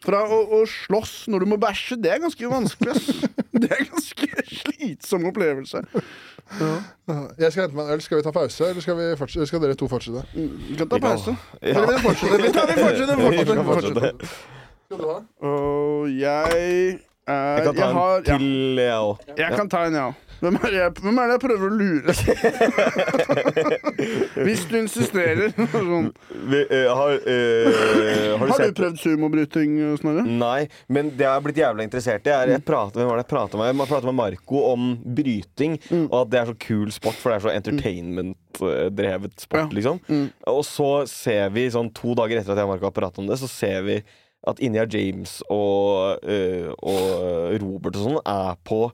[0.00, 2.96] Fra å, å slåss når du må bæsje, det er ganske vanskelig.
[3.60, 5.82] Det er ganske slitsom opplevelse.
[6.58, 8.00] Jeg skal hente meg en øl.
[8.02, 10.24] Skal vi ta pause, eller skal, skal dere to fortsette?
[10.32, 11.36] Vi kan ta pause.
[11.60, 11.74] Ja.
[11.74, 12.46] Eller vi fortsetter.
[12.46, 12.46] fortsette?
[12.46, 13.16] Vi tar vi fortsetter.
[13.20, 13.64] fortsetter.
[13.68, 14.30] fortsette.
[14.86, 15.18] Skal du ha?
[15.50, 16.98] Og jeg
[17.30, 18.50] er Jeg kan ta jeg har, en til,
[18.82, 19.14] jeg òg.
[19.30, 20.08] ja, jeg kan ta en, ja.
[20.40, 22.12] Hvem er, jeg, hvem er det jeg prøver å lure?
[24.46, 25.50] Hvis du insisterer.
[25.74, 26.06] Sånn.
[26.48, 30.22] Vi, uh, har, uh, har du Har du prøvd sumobryting, Snorre?
[30.24, 33.26] Nei, men det jeg har blitt jævlig interessert i, er jeg prater, Hvem var det
[33.26, 33.68] jeg pratet med?
[33.68, 34.82] Jeg pratet med Marco om
[35.20, 35.76] bryting,
[36.06, 39.68] og at det er så kul sport, for det er så entertainment-drevet sport, Ja.
[39.76, 40.00] liksom.
[40.50, 43.28] Og så ser vi, sånn to dager etter at jeg og Marco har pratet om
[43.28, 44.00] det, så ser vi
[44.48, 48.86] at India James og, uh, og Robert og sånn er på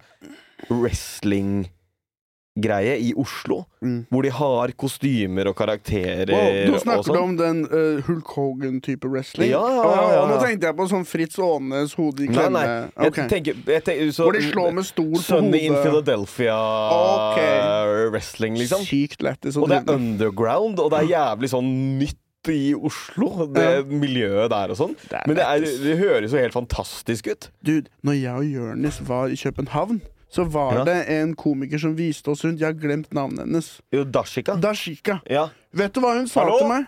[0.71, 3.61] wrestling-greie i Oslo.
[3.85, 3.99] Mm.
[4.11, 7.23] Hvor de har kostymer og karakterer Wow, du snakker du sånn.
[7.23, 9.51] om den uh, Hulk Hogan-type wrestling?
[9.53, 12.59] Ja, ja, ja, ja, Nå tenkte jeg på sånn Fritz Aanes hode i klemme.
[12.59, 12.67] nei.
[13.07, 13.19] Jeg Ok.
[13.31, 15.29] tenker, tenker så, Hvor de slår med stol på hodet.
[15.31, 15.75] Sunny in.
[15.85, 17.57] Philadelphia-wrestling, okay.
[18.11, 18.81] wrestling, liksom.
[18.89, 21.71] Sykt lættis Og det er underground, og det er jævlig sånn
[22.01, 22.19] nytt
[22.53, 23.83] i Oslo, det Ja.
[23.83, 24.97] miljøet der og sånn.
[25.27, 27.51] Men det, er, det høres jo helt fantastisk ut.
[27.65, 30.85] Dude, når jeg og Jonis var i København, så var Ja.
[30.85, 32.59] det en komiker som viste oss rundt.
[32.61, 33.81] Jeg har glemt navnet hennes.
[33.93, 34.57] Jo, Dashika.
[34.61, 35.21] Dashika.
[35.31, 35.49] Ja.
[35.73, 36.59] Vet du hva hun sa Hallo?
[36.59, 36.87] til meg?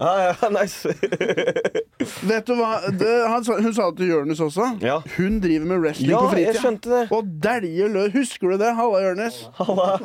[0.00, 0.88] Ah, ja, nice.
[2.30, 2.70] Vet du hva?
[2.88, 4.70] Det, han hun sa det til Jonis også.
[4.80, 4.94] ja.
[5.18, 6.62] Hun driver med wrestling ja, på jeg fritida.
[6.62, 7.02] skjønte det.
[7.12, 8.12] Og dælje løs.
[8.14, 8.70] Husker du det?
[8.78, 9.36] Halla, Jonis.
[9.58, 9.98] Halla.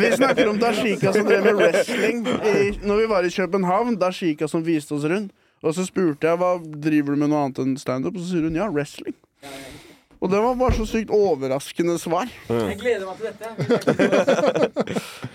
[0.00, 3.98] Vi snakker om Dashika som drev med wrestling i, når vi var i København.
[4.00, 5.32] Dashika som viste oss rundt.
[5.60, 8.46] Og så spurte jeg hva driver du med noe annet enn standup, og så sier
[8.48, 9.12] hun ja, wrestling.
[10.20, 12.28] Og det var bare så sykt overraskende svar.
[12.50, 14.80] Jeg gleder meg til dette.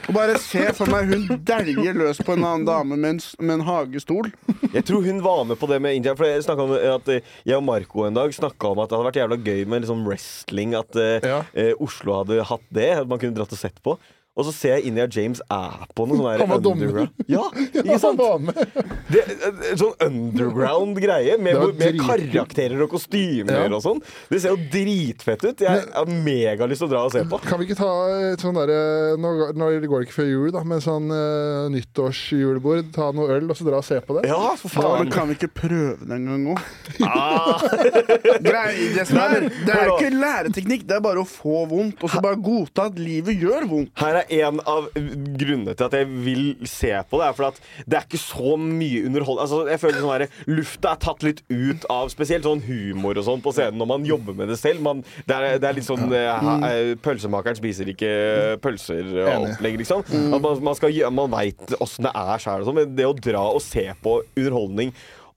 [0.06, 3.56] Og bare se for meg hun dæljer løs på en annen dame med en, med
[3.60, 4.30] en hagestol.
[4.76, 6.14] Jeg tror hun var med på det med India.
[6.18, 9.10] For jeg, om at eh, jeg og Marco en dag snakka om at det hadde
[9.10, 10.76] vært jævla gøy med liksom wrestling.
[10.78, 11.42] At eh, Ja.
[11.58, 12.92] eh, Oslo hadde hatt det.
[13.02, 13.98] At man kunne dratt og sett på.
[14.36, 17.12] Og så ser jeg India James er på noe sånn underground.
[17.32, 18.20] Ja, ikke sant?
[19.08, 23.70] Det, eh, sånn underground greie med, Det med karakterer og kostymer Ja.
[23.72, 24.02] og sånn.
[24.30, 25.64] Det ser jo dritfett ut.
[25.64, 27.40] Jeg har megalyst til å dra og se på.
[27.46, 27.92] Kan vi ikke ta
[28.34, 32.92] et sånn derre nå, nå går det ikke før jul, da, men sånn uh, nyttårsjulebord.
[32.96, 34.28] Ta noe øl, og så dra og se på det?
[34.30, 35.06] Ja, for Ja, faen.
[35.06, 36.60] men kan vi ikke prøve det en gang òg?
[37.08, 37.64] Ah.
[38.46, 42.02] Det, som er- det er ikke læreteknikk, det er bare å få vondt.
[42.04, 43.92] Og så bare godta at livet gjør vondt.
[44.00, 47.30] Her er en av grunnene til at jeg vil se på det.
[47.30, 50.94] Er for at det er ikke så mye underhold altså, Jeg føler sånn her, Lufta
[50.94, 54.38] er tatt litt ut av spesielt sånn humor og sånn på scenen når man jobber
[54.38, 54.84] med det selv.
[54.86, 58.14] Man, det, er, det er litt sånn eh, eh, Pølsemakeren spiser ikke
[58.64, 60.06] pølser og opplegg, liksom.
[60.06, 63.64] At man, man, skal man veit åssen det er sjøl, men det å dra og
[63.64, 64.94] se på underholdning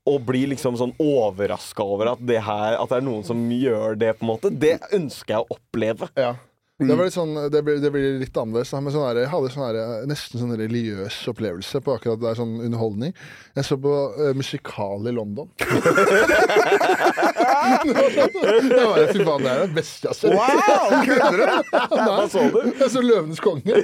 [0.09, 3.99] og bli liksom sånn overraska over at det, her, at det er noen som gjør
[4.01, 6.09] det, på en måte, det ønsker jeg å oppleve.
[6.19, 6.35] Ja.
[6.79, 8.71] Det, var litt sånn, det, blir, det blir litt annerledes.
[8.79, 12.39] Men sånn her, jeg hadde sånn her, nesten sånn religiøs opplevelse på akkurat det er
[12.39, 13.17] sånn underholdning.
[13.59, 15.51] Jeg så på uh, musikal i London.
[17.49, 20.33] det var, fy faen, det er det beste jeg har sett.
[20.35, 21.47] Wow, kødder du?
[21.95, 22.61] Hva så du?
[22.83, 23.79] Jeg så 'Løvenes konge'.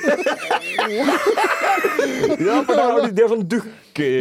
[2.44, 3.70] Ja, for der har de, de har sånn dukker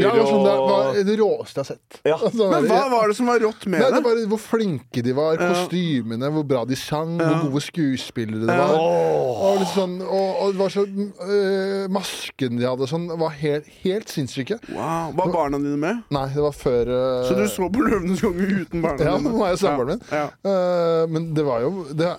[0.04, 1.98] Ja, det var sånn, det var det råeste jeg har sett.
[2.06, 2.18] Ja.
[2.20, 4.04] Altså, Men hva var det som var rått med Nei, det det?
[4.06, 8.76] var Hvor flinke de var, kostymene, hvor bra de sang, hvor gode skuespillere det var.
[8.78, 13.68] Og, litt sånn, og, og det var så øh, Masken de hadde sånn, var helt,
[13.84, 14.60] helt sinnssyke.
[14.76, 16.04] Wow, Var barna dine med?
[16.14, 19.33] Nei, det var før øh, Så du så på Løvenes konge uten barna Ja, dine?
[19.38, 20.08] nå er jo samboeren min.
[20.14, 20.26] Ja.
[20.46, 22.10] Uh, men det var jo det,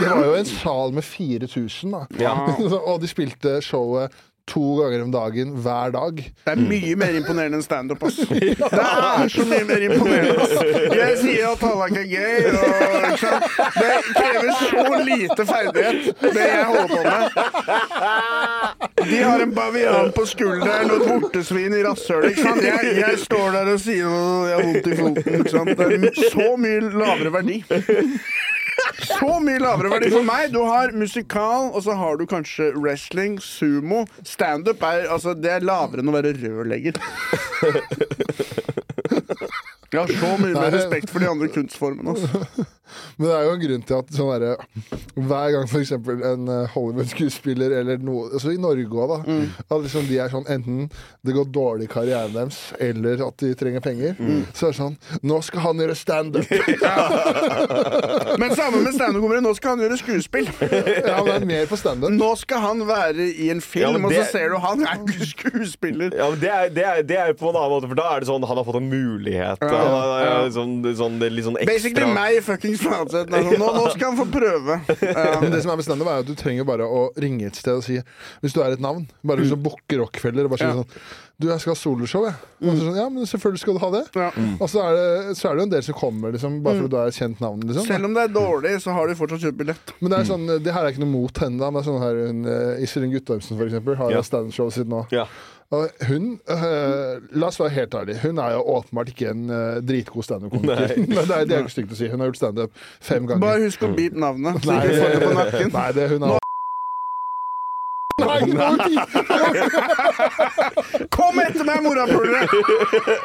[0.00, 2.02] det var jo en sal med 4000, da.
[2.22, 2.34] Ja.
[2.90, 4.14] og de spilte showet
[4.50, 6.16] to ganger om dagen hver dag.
[6.44, 8.18] Det er mye mer imponerende enn standup, ass.
[8.30, 10.54] Det er så mye mer imponerende, ass.
[10.96, 12.64] Jeg sier at Tallak er gøy, og?
[13.76, 17.22] Det krever så lite ferdighet, det jeg holder på med.
[19.08, 22.36] De har en bavian på skulderen og et vortesvin i rasshølet.
[22.36, 25.74] Jeg, jeg står der og sier at jeg har vondt i foten, ikke sant.
[25.80, 27.58] Det er så mye lavere verdi.
[29.00, 30.50] Så mye lavere verdi for meg.
[30.54, 34.04] Du har musikal, og så har du kanskje wrestling, sumo.
[34.26, 37.00] Standup er altså, det er lavere enn å være rørlegger.
[39.92, 42.14] Jeg har så mye mer respekt for de andre kunstformene.
[42.14, 42.66] Altså.
[43.16, 44.62] Men det er jo en grunn til at sånn der,
[45.14, 45.92] Hver gang f.eks.
[45.94, 49.18] en eh, Hollywood-skuespiller eller noe Altså i Norge òg, da.
[49.28, 49.44] Mm.
[49.68, 50.88] At liksom de er sånn enten
[51.26, 54.16] det går dårlig i karrieren deres, eller at de trenger penger.
[54.18, 54.42] Mm.
[54.56, 56.50] Så er det sånn Nå skal han gjøre standup!
[58.40, 60.48] Men sammen med standup-komikere, nå skal han gjøre skuespill.
[60.60, 62.12] ja, men det er mer på standup.
[62.14, 66.14] Nå skal han være i en Ja, film, og så ser du han er skuespiller.
[66.16, 68.24] Ja, men det er, det, er, det er på en annen måte, for da er
[68.24, 69.62] det sånn han har fått en mulighet.
[69.62, 70.34] Ja, ja.
[70.54, 73.30] sånn, sånn, det litt sånn ekstra Basically meg, fuckings Flatseth.
[73.32, 74.80] Nå, nå skal han få prøve.
[75.10, 77.82] Um, det som er med er at du trenger bare å ringe et sted og
[77.84, 77.96] si
[78.42, 80.82] Hvis du er et navn, bare hvis du booker Rockefeller og bare sier Ja.
[80.82, 82.36] sånn Du, jeg skal ha soloshow, jeg.
[82.60, 84.02] Og så sånn, ja, men selvfølgelig skal du ha det.
[84.12, 84.26] Ja.
[84.60, 86.92] Og så er det, så er det jo en del som kommer, liksom, bare fordi
[86.92, 87.62] du er et kjent navn.
[87.64, 87.86] Liksom.
[87.88, 89.94] Selv om det er dårlig, så har de fortsatt kjøpt billett.
[90.02, 91.56] Men det er sånn, det her er ikke noe mot henne.
[91.62, 94.18] da, Men sånn her hun, eh, Iselin Guttormsen, for eksempel, har Ja.
[94.20, 94.26] ja.
[94.28, 95.00] standup-showet sitt nå.
[95.16, 95.24] Ja.
[95.70, 99.78] Og hun eh, La oss være helt ærlig, Hun er jo åpenbart ikke en uh,
[99.88, 100.96] dritgod standup-komiker.
[100.96, 102.08] Men det er, det er ikke stygt å si.
[102.10, 103.44] Hun har gjort standup fem ganger.
[103.44, 105.74] Bare husk å bite navnet, så ikke får det på nakken.
[105.76, 106.38] Nei, det hun har
[108.20, 108.50] Nei, er
[111.16, 112.42] Kom etter meg, morapulere!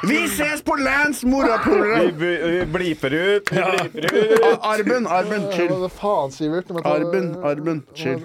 [0.07, 2.13] Vi ses på Lance, Vi, morapulere!
[2.15, 4.45] Vi, vi bliper ut, vi bliper ut.
[4.71, 5.73] Arben, Arben, chill.
[5.81, 6.71] Hva faen, Sivert?
[6.85, 8.23] Arben, Arben, chill.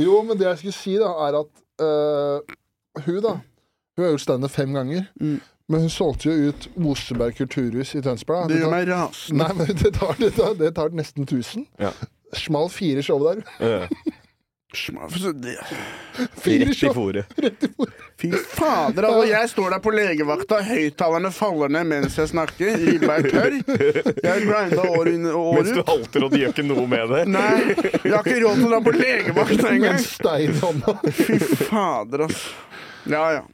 [0.00, 1.52] Jo, men det jeg skulle si, da, er at
[1.84, 2.56] øh,
[3.04, 3.36] hun, da
[3.96, 5.06] Hun har gjort standup fem ganger.
[5.20, 5.40] Mm.
[5.68, 8.50] Men hun solgte jo ut Oseberg kulturhus i Tønsberg.
[8.52, 9.40] Det gjør meg rasende.
[9.42, 11.66] Nei, men det tar, det tar, det tar nesten 1000.
[11.82, 11.90] Ja.
[12.36, 13.42] Smal fire show der.
[13.58, 13.88] Ja.
[16.36, 17.32] Fire Rett i fòret.
[18.20, 19.24] Fy fader, altså.
[19.30, 22.76] Jeg står der på legevakta, høyttalerne faller ned mens jeg snakker.
[22.82, 23.58] Ribba er tørr.
[24.26, 27.14] Jeg grinda år inn og år Mens du halter og de gjør ikke noe med
[27.14, 27.24] det.
[27.32, 27.50] Nei,
[28.04, 30.00] jeg har ikke råd til å dra på legevakta engang.
[31.24, 32.48] Fy fader, ass.
[33.06, 33.46] Ja, ja.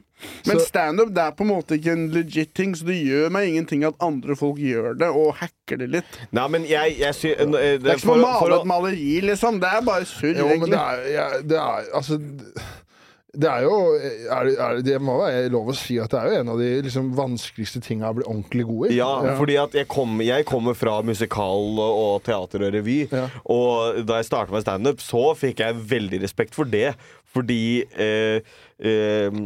[0.47, 3.85] Men standup er på en måte ikke en legit ting, så det gjør meg ingenting
[3.87, 6.21] at andre folk gjør det og hacker det litt.
[6.35, 7.33] Nei, men jeg, jeg sy...
[7.39, 7.49] Det,
[7.83, 9.59] Det er ikke som å male et maleri, liksom.
[9.63, 10.59] Det er bare surr, egentlig.
[10.67, 12.19] men det er, jeg, det er Altså
[13.33, 16.27] det er jo er, det- er, Det må være lov å si at det er
[16.29, 18.97] jo en av de liksom, vanskeligste tinga å bli ordentlig god i.
[18.99, 19.09] Ja,
[19.39, 22.99] fordi at jeg, kom, jeg kommer fra musikal og, og teater og revy.
[23.09, 23.25] Ja.
[23.49, 26.91] Og da jeg starta med standup, så fikk jeg veldig respekt for det.
[27.33, 28.45] Fordi eh,
[28.85, 29.41] eh,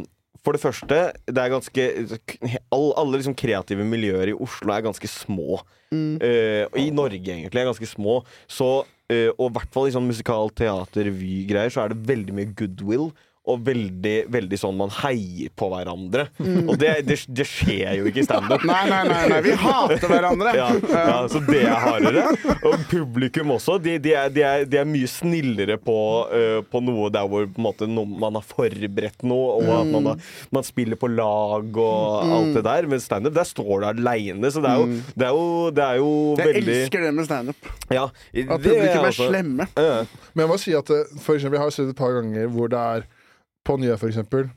[0.46, 1.84] For det første, det er ganske
[2.74, 5.60] all, Alle liksom kreative miljøer i Oslo er ganske små.
[5.92, 8.20] Eh, og I Norge, egentlig, er ganske små.
[8.50, 12.36] Så, uh, og i hvert fall i sånn musikal, teater, revy-greier, så er det veldig
[12.36, 13.08] mye goodwill.
[13.48, 16.26] Og veldig, veldig sånn man heier på hverandre.
[16.68, 18.64] Og det, det, det skjer jo ikke i standup.
[18.68, 20.52] Nei, nei, nei, nei, vi hater hverandre.
[20.58, 22.24] Ja, ja, så det er hardere.
[22.66, 23.78] Og publikum også.
[23.82, 25.96] De, de, er, de, er, de er mye snillere på,
[26.28, 29.90] uh, på noe der hvor på en måte, no, man har forberedt noe, og at
[29.92, 32.88] man, har, man spiller på lag og alt det der.
[32.90, 35.46] Men standup, der står du aleine, så det er jo, det er jo,
[35.78, 36.10] det er jo
[36.42, 37.70] Jeg veldig elsker det med standup.
[37.94, 39.68] ja, At publikum er også- slemme.
[39.78, 40.02] Ja.
[40.34, 42.68] Men jeg må si at eh, for eksempel, jeg har sett et par ganger hvor
[42.72, 43.06] det er
[43.68, 44.48] på Nye, for eksempel,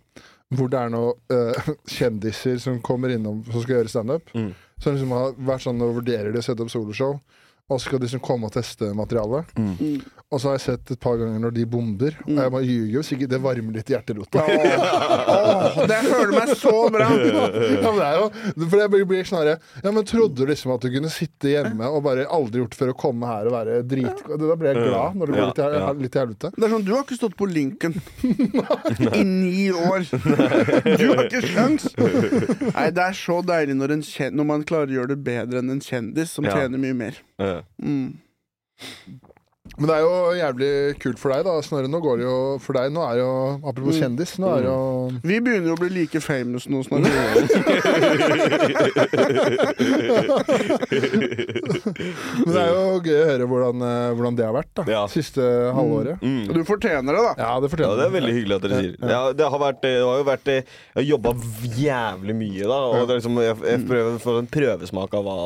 [0.56, 4.32] hvor det er noen uh, kjendiser som kommer innom som skal gjøre standup.
[4.36, 4.52] Mm.
[4.82, 7.20] Som liksom har vært sånn og vurderer de å sette opp soloshow.
[7.72, 9.52] Og så skal de liksom komme og teste materialet.
[9.60, 10.02] Mm.
[10.32, 12.14] Og så har jeg sett et par ganger når de bomber.
[12.24, 14.44] Og jeg bare ljuger hvis ikke Det varmer litt i hjerterota.
[14.48, 17.08] Åh, det føler meg så bra!
[17.12, 18.30] ja, men det er jo,
[18.72, 21.90] for jeg blir- blir sånn Ja, men trodde du liksom at du kunne sitte hjemme
[21.92, 24.24] og bare aldri gjort før å komme her og være drit...
[24.32, 26.54] Da blir jeg glad når det går litt, i- litt i helvete.
[26.56, 28.00] Det er sånn, Du har ikke stått på Lincoln
[29.20, 30.08] i ni år.
[30.08, 31.90] Du har ikke sjans!
[32.00, 35.60] Nei, Det er så deilig når, en kjen når man klarer å gjøre det bedre
[35.60, 37.20] enn en kjendis som tjener mye mer.
[37.84, 38.14] Mm.
[39.80, 40.70] Men det er jo jævlig
[41.00, 41.88] kult for deg, da, Snorre.
[41.92, 43.30] Nå går det jo for deg Nå er jo
[43.72, 44.76] Apropos kjendis, nå er jo
[45.24, 47.08] Vi begynner jo å bli like famous nå Snorre.
[52.42, 54.86] Men det er jo gøy å høre hvordan, eh, hvordan det har vært, da.
[54.92, 55.02] Ja.
[55.12, 55.44] Siste
[55.76, 56.22] halvåret.
[56.24, 56.52] Mm.
[56.52, 57.34] Du fortjener det, da.
[57.38, 58.96] Ja, det Ja, fortjener det er veldig hyggelig at dere sier.
[59.02, 60.66] Ja, det, har vært, det har jo vært Jeg
[61.00, 61.36] har jobba
[61.80, 62.80] jævlig mye, da.
[62.92, 65.38] Og det er liksom, jeg, jeg prøver å få en prøvesmak av hva,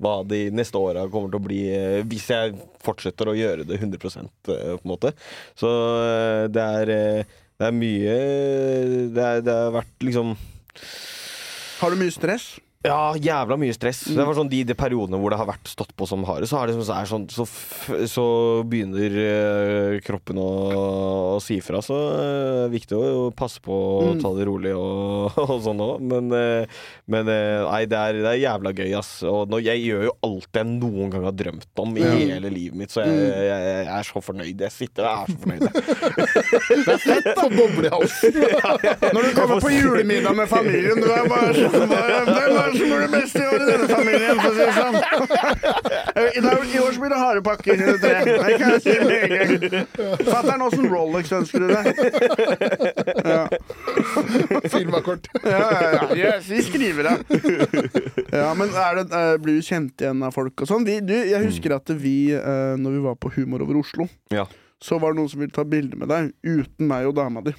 [0.00, 3.78] hva de neste åra kommer til å bli, eh, hvis jeg fortsetter å gjøre det
[3.80, 5.12] 100 eh, på en måte.
[5.58, 5.68] Så
[6.00, 6.94] eh, det er
[7.60, 8.12] Det er mye
[9.12, 10.30] Det, er, det har vært liksom
[11.82, 12.54] Har du mye stress?
[12.80, 14.06] Ja, jævla mye stress.
[14.08, 14.14] Mm.
[14.16, 16.62] Det var sånn De, de periodene hvor det har vært stått på som hardest, så,
[16.62, 17.44] har liksom, så, er sånn, så,
[18.08, 18.22] så
[18.64, 20.46] begynner eh, kroppen å,
[21.36, 21.82] å si fra.
[21.84, 24.22] Så eh, det er viktig å passe på å Mm.
[24.24, 26.00] ta det rolig og, og sånn òg.
[26.08, 26.80] Men, eh,
[27.12, 29.10] men eh, nei, det er, det er jævla gøy, ass.
[29.28, 32.14] Og nå, jeg gjør jo alt jeg noen gang har drømt om i Ja.
[32.16, 33.28] hele livet mitt, så jeg, Mm.
[33.44, 34.64] jeg, jeg er så fornøyd.
[34.64, 35.62] Jeg sitter og er så fornøyd.
[37.42, 38.40] Får boble i halsen.
[39.14, 43.10] Når du kommer på julemiddag med familien, du er bare sånn det som gjør det
[43.14, 44.96] beste i år i denne familien, for å si det sånn?
[46.20, 48.14] I, år så blir det harepakker eller tre.
[48.26, 49.88] Det kan jeg si med en gang.
[50.28, 51.84] Fatter'n, åssen Rolex ønsker du deg?
[53.30, 53.44] Ja.
[54.70, 55.28] Filmakort.
[55.50, 56.06] Ja, ja, ja.
[56.16, 57.14] Yes, vi skriver det.
[58.32, 60.86] Ja, men er det, eh, blir du kjent igjen av folk og sånn?
[60.86, 64.46] Jeg husker at vi, eh, når vi var på Humor over Oslo, Ja.
[64.80, 67.52] Så var det noen som ville ta bilde med deg uten meg og dama di.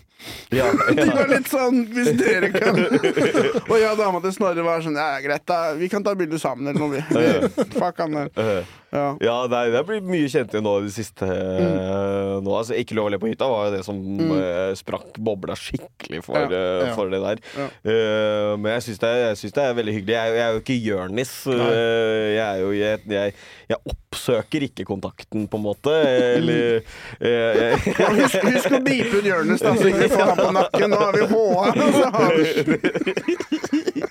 [0.54, 2.78] Ja, De var litt sånn Hvis dere kan
[3.72, 5.72] Og jeg og dama til Snorre var sånn Ja, greit, da.
[5.80, 7.66] Vi kan ta bilde sammen eller noe, vi.
[7.78, 8.66] Fuck han der.
[8.92, 9.06] Ja.
[9.24, 11.24] Ja, nei, det blitt mye kjent igjen nå i det siste.
[11.24, 11.76] Mm.
[11.80, 13.98] eh, Nå, altså, ikke lov å le på hytta var jo det som
[14.36, 16.90] eh, sprakk bobla skikkelig for, Ja, ja.
[16.98, 17.40] for det der.
[17.88, 20.16] Eh, men jeg syns det, er- det er veldig hyggelig.
[20.18, 21.32] Jeg, er jeg er jo ikke Jørnis.
[21.48, 23.34] jeg, er jo, jeg, jeg,
[23.72, 25.96] jeg oppsøker ikke kontakten, på en måte.
[26.36, 26.84] Eller
[28.22, 30.92] Husk, husk å bipe ut Jørnis, da, så ikke vi får ham på nakken.
[30.92, 31.64] Nå har vi HA.
[31.96, 32.46] Så har vi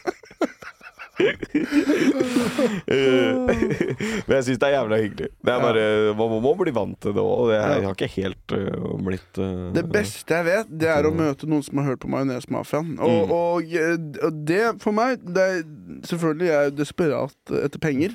[4.26, 5.28] Men jeg syns det er jævla hyggelig.
[5.36, 5.84] Det er bare,
[6.16, 7.52] Man må, må bli vant til det òg.
[7.52, 8.62] Jeg har ikke helt uh,
[9.04, 12.12] blitt uh, Det beste jeg vet, det er å møte noen som har hørt på
[12.12, 12.90] Majonesmafiaen.
[13.04, 15.56] Og, og, eh, og det, for meg det er,
[16.08, 18.10] Selvfølgelig jeg er jeg desperat etter penger.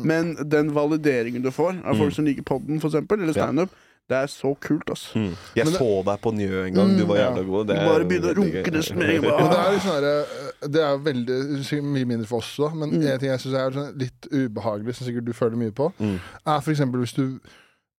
[0.00, 3.68] Men den valideringen du får av folk som liker podden, for eksempel, eller standup,
[4.08, 5.12] det er så kult, ass.
[5.14, 5.36] Mm.
[5.56, 6.96] Jeg det- så deg på Njø en gang.
[6.98, 7.66] Du var Mm, jævla god.
[7.66, 11.82] Det er Bare begynne å runke det Men det er, sånn eh, det er veldig
[11.82, 13.06] mye mindre for oss også, Men Mm.
[13.06, 16.18] en ting jeg synes er sånn litt ubehagelig, som sikkert du føler mye på, Mm.
[16.46, 17.40] er eksempel hvis du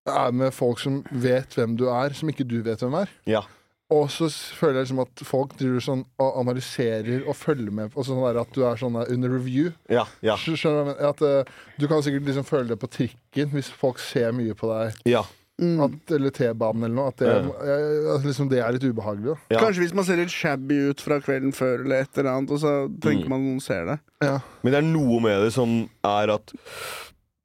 [0.06, 3.08] er med folk som vet hvem du er, som ikke du vet hvem er.
[3.26, 3.42] Ja.
[3.90, 8.06] Og så føler jeg liksom at folk driver sånn og analyserer og følger med Og
[8.06, 9.72] sånn der at du er sånn der under review.
[9.90, 11.06] Ja, ja, Skjønner du?
[11.08, 11.44] At, uh,
[11.78, 14.94] du kan sikkert liksom føle det på trikken hvis folk ser mye på deg.
[15.06, 15.24] ja.
[15.62, 15.76] Mm.
[15.86, 17.12] At, eller T-banen eller noe.
[17.14, 19.36] At det, eh, at liksom det er litt ubehagelig.
[19.36, 19.54] Da.
[19.54, 19.60] ja.
[19.62, 22.60] Kanskje hvis man ser litt shabby ut fra kvelden før, eller et eller annet, og
[22.64, 22.74] så
[23.06, 23.30] tenker Mm.
[23.36, 24.00] man noen ser det.
[24.26, 24.40] Ja.
[24.64, 26.56] Men det er noe med det som er at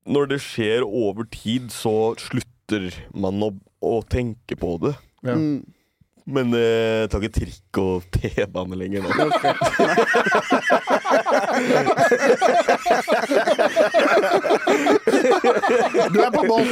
[0.09, 3.51] når det skjer over tid, så slutter man å,
[3.85, 4.95] å tenke på det.
[5.23, 5.35] Ja.
[5.37, 5.67] Mm.
[6.29, 9.09] Men eh, jeg tar ikke trikk og T-bane lenger nå.
[16.09, 16.69] Du er på Bolt!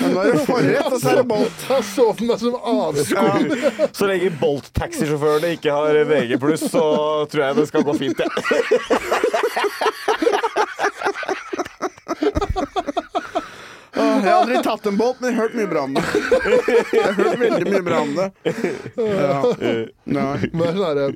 [0.00, 1.58] Nå er det forrett, og så er det Bolt.
[1.70, 3.24] Jeg så for meg som AV-sko.
[3.96, 6.32] Så lenge Bolt-taxisjåførene ikke har VG+,
[6.66, 6.84] så
[7.30, 8.18] tror jeg det skal gå fint.
[8.20, 8.26] Ja.
[13.96, 16.04] Åh, Jeg har aldri tatt en båt, men jeg har hørt mye bra om det.
[16.92, 18.28] Jeg har hørt veldig mye bra om det.
[18.96, 19.38] Ja.
[20.06, 21.06] Men det sånn det,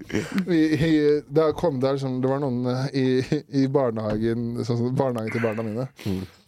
[1.30, 5.86] det, liksom, det var noen eh, i, i barnehagen sånn, Barnehagen til barna mine.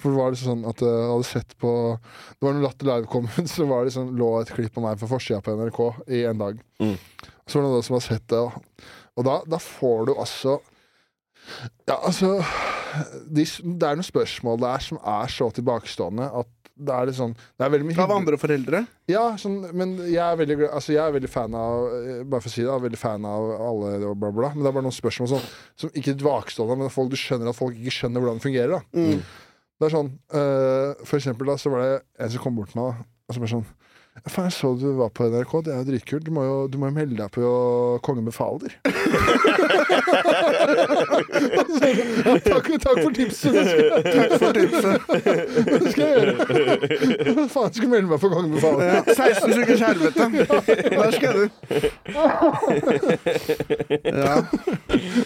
[0.02, 2.90] For det var liksom sånn at eh, jeg hadde sett på Det var når Latter
[2.90, 5.54] Live kom ut, så var det sånn, lå et klipp av meg på forsida på
[5.60, 5.80] NRK
[6.18, 6.60] i en dag.
[6.82, 6.96] Mm.
[7.46, 8.84] Så var det noen som hadde sett det, og,
[9.18, 10.58] og da, da får du altså
[11.90, 12.38] Ja, altså
[13.28, 16.50] de, Det er noen spørsmål der som er så tilbakestående at
[16.82, 18.78] det er litt sånn Det er veldig mye Av andre foreldre?
[19.10, 21.84] ja, sånn, men jeg er veldig, altså jeg er veldig fan av
[22.32, 24.50] Bare for å si det, jeg er veldig fan av alle og bla, bla.
[24.54, 25.44] Men det er bare noen spørsmål som,
[25.78, 28.72] som ikke er tilbakestående, men folk, du skjønner at folk ikke skjønner hvordan det fungerer.
[28.78, 28.80] Da.
[28.96, 29.22] Mm.
[29.78, 32.80] Det er sånn uh, For eksempel da, så var det en som kom bort til
[32.80, 33.91] meg og så bare sånn «Ja,
[34.30, 36.22] Faen, jeg så du var på NRK, det er jo dritkult.
[36.22, 37.42] Du må jo, du må jo melde deg på
[38.06, 38.76] Kongen befaler.
[38.86, 38.92] ja,
[42.46, 43.56] takk, takk for tipset.
[44.06, 44.98] Takk for tipset.
[45.66, 46.34] det skal jeg gjøre.
[47.50, 48.84] Faen, jeg skulle melde meg på Kongen befaler.
[48.92, 50.22] Ja, 16 ukers helvete.
[50.92, 51.44] Der skal du.
[54.06, 54.34] Ja.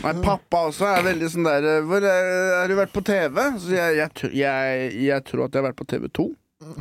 [0.07, 2.27] Nei, pappa også er veldig sånn der eh, Hvor er,
[2.61, 3.39] Har du vært på TV?
[3.61, 6.29] Så jeg, jeg, jeg, jeg tror at jeg har vært på TV2.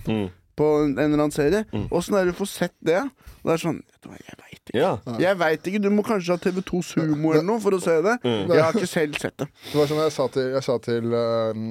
[0.08, 0.28] Mm.
[0.56, 1.66] På en eller annen serie.
[1.74, 1.88] Mm.
[1.92, 3.02] Åssen er det du får sett det?
[3.42, 4.78] Og det er sånn vet du hva, Jeg veit ikke.
[4.80, 4.94] Ja.
[5.22, 8.16] Jeg vet ikke, Du må kanskje ha TV2 Sumo eller noe for å se det.
[8.24, 8.54] Mm.
[8.54, 9.50] Jeg har ikke selv sett det.
[9.72, 11.68] Det var sånn jeg sa til, jeg sa til um,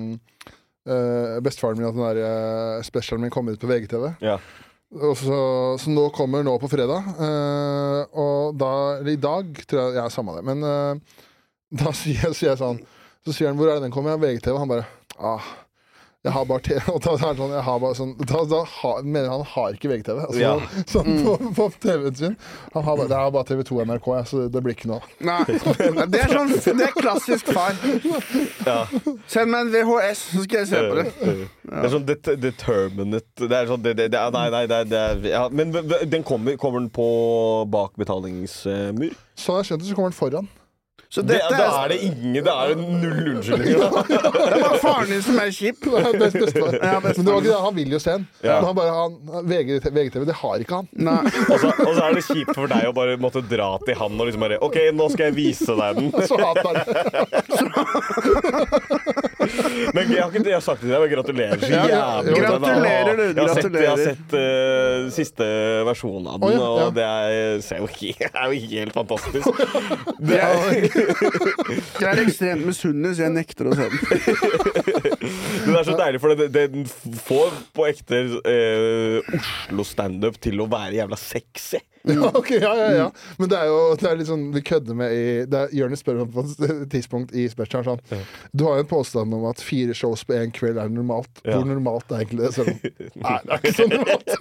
[0.86, 4.11] eh, bestefaren min at den der uh, specialen min kom ut på VGTV.
[4.24, 4.39] Ja.
[4.94, 5.39] Og så,
[5.81, 7.06] så nå kommer nå på fredag.
[7.19, 10.44] eh, og da Eller i dag, tror jeg Jeg er samme det.
[10.47, 11.23] Men eh,
[11.82, 12.78] da sier jeg, sier jeg sånn
[13.27, 14.59] Så sier han 'Hvor er det den kommer?' Ja, VGTV.
[14.61, 14.86] Han bare
[15.19, 15.43] ah,
[16.25, 16.79] Jeg har bare TV.
[16.95, 19.75] og da, er det sånn, jeg har bare sånn, da, da har, mener han har
[19.77, 20.21] ikke VGTV.
[20.25, 20.55] Altså, Ja.
[20.95, 22.37] sånn på, på TV-en sin.
[22.73, 25.13] Han har bare, det er bare TV2 og NRK, jeg, så det blir ikke noe.
[25.25, 25.43] Nei.
[26.15, 27.77] Det er sånn Det er klassisk far.
[28.65, 28.79] Ja.
[29.29, 31.07] Send meg en VHS, så skal jeg se på det.
[31.21, 35.01] Det er sånn det, determinate Det er sånn det, det, det, Nei, nei, det det
[35.01, 37.07] er ja, Men den kommer, kommer den på
[37.73, 39.13] bak betalingsmur?
[39.41, 40.53] Sånn jeg skjønte, så kommer den foran.
[41.15, 43.78] Så Det, da er, det ingen Det er null unnskyldninger.
[44.09, 45.85] det er bare faren din som er kjip.
[45.85, 45.91] Det.
[46.82, 46.99] Ja.
[47.03, 48.24] Men det var ikke det, han vil jo se den.
[48.43, 48.57] Ja.
[48.65, 49.15] Han bare, han,
[49.47, 50.89] VG, VGTV, det har ikke han.
[51.07, 51.23] Nei.
[51.53, 54.19] Og så, og så er det kjipt for deg å bare måtte dra til han
[54.19, 56.09] og liksom bare OK, nå skal jeg vise deg den.
[56.27, 56.85] Så hater han det.
[59.95, 61.93] Men jeg har ikke jeg har sagt det til deg, men gratulerer så jævlig.
[61.93, 65.49] ja, gratulerer, du, Jeg har sett, jeg har sett uh, siste
[65.89, 66.86] versjonen av den, oh, ja, ja.
[66.89, 69.45] og det er, jo helt, er jo helt fantastisk.
[70.24, 73.98] Det er, jeg er ekstremt misunnelig, så jeg nekter å se den.
[75.64, 76.86] det er så deilig, for den
[77.26, 81.82] får på ekte eh, Oslo standup til å være jævla sexy.
[82.05, 83.05] Ja, ok, ja, ja, ja.
[83.39, 86.02] Men det er jo det er litt sånn vi kødder med i det er, Jonis
[86.05, 89.62] spør meg på et tidspunkt i specialen sånn Du har jo en påstand om at
[89.64, 91.31] fire shows på én kveld er normalt.
[91.44, 91.56] Ja.
[91.56, 92.52] Hvor normalt er egentlig det?
[92.59, 94.35] Selv er det- nei, det er ikke så normalt.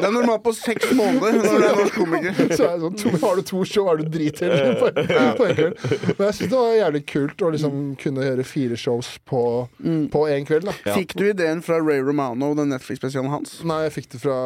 [0.00, 2.40] Det er normalt på seks måneder når du er norsk komiker.
[2.56, 5.58] Så er det sånn, to, har du to show, er du dritheldig på, på en
[5.60, 5.84] kveld.
[6.16, 9.42] Men jeg syns det var jævlig kult å liksom kunne gjøre fire shows på,
[10.16, 10.70] på én kveld.
[10.70, 13.58] da Fikk du ideen fra Ray Romano, den Netflix-spesialen hans?
[13.68, 14.38] Nei, jeg fikk det fra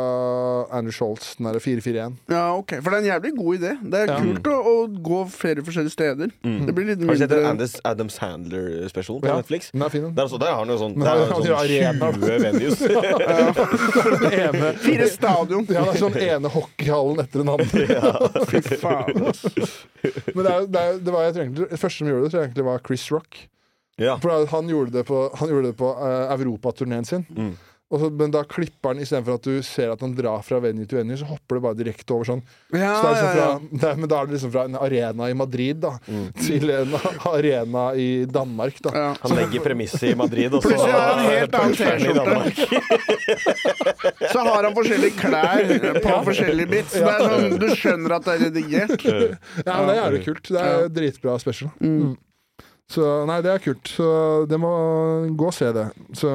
[0.74, 2.18] Andrew Scholz, den derre 441.
[2.34, 3.72] Ja, ok, For det er en jævlig god idé.
[3.92, 4.16] Det er Ja.
[4.24, 4.74] kult å, å
[5.06, 6.32] gå flere forskjellige steder.
[6.42, 9.70] Det blir litt Har du sett en Andes, Adam Sandler-special på Ja, Netflix?
[9.70, 10.14] Den er fin, den.
[10.16, 12.42] Der, også, der har han jo sånn, Men der han- har han han sånn 20
[12.48, 12.80] venues.
[14.44, 15.66] ene, Fire stadion.
[15.68, 18.44] ja, det er sånn ene hockeyhallen etter den andre.
[18.50, 19.26] Fy faen.
[19.28, 19.44] ass.
[20.34, 22.30] Men det, er, det, er, det, var, jeg tror egentlig, det første som gjorde det,
[22.34, 23.38] tror jeg egentlig var Chris Rock.
[24.02, 24.16] Ja.
[24.18, 27.26] For han gjorde det på, han gjorde det på uh, europaturneen sin.
[27.84, 27.92] Mm.
[27.94, 30.86] Og så, men da klipper han istedenfor at du ser at han drar fra venue
[30.88, 32.40] til venue, så hopper det bare direkte over sånn.
[32.72, 33.58] Ja, Så det er liksom fra, ja.
[33.82, 36.24] det er, men da er det liksom fra en arena i Madrid da, Mm.
[36.40, 36.96] til en
[37.30, 38.80] arena i Danmark.
[38.82, 38.90] Da.
[38.98, 39.10] ja.
[39.20, 41.74] Han legger premisset i Madrid, og så Plutselig har han helt annen.
[41.78, 43.14] T-skjorte.
[44.32, 46.94] Så har han forskjellige klær på forskjellige bits.
[46.96, 49.04] Det er sånn, du skjønner at det er redigert.
[49.04, 50.48] Ja, men det er jævlig kult.
[50.50, 51.70] Det er dritbra special.
[51.84, 52.14] Mm.
[52.90, 53.86] Så nei, det er kult.
[53.88, 54.08] Så
[54.50, 54.72] det må
[55.38, 55.86] gå og se det.
[56.16, 56.32] Så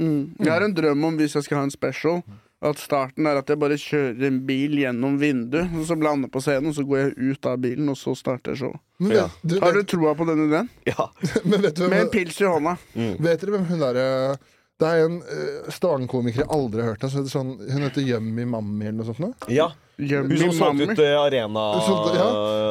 [0.00, 0.36] Mm.
[0.38, 2.22] Jeg har en drøm om hvis jeg skal ha en special.
[2.60, 6.42] At starten er at jeg bare kjører en bil gjennom vinduet, og så lander på
[6.44, 8.82] scenen, og så går jeg ut av bilen, og så starter showet.
[9.08, 9.30] Ja.
[9.62, 10.68] Har du troa på den ideen?
[10.84, 11.08] Ja.
[11.48, 12.76] men vet du Med en pils i hånda.
[12.94, 14.08] vet dere hvem hun derre
[14.80, 17.28] Det er en uh, Stavanger-komiker jeg aldri har hørt om.
[17.28, 19.20] Sånn, hun heter Yummy Mammi eller noe sånt.
[19.22, 19.32] Nå.
[19.52, 19.70] ja.
[20.00, 22.28] Hun som min solgte ut uh, arena Hun solgte- ja,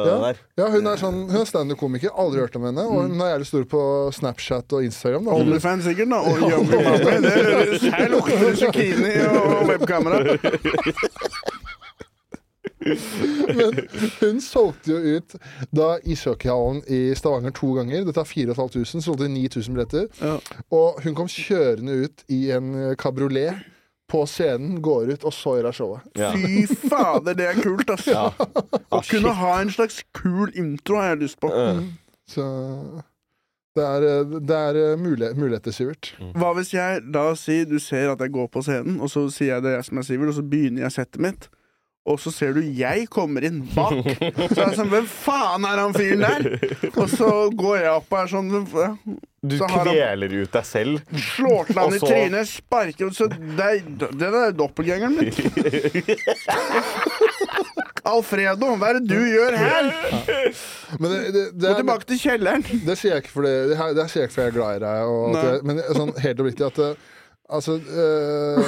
[0.08, 0.14] ja.
[0.24, 0.38] der.
[0.58, 2.10] Ja, Hun er sånn Hun er standup-komiker.
[2.18, 2.82] Aldri hørt om henne.
[2.90, 3.82] Og hun er jævlig stor på
[4.16, 5.28] Snapchat og Instagram.
[5.30, 5.36] Da.
[5.38, 6.18] Onlyfans sikkert, da.
[6.26, 7.14] Og Yummy Mammy.
[7.22, 10.18] Det høres Her lukter det zucchini og webkamera.
[12.80, 13.80] Men
[14.20, 15.34] hun solgte jo ut
[15.76, 18.06] da ishockeyhallen i Stavanger to ganger.
[18.08, 20.08] Dette er 4500, solgte 9000 billetter.
[20.22, 20.38] Ja.
[20.72, 23.60] Og hun kom kjørende ut i en kabriolet
[24.10, 26.08] på scenen, går ut, og så gjør hun showet.
[26.18, 26.32] Ja.
[26.34, 28.08] Fy fader, det er kult, ass.
[28.10, 28.24] Ja.
[28.34, 31.52] Å Ah, kunne ha en slags kul intro har jeg lyst på.
[31.54, 31.84] Mm.
[32.26, 32.46] Så
[33.78, 34.06] det er,
[34.42, 36.10] det er eh, mulighet, muligheter, Sivert.
[36.34, 39.54] Hva hvis jeg da sier Du ser at jeg går på scenen, og så sier
[39.54, 41.46] jeg det jeg som er Sivert, og så begynner jeg settet mitt.
[42.10, 44.00] Og så ser du jeg kommer inn bak.
[44.10, 46.48] Så er jeg sånn Hvem faen er han fyren der?
[46.94, 48.50] Og så går jeg opp og er sånn
[49.40, 51.14] Du Så kveler ut deg selv.
[51.30, 53.78] Slår til han i trynet, sparker Så det er,
[54.10, 55.30] det er doppelgangeren min.
[58.10, 59.88] Alfredo, hva er det du gjør her?
[60.98, 62.64] Men det, det, det, Gå er, tilbake til kjelleren.
[62.86, 64.76] det sier jeg ikke fordi det, her- det sier jeg ikke fordi jeg er glad
[64.76, 64.98] i deg.
[65.14, 66.90] Og men sånn helt oppriktig at det,
[67.50, 68.58] Altså, øh,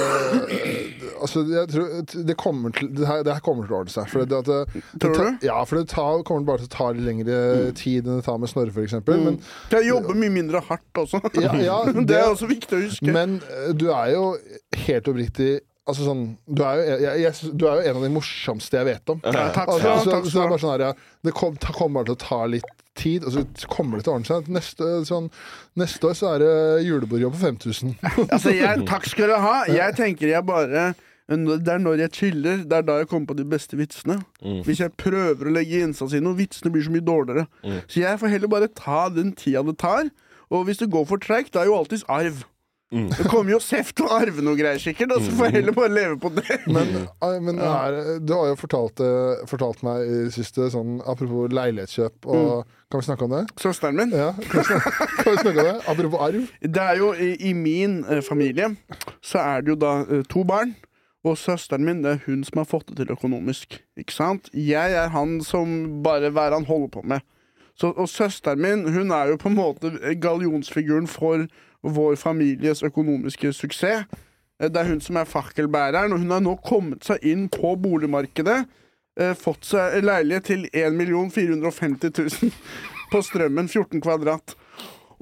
[1.22, 1.88] altså jeg tror
[2.28, 4.08] det, kommer til, det, her, det her kommer til å ordne seg.
[4.10, 5.46] For det, at det, det Tror du?
[5.46, 7.38] Ja, for det tar, kommer bare til å ta litt lengre
[7.78, 8.98] tid enn det tar med Snorre, f.eks.
[9.06, 9.26] Mm.
[9.28, 9.40] Men,
[9.74, 11.22] Jeg jobber mye mindre hardt også.
[11.38, 11.78] ja, ja,
[12.10, 13.14] Det er også viktig å huske.
[13.14, 14.24] men øh, du er jo
[14.86, 15.52] helt oppriktig
[15.88, 18.86] Altså sånn, du er, jo, jeg, jeg, du er jo en av de morsomste jeg
[18.86, 19.18] vet om.
[19.26, 20.92] Ja, takk skal du ha, så, så sånn her, ja,
[21.26, 23.42] Det kom, ta- kommer bare til å ta litt tid, og så
[23.72, 24.50] kommer det til å ordne seg.
[24.54, 25.26] Neste, sånn,
[25.80, 26.52] neste år så er det
[26.86, 27.96] julebordjobb på 5000.
[28.28, 29.56] Altså, jeg, takk skal du ha.
[29.74, 30.92] Jeg tenker jeg bare
[31.32, 34.20] Det er når jeg chiller, det er da jeg kommer på de beste vitsene.
[34.66, 37.48] Hvis jeg prøver å legge innsats i noe, vitsene blir så mye dårligere.
[37.90, 40.10] Så jeg får heller bare ta den tida det tar.
[40.52, 42.42] Og hvis det går for treigt, det er jo alltids arv.
[42.92, 45.76] Det kommer jo Seff til å arve noe greier, sikkert, og så får jeg heller
[45.76, 46.58] bare leve på det.
[46.76, 49.00] Men, eh, men her, du har jo fortalt,
[49.48, 53.46] fortalt meg i det siste, sånn, apropos leilighetskjøp, og kan vi snakke om det?
[53.56, 54.10] Søsteren min.
[54.12, 54.90] Ja, kan vi snakke,
[55.22, 55.76] kan vi snakke om det?
[55.88, 56.50] Apropos arv.
[56.60, 58.74] Det er jo i, i min eh, familie
[59.24, 60.74] så er det jo da eh, to barn.
[61.24, 63.78] Og søsteren min det er hun som har fått det til økonomisk.
[63.96, 64.50] Ikke sant?
[64.52, 67.24] Jeg er han som bare hva er han holder på med.
[67.78, 71.46] Så, og søsteren min hun er jo på en måte gallionsfiguren for
[71.82, 74.04] vår families økonomiske suksess.
[74.60, 77.74] Eh, Det er hun som er fakkelbæreren, og hun har nå kommet seg inn på
[77.76, 78.64] boligmarkedet.
[79.20, 80.96] Eh, fått seg leilighet til 1
[81.32, 82.52] 450 000
[83.12, 84.54] på Strømmen, 14 kvadrat.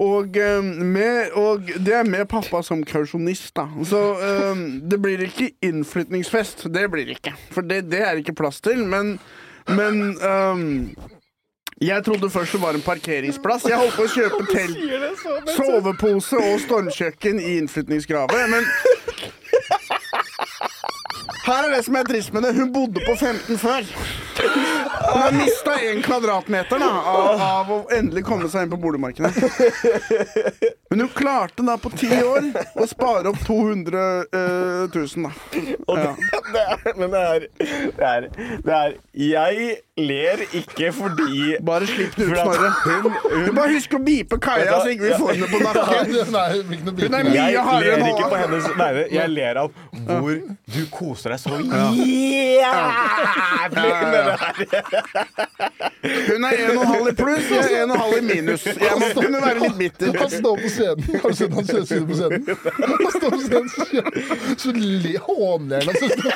[0.01, 3.67] Og, eh, med, og det er med pappa som kausjonist, da.
[3.85, 4.01] Så
[4.89, 6.69] det blir ikke innflytningsfest.
[6.73, 7.35] Det blir ikke.
[7.51, 8.85] For det, det er ikke plass til.
[8.87, 9.19] Men,
[9.69, 10.63] men eh,
[11.87, 13.65] jeg trodde først det var en parkeringsplass.
[13.65, 14.79] Jeg holdt på å kjøpe telt,
[15.57, 18.65] sovepose og stormkjøkken i innflytningsgravet, men
[21.47, 22.53] her er det som er trist med det.
[22.59, 23.83] Hun bodde på 15 før.
[25.11, 29.33] Hun har mista én kvadratmeter da, av, av å endelig komme seg inn på boligmarkedet.
[30.91, 35.31] Men hun klarte da på ti år å spare opp 200 uh, 000, da.
[35.87, 36.15] Og det, Ja.
[36.55, 37.41] det er, men det er,
[37.99, 38.21] det er
[38.65, 42.71] Det er Jeg ler ikke fordi Bare slipp det ut, Snorre.
[43.47, 46.05] Du bare husk å bipe Kaja, så ikke vi får henne på nakken.
[47.05, 48.39] Hun er mye hardere enn Håvard.
[48.45, 49.05] hennes vegne.
[49.15, 49.69] Jeg ler av
[50.07, 50.35] hvor
[50.71, 52.11] du koser deg så jævlig
[54.21, 54.55] med det her.
[56.31, 58.63] Hun er 1,5 i pluss, jeg er 1,5 i minus.
[58.71, 60.09] Jeg må kunne være litt bitter.
[60.21, 61.01] Han står på scenen.
[61.23, 62.41] Har du sett han søtsynet på scenen?
[63.05, 64.13] Han står på scenen, så, sier-
[64.65, 65.95] så le, hånler han.
[66.01, 66.33] søsteren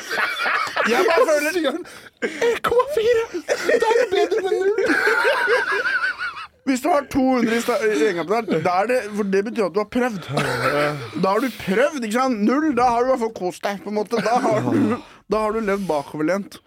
[0.85, 3.43] Jeg bare føler sier 1,4!
[3.65, 4.75] Da er det bedre med null!
[6.65, 10.23] Hvis du har 200 i egenkapital, er det, for det betyr at du har prøvd.
[11.21, 12.39] Da har du prøvd, ikke sant?
[12.47, 13.83] Null, da har du i hvert fall kost deg.
[13.83, 14.95] på en måte Da har du,
[15.29, 16.57] da har du levd bakoverlent.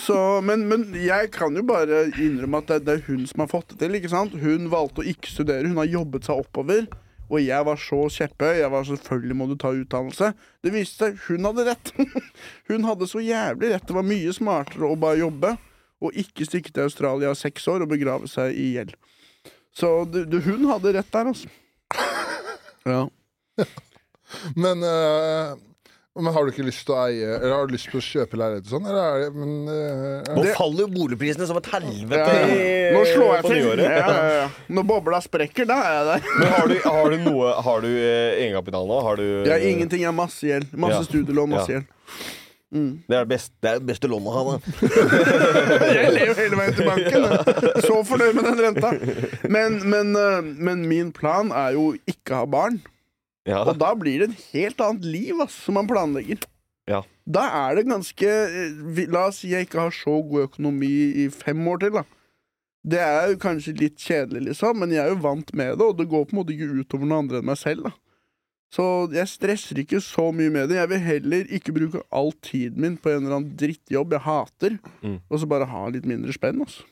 [0.00, 0.16] Så,
[0.46, 3.74] men, men jeg kan jo bare innrømme at det, det er hun som har fått
[3.74, 3.98] det til.
[3.98, 4.36] ikke sant?
[4.40, 6.86] Hun valgte å ikke studere, hun har jobbet seg oppover.
[7.30, 8.56] Og jeg var så kjepphøy.
[8.58, 10.32] Jeg var selvfølgelig må du ta utdannelse.
[10.64, 11.92] Det viste seg hun hadde rett.
[12.70, 13.86] Hun hadde så jævlig rett.
[13.86, 15.52] Det var mye smartere å bare jobbe
[16.00, 18.96] og ikke stikke til Australia i seks år og begrave seg i gjeld.
[19.76, 21.50] Så du, du, hun hadde rett der, altså.
[22.88, 23.04] Ja.
[24.62, 25.50] Men, eh,
[26.18, 28.38] men har du ikke lyst til å eie Eller har du lyst til å kjøpe
[28.40, 28.88] leilighet og sånn?
[28.90, 32.90] Eller er det men, eh, Nå faller jo boligprisene som et helvete Ja, ja.
[32.96, 33.84] Nå slår jeg på til.
[33.84, 34.48] Ja, ja, ja.
[34.74, 36.26] Når bobla sprekker, da er jeg der.
[36.40, 38.98] Men har du, har du noe Har du eh, egenkapital nå?
[39.06, 40.66] Har du Jeg har ingenting, jeg har masse gjeld.
[40.74, 41.06] Masse Ja.
[41.12, 41.96] studielån, masse gjeld.
[42.70, 42.90] Mm.
[43.10, 44.58] Det er det beste, det er det beste lånet å ha, da.
[45.96, 47.24] Jeg lever hele veien til banken.
[47.26, 47.72] da.
[47.82, 48.92] Så fornøyd med den renta.
[49.50, 50.38] Men, men, eh,
[50.68, 52.78] men min plan er jo ikke å ha barn.
[53.50, 53.64] Ja.
[53.66, 56.42] Og da blir det et helt annet liv ass, som man planlegger.
[56.90, 57.02] Ja.
[57.30, 60.90] Da er det ganske eh, La oss si jeg ikke har så god økonomi
[61.24, 62.04] i fem år til, da.
[62.80, 65.98] Det er jo kanskje litt kjedelig, liksom, men jeg er jo vant med det, og
[65.98, 67.90] det går på en måte ikke utover noen andre enn meg selv.
[67.90, 67.92] da.
[68.72, 70.76] Så jeg stresser ikke så mye med det.
[70.78, 74.78] Jeg vil heller ikke bruke all tiden min på en eller annen drittjobb jeg hater,
[75.02, 75.18] Mm.
[75.28, 76.86] og så bare ha litt mindre spenn, altså.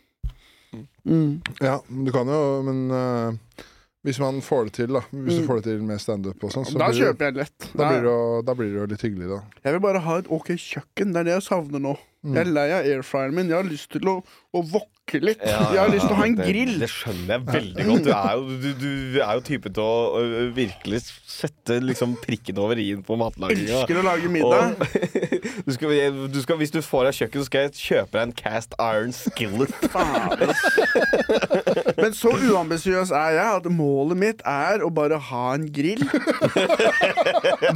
[1.09, 1.40] Mm.
[1.64, 3.62] Ja, men du kan jo Men eh,
[4.06, 5.00] hvis man får det til, da.
[5.10, 7.58] Hvis du får det til med standup og sånn, så Da blir, kjøper jeg lett.
[7.74, 9.40] da, blir det, jo- da blir det jo litt hyggelig, da.
[9.64, 11.12] Jeg vil bare ha et ok kjøkken.
[11.12, 11.96] Det er det jeg savner nå.
[12.26, 12.34] Mm.
[12.34, 13.46] Jeg er lei av airfryeren min.
[13.48, 15.38] Jeg har lyst til å, å wokke litt.
[15.46, 16.72] Ja, jeg har lyst til å ha en det, grill.
[16.82, 18.02] Det skjønner jeg veldig godt.
[18.02, 21.00] Du er jo, du, du er jo typen til å ø, virkelig
[21.30, 23.70] sette liksom prikken over i-en på matlaginga.
[23.84, 24.74] Elsker å lage middag.
[24.74, 24.82] Og
[25.68, 25.94] du skal,
[26.34, 29.14] du skal, hvis du får deg kjøkken, så skal jeg kjøpe deg en cast iron
[29.14, 29.70] skillet.
[29.94, 31.88] Faen, ass.
[31.98, 36.04] Men så uambisiøs er jeg at målet mitt er å bare ha en grill.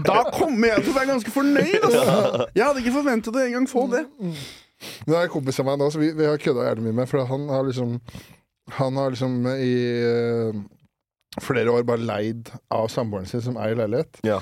[0.07, 1.79] Da kommer jeg til å være ganske fornøyd.
[1.83, 2.47] Altså.
[2.55, 4.05] Jeg hadde ikke forventet å engang få det.
[5.07, 7.11] Det er en kompis av meg nå, så vi, vi har kødda jævlig mye med,
[7.11, 7.99] for han har liksom
[8.79, 9.75] Han har liksom i
[10.07, 10.59] uh,
[11.43, 14.21] flere år bare leid av samboeren sin, som eier leilighet.
[14.27, 14.39] Ja.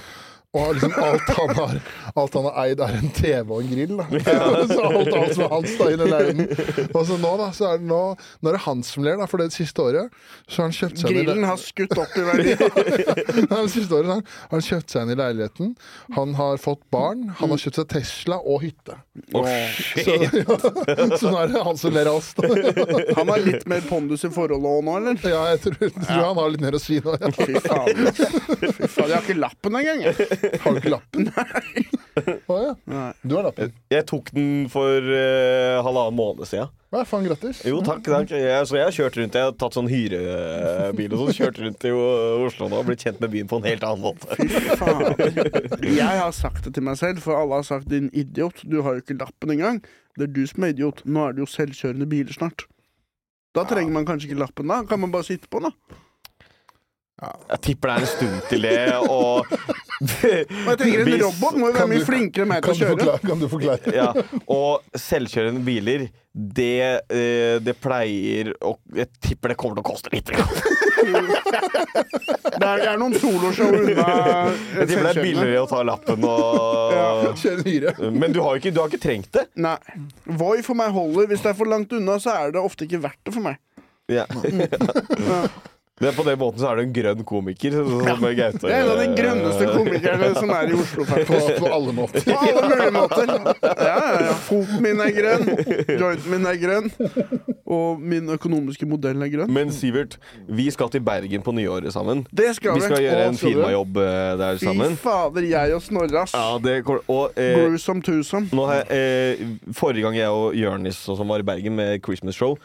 [0.50, 1.76] Og liksom alt han har
[2.18, 3.92] Alt han har eid, er en TV og en grill.
[4.00, 4.06] Da.
[4.72, 6.88] så alt, alt som er hans da i den leiligheten.
[6.90, 8.00] Og så nå, da, så er det nå,
[8.42, 10.16] nå er det han som ler, da, for det siste året
[10.50, 12.56] så har han kjøpt seg Grillen har skutt opp i verdi.
[12.58, 13.14] ja.
[13.52, 15.70] det siste året han, har han kjøpt seg inn i leiligheten.
[16.18, 17.28] Han har fått barn.
[17.38, 18.98] Han har kjøpt seg Tesla og hytte.
[19.30, 19.44] Å,
[20.00, 22.32] Så, ja, så nå er det han som ler av oss.
[22.34, 22.50] Da.
[23.20, 25.22] Han har litt mer pondus i forholdet òg nå, eller?
[25.30, 27.14] Ja, jeg tror, tror han har litt mer å si nå.
[27.22, 27.30] Ja.
[27.38, 28.04] Fy faen.
[28.10, 29.06] Fy faen.
[29.06, 30.06] Jeg har ikke lappen engang.
[30.08, 30.39] jeg.
[30.64, 31.30] Har du ikke lappen?
[32.50, 32.72] Å ja.
[32.90, 33.06] Nei.
[33.22, 33.72] Du har lappen.
[33.92, 36.68] Jeg tok den for eh, halvannen måned siden.
[36.90, 37.60] Hva faen, grattis.
[37.68, 38.00] Jo, takk.
[38.02, 38.32] takk.
[38.34, 39.36] Jeg, så jeg har kjørt rundt.
[39.38, 41.36] Jeg har tatt sånn hyrebil og sånn.
[41.38, 44.02] Kjørt rundt i O- Oslo nå og blitt kjent med byen på en helt annen
[44.02, 44.26] måte.
[44.34, 44.48] Fy
[44.80, 45.14] faen.
[46.00, 48.64] Jeg har sagt det til meg selv, for alle har sagt 'din idiot'.
[48.66, 49.78] Du har jo ikke lappen engang.
[50.18, 51.04] Det er du som er idiot.
[51.06, 52.66] Nå er det jo selvkjørende biler snart.
[53.54, 54.82] Da trenger man kanskje ikke lappen, da.
[54.86, 56.02] Kan man bare sitte på, den, da.
[57.20, 59.50] Jeg tipper det er en stund til det, og
[60.22, 62.94] jeg tenker En robot må jo være mye flinkere enn meg til å kjøre.
[62.96, 63.20] forklare?
[63.26, 63.92] Kan du forklare?
[63.92, 64.08] Ja,
[64.60, 66.70] og selvkjørende biler, det,
[67.10, 70.30] eh, det pleier å Jeg tipper det kommer til å koste litt.
[71.00, 74.02] Det er, det er noen soloshow unna
[74.76, 77.94] Jeg tipper det er billigere å ta lappen og Kjøre hyre.
[78.12, 79.46] Men du har, ikke, du har ikke trengt det.
[79.64, 79.78] Nei.
[80.28, 81.30] Voi for meg holder.
[81.30, 83.56] Hvis det er for langt unna, så er det ofte ikke verdt det for meg.
[84.12, 84.26] Ja.
[84.28, 84.68] Det
[86.08, 87.70] er på den måten så er du en grønn komiker.
[87.70, 88.58] så- Som Gaute.
[88.62, 91.04] Det er en av de grønneste komikerne som er i Oslo.
[91.04, 92.24] På, på alle måter.
[92.24, 93.32] På alle mulige måter.
[93.62, 94.32] Ja, ja, ja.
[94.46, 95.44] Foten min er grønn,
[96.00, 96.90] jointen min er grønn,
[97.66, 99.52] og min økonomiske modell er grønn.
[99.52, 100.16] Men Sivert,
[100.48, 102.24] vi skal til Bergen på nyåret sammen.
[102.32, 102.86] Det skal Vi vi.
[102.88, 103.94] skal gjøre en firmajobb
[104.40, 104.96] der sammen.
[104.96, 106.32] Fy fader, jeg og Snorre, ass.
[106.34, 108.48] Ja, det, og eh, Gruesome twosome.
[108.52, 112.34] nå har jeg, eh, Forrige gang jeg og Jørnis som var i Bergen med Christmas
[112.34, 112.56] Show,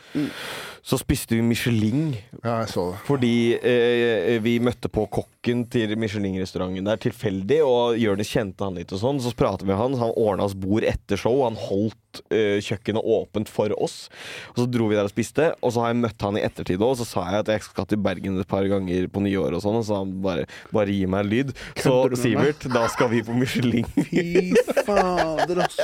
[0.86, 2.12] så spiste vi Michelin
[2.44, 3.00] Ja, jeg så det.
[3.08, 8.94] fordi eh, vi møtte på kokken til Michelin-restauranten der tilfeldig, og Jonis kjente han litt
[8.94, 9.22] og sånn.
[9.24, 11.98] Så pratet vi med han, han ordna oss bord etter show, han holdt
[12.34, 14.08] eh, kjøkkenet åpent for oss.
[14.54, 16.82] Og så dro vi der og spiste, og så har jeg møtt han i ettertid
[16.82, 19.60] òg, og så sa jeg at jeg skal til Bergen et par ganger på nyåret
[19.60, 21.54] og sånn, og så han bare, bare gi meg en lyd.
[21.82, 21.96] Så?
[22.20, 23.88] Sivert, da skal vi på Michelin.
[24.10, 24.54] Fy
[24.86, 25.80] fader, ass.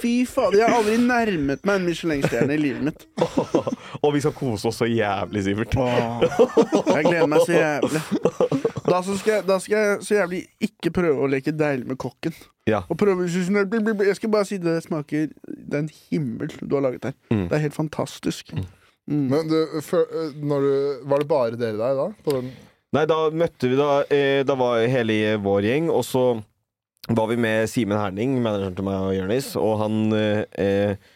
[0.00, 3.06] Fy fader, Jeg har aldri nærmet meg en Michelin-stjerne i livet mitt.
[4.04, 5.76] og vi skal kose oss så jævlig, Sivert.
[5.76, 8.04] Jeg gleder meg så jævlig.
[8.90, 12.00] Da så skal, jeg, da skal jeg så jævlig ikke prøve å leke deilig med
[12.00, 12.34] kokken.
[12.70, 12.82] Ja.
[12.88, 17.10] Og prøve Jeg skal bare si det smaker Det er en himmel du har laget
[17.10, 17.16] her.
[17.30, 17.48] Mm.
[17.48, 18.54] Det er helt fantastisk.
[18.54, 18.66] Mm.
[19.30, 20.74] Men du, før, eh, når du,
[21.10, 22.10] var det bare dere der da?
[22.24, 22.52] På den?
[22.94, 26.24] Nei, da møtte vi da eh, Da var hele vår gjeng, og så
[27.10, 31.08] var vi med Simen Herning, manageren til meg og Jonis, og han eh, eh,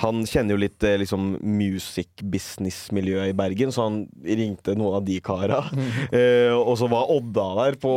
[0.00, 5.04] han kjenner jo litt eh, liksom music business-miljøet i Bergen, så han ringte noen av
[5.06, 5.60] de kara.
[6.12, 7.90] Eh, og så var Odda der på,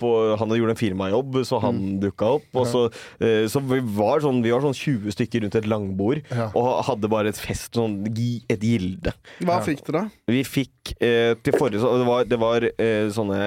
[0.00, 0.08] på
[0.40, 2.48] Han gjorde en firmajobb, så han dukka opp.
[2.60, 2.82] Og så,
[3.24, 6.48] eh, så vi var sånn Vi var sånn 20 stykker rundt et langbord Ja.
[6.58, 9.14] og hadde bare et fest, sånn et gilde.
[9.44, 10.32] Hva fikk dere, da?
[10.32, 13.40] Vi fikk eh, til forrige så Det var, det var eh, sånne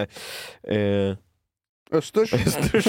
[0.65, 1.13] eh,
[1.91, 2.31] Østers?
[2.31, 2.87] østers.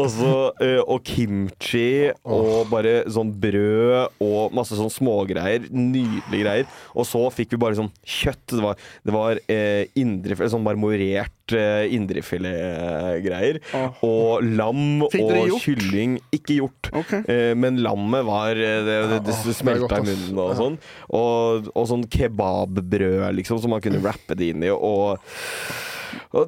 [0.00, 5.68] og så eh, Og kimchi og bare sånn brød og masse sånn smågreier.
[5.70, 6.70] Nydelige greier.
[6.94, 8.56] Og så fikk vi bare sånn kjøtt.
[8.56, 13.60] Det var, det var eh, indrefilet, sånn marmorert eh, indrefiletgreier.
[13.76, 13.94] Ah.
[14.06, 15.14] Og lam og
[15.62, 16.18] kylling.
[16.34, 17.22] Ikke gjort, okay.
[17.30, 20.80] Eh, men lammet var eh, Det, det, det smelta i munnen og sånn.
[21.14, 24.74] Og, og sånn kebabbrød, liksom, som man kunne rappe det inn i.
[24.74, 25.20] Og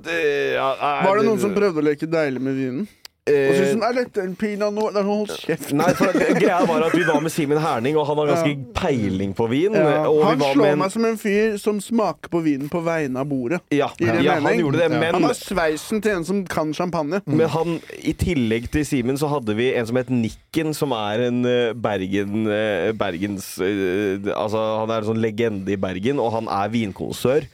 [0.04, 0.18] det,
[0.56, 2.90] ja, nei, Var det noen som prøvde å leke deilig med vinen?
[3.22, 4.88] Og Eh, syntes sånn, er dette en pinot noir?
[4.90, 5.68] Er sånn, Hold kjeft.
[5.78, 8.50] Nei, for det, greia var at vi var med Simen Herning, og han har ganske
[8.50, 8.72] Ja.
[8.74, 9.76] peiling på vin.
[9.78, 10.08] Ja.
[10.10, 12.66] Og vi Han var slår med en, meg som en fyr som smaker på vinen
[12.68, 13.60] på vegne av bordet.
[13.70, 17.22] ja, ja, han gjorde det, men Han har sveisen til en som kan champagne.
[17.24, 21.28] Men han, i tillegg til Simen så hadde vi en som het Nikken, som er
[21.28, 26.32] en eh, Bergen, eh, Bergens eh, Altså, han er en sånn legende i Bergen, og
[26.32, 27.46] han er vinkonsør.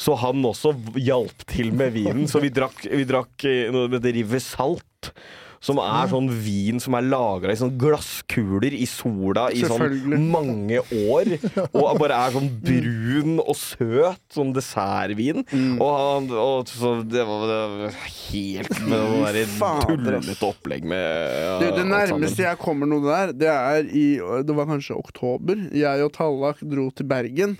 [0.00, 2.28] Så han også hjalp til med vinen.
[2.30, 5.14] Så vi drakk, vi drakk eh, noe som heter River Salt.
[5.64, 10.82] Som er sånn vin som er lagra i sånn glasskuler i sola i sånn mange
[10.92, 11.30] år.
[11.70, 15.40] Og bare er sånn brun og søt, sånn dessertvin.
[15.48, 15.78] Mm.
[15.78, 21.56] Og, han, og så det var, det var helt med det tullete opplegg med ja,
[21.62, 24.06] Det, det nærmeste jeg kommer noe der, det er i
[24.44, 25.70] Det var kanskje oktober.
[25.72, 27.56] Jeg og Tallak dro til Bergen.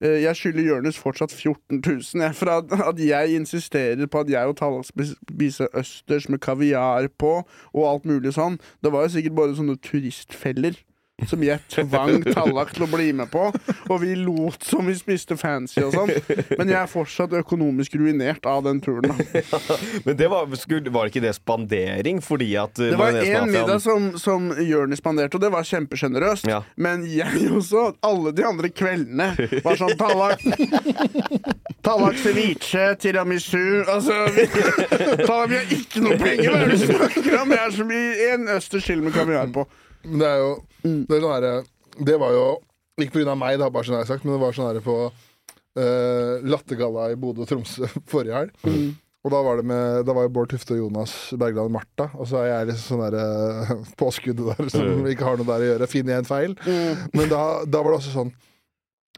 [0.00, 4.30] Eh, Jeg skylder Jonis fortsatt 14 000 jeg, for at, at jeg insisterer på at
[4.30, 5.08] jeg og Talla skal
[5.74, 7.32] østers med kaviar på,
[7.74, 8.60] og alt mulig sånn.
[8.84, 10.78] Det var jo sikkert bare sånne turistfeller.
[11.26, 13.48] Som jeg tvang Tallak til å bli med på.
[13.90, 16.12] Og vi lot som vi spiste fancy og sånn.
[16.54, 19.10] Men jeg er fortsatt økonomisk ruinert av den turen.
[19.38, 19.58] Ja,
[20.04, 22.20] Men det var, skulle, var ikke det spandering?
[22.24, 26.46] Fordi at Det var én middag som, som Jonis spanderte, og det var kjempesjenerøst.
[26.48, 26.60] Ja.
[26.76, 29.30] Men jeg også, alle de andre kveldene,
[29.64, 30.42] var sånn Tallak
[31.86, 34.46] Tallak ceviche, tiramisu Altså, vi,
[35.24, 36.48] Tallak, vi har ikke noe penger!
[36.50, 37.52] Hva er det du snakker om?
[37.54, 39.66] Det er som i en østers chill med kaviar på.
[40.06, 40.50] Men det er jo
[40.82, 42.46] Det, er sånn det var jo
[42.98, 44.96] ikke av meg, det har bare sånn jeg sagt, men det var sånn her på
[45.08, 48.66] uh, Lattergalla i Bodø og Tromsø forrige helg.
[49.26, 52.06] Og da var, det med, da var jo Bård Tufte og Jonas Bergland og Martha.
[52.16, 55.64] Og så er jeg liksom sånn der uh, påskuddet der som ikke har noe der
[55.64, 55.90] å gjøre.
[55.90, 56.54] Finner jeg en feil?
[57.14, 58.34] Men da, da var det også sånn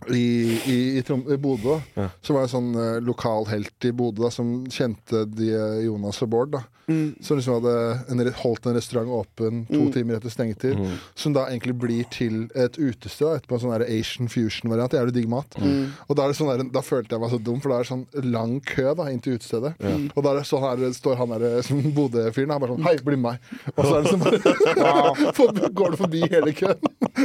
[0.09, 0.25] i,
[0.65, 2.07] i, i, i Bodø Ja.
[2.25, 5.53] så var det en sånn uh, lokal helt i Bodø da, som kjente de,
[5.85, 6.57] Jonas og Bård.
[6.57, 7.15] da Mm.
[7.23, 7.75] Som liksom hadde
[8.11, 9.93] en, holdt en restaurant åpen to Mm.
[9.95, 10.75] timer etter stengetid.
[10.81, 10.97] Mm.
[11.15, 13.55] Som da egentlig blir til et utested etterpå.
[13.57, 14.93] En sånn Asian fusion-variant.
[14.99, 15.55] Jævlig digg mat.
[15.61, 15.93] Mm.
[16.09, 17.91] Og da, er sånn der, da følte jeg meg så dum, for da er det
[17.93, 19.75] sånn lang kø da inn til utestedet.
[20.17, 23.17] Og da er sånn her, står han der som Bodø-fyren og bare sånn Hei, bli
[23.17, 23.39] med meg.
[23.77, 26.81] Og så er det sånn bare forbi- Går du forbi hele køen.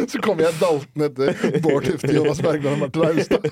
[0.10, 3.46] Så kommer jeg dalten etter Bård Tufte, Jonas Bergland og Martin Austad.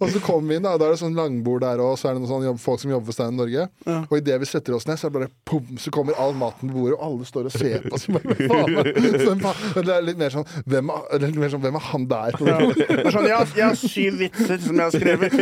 [0.00, 2.10] Og så kommer vi inn, da, og da er det sånn langbord der, og så
[2.10, 3.66] er det noen sånn folk som jobber for Stein Norge.
[3.86, 3.98] Ja.
[4.08, 6.70] Og idet vi setter oss ned, så er det bare pum, så kommer all maten
[6.70, 7.98] på bordet, og alle står og ser på.
[8.00, 9.44] Så bare, faen,
[9.74, 12.38] så det er litt mer sånn Hvem er, er mer sånn, hvem er han der?
[12.38, 12.58] På Ja.
[12.68, 15.36] Det sånn, jeg, jeg har syv vitser som jeg har skrevet.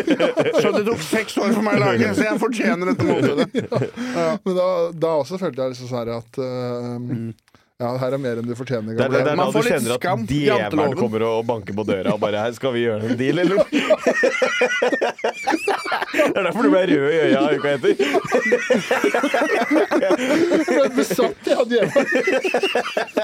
[0.60, 3.48] Så det tok seks år for meg å lage, så jeg fortjener dette måltidet.
[4.46, 4.68] Men da,
[5.06, 6.96] da også følte jeg liksom sånn her at uh,
[7.76, 8.94] Ja, her er mer enn du fortjener.
[8.96, 11.84] Det er, det, det er da du kjenner at skam djevelen kommer og banker på
[11.84, 13.60] døra og bare her, 'Skal vi gjøre en deal, eller?'
[16.16, 17.92] Det er derfor du ble rød i øya uka etter.
[20.56, 22.08] du ble besatt av djevelen!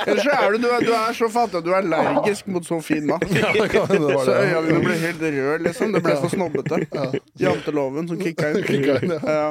[0.02, 2.68] Ellers så er du, du, er, du er så fattig at du er allergisk mot
[2.68, 3.24] så fin mat.
[3.32, 5.96] Ja, Så øya dine ble helt røde, liksom.
[5.96, 6.82] Det ble så snobbete.
[7.40, 8.60] Janteloven som kicka inn.
[8.68, 9.20] Kicka inn, ja.
[9.24, 9.48] Ja.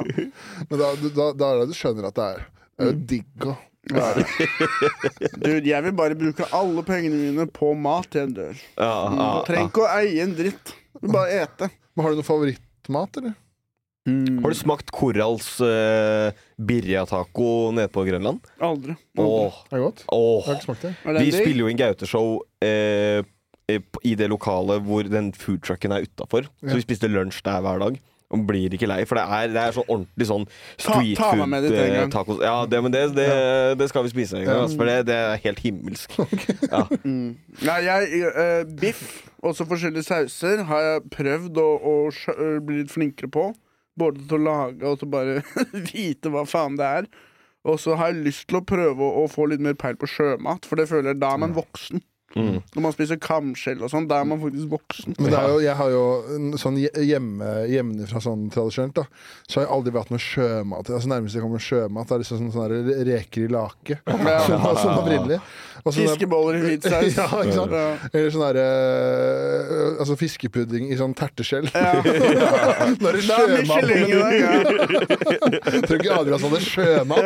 [0.70, 3.50] Men da, da, da er det du skjønner at det er Det er jo digg
[3.50, 3.58] å
[5.42, 8.60] Dude, jeg vil bare bruke alle pengene mine på mat til jeg dør.
[8.78, 10.74] Ja, ja, Trenger ikke å eie en dritt.
[11.02, 11.70] Bare ete.
[11.96, 13.34] Men Har du noe favorittmat, eller?
[14.02, 18.40] Har du smakt Korals uh, birria-taco nede på Grønland?
[18.62, 18.96] Aldri.
[19.18, 20.02] Åh, Er godt?
[20.10, 20.40] åh.
[20.42, 20.94] Jeg har ikke smakt det.
[21.20, 22.32] Vi spiller jo inn Gaute-show
[22.66, 23.22] eh,
[23.70, 26.48] eh, i det lokalet hvor den foodtrucken er utafor.
[26.64, 26.72] Ja.
[26.72, 28.00] Så vi spiste lunsj der hver dag.
[28.32, 30.46] Og blir ikke lei, for det er, det er sånn ordentlig sånn
[30.80, 32.38] street ta ta food eh, tacos.
[32.44, 33.26] Ja, det, men det, det,
[33.80, 36.16] det skal vi spise en gang, altså, for det, det er helt himmelsk.
[36.72, 36.86] Ja.
[37.04, 37.34] Mm.
[37.66, 39.02] Nei, jeg, uh, biff,
[39.44, 43.50] også forskjellige sauser, har jeg prøvd å, å øh, bli litt flinkere på.
[43.98, 45.42] Både til å lage og til å bare
[45.90, 47.10] vite hva faen det er.
[47.68, 50.08] Og så har jeg lyst til å prøve å, å få litt mer peil på
[50.10, 52.02] sjømat, for det føler jeg da er man voksen.
[52.36, 52.60] Mm.
[52.74, 55.16] Når man spiser kamskjell og sånn, da er man faktisk voksen.
[55.18, 56.04] Men det er jo, jeg har jo
[56.62, 59.04] sånn hje- hjemme, hjemmefra sånn tradisjonelt, da,
[59.48, 60.88] så har jeg aldri vært noe sjømat.
[60.90, 63.98] Altså Nærmest jeg kommer sjømat, det er liksom sånn sånne reker i lake.
[64.06, 64.38] Ja.
[64.48, 65.38] Sånn, sånn opprinnelig.
[65.82, 67.16] Sånn Fiskeboller i hvit saus.
[67.22, 67.72] Ja, ikke sant?
[67.74, 67.86] Ja.
[68.12, 68.66] Eller sånn derre
[70.02, 71.66] Altså fiskepudding i sånn terteskjell.
[71.74, 72.00] Ja.
[73.02, 73.82] Når det er er sjømat.
[75.86, 77.18] Tror ikke Adrian sa det sjømat.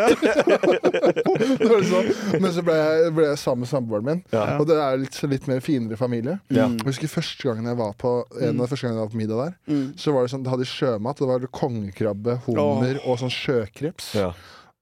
[1.61, 2.11] Det sånn.
[2.43, 4.45] Men så ble jeg, ble jeg sammen med samboeren min, Ja.
[4.61, 6.39] og det er litt, litt mer finere familie.
[6.51, 6.67] Ja.
[6.69, 9.23] Jeg husker første gangen jeg var på En av de første gangene jeg var på
[9.23, 9.87] middag der, Mm.
[9.99, 11.17] så var det sånn, det hadde sjømat.
[11.19, 14.15] Det var kongekrabbe, hummer og sånn sjøkreps.
[14.19, 14.31] Ja.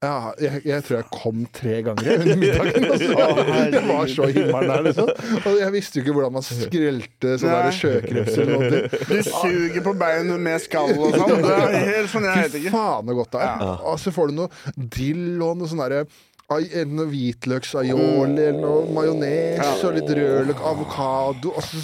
[0.03, 2.83] Ja, jeg, jeg tror jeg kom tre ganger under middagen.
[2.91, 3.15] Altså.
[3.15, 3.87] herregud.
[3.87, 5.07] Var så himmelen der, liksom.
[5.47, 8.83] Og jeg visste jo ikke hvordan man skrelte sånn der sjøkreps eller noe.
[9.07, 11.41] Du suger på beinet med skall og sånn.
[11.41, 12.75] Det er helt sånn, jeg Fy ikke.
[12.75, 13.65] faen så godt det er.
[13.93, 16.03] Og så får du noe dill og noe sånn derre
[16.45, 21.77] noe hvitløksaioli eller noe majones og litt rødløk, avokado altså,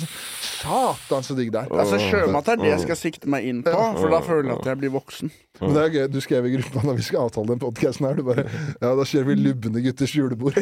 [0.61, 1.67] Satan, så digg det er.
[1.73, 4.67] Altså, Sjømat er det jeg skal sikte meg inn på, for da føler jeg at
[4.69, 5.27] jeg blir voksen.
[5.61, 8.15] Men det er gøy, Du skrev i gruppa når vi skal avtale den podkasten her.
[8.17, 8.43] Du bare
[8.81, 10.55] Ja, da kjører vi lubne gutters julebord.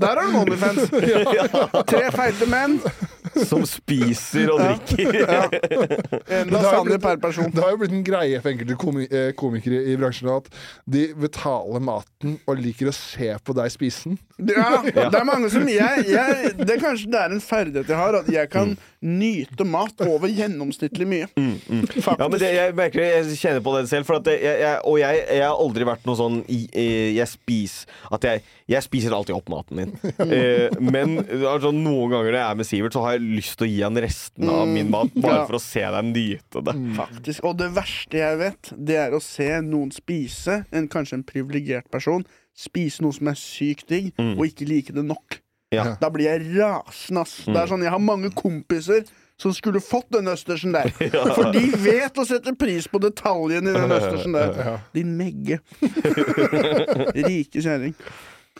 [0.00, 0.90] Der har du Onlyfans.
[1.86, 2.80] Tre feite menn,
[3.44, 5.50] Som spiser og drikker.
[6.40, 7.50] en lasagne per person.
[7.52, 10.48] Det har jo blitt en greie for enkelte komi eh, komikere i bransjen at
[10.88, 14.18] de betaler maten og liker å se på deg spise den.
[14.52, 14.82] Ja,
[15.12, 18.18] det er mange som jeg, jeg Det er kanskje det er en ferdighet jeg har,
[18.20, 18.74] at jeg kan
[19.06, 21.28] nyte mat over gjennomsnittlig mye.
[21.30, 22.08] Faktisk.
[22.10, 24.08] Ja, men det, jeg merker jeg kjenner på det selv.
[24.08, 26.64] For at det, jeg, jeg, og jeg, jeg har aldri vært noe sånn i-
[27.16, 29.94] Jeg spiser At jeg, jeg spiser alltid opp maten min.
[30.36, 33.66] Eh, men altså, noen ganger når jeg er med Sivert, så har jeg lyst til
[33.66, 35.46] å gi han resten av min mat, bare Ja.
[35.48, 36.74] for å se deg nyte det.
[36.96, 37.44] Faktisk.
[37.44, 41.90] Og det verste jeg vet, det er å se noen spise, en, kanskje en privilegert
[41.90, 42.24] person,
[42.56, 45.40] spise noe som er sykt digg, og ikke like det nok.
[45.74, 45.96] Ja.
[46.00, 47.40] Da blir jeg rasende, ass.
[47.44, 49.04] Det er sånn, Jeg har mange kompiser
[49.36, 50.88] som skulle fått den østersen der.
[51.36, 54.78] For de vet å sette pris på detaljene i den østersen der.
[54.94, 55.58] Din megge.
[57.14, 57.94] Rike kjerring.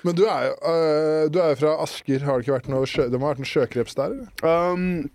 [0.04, 2.24] Men du er jo øh, du er jo fra Asker.
[2.26, 4.16] Har det ikke vært noe sjø, det må ha vært en sjøkreps der?
[4.16, 4.74] eller?
[4.76, 5.06] Um,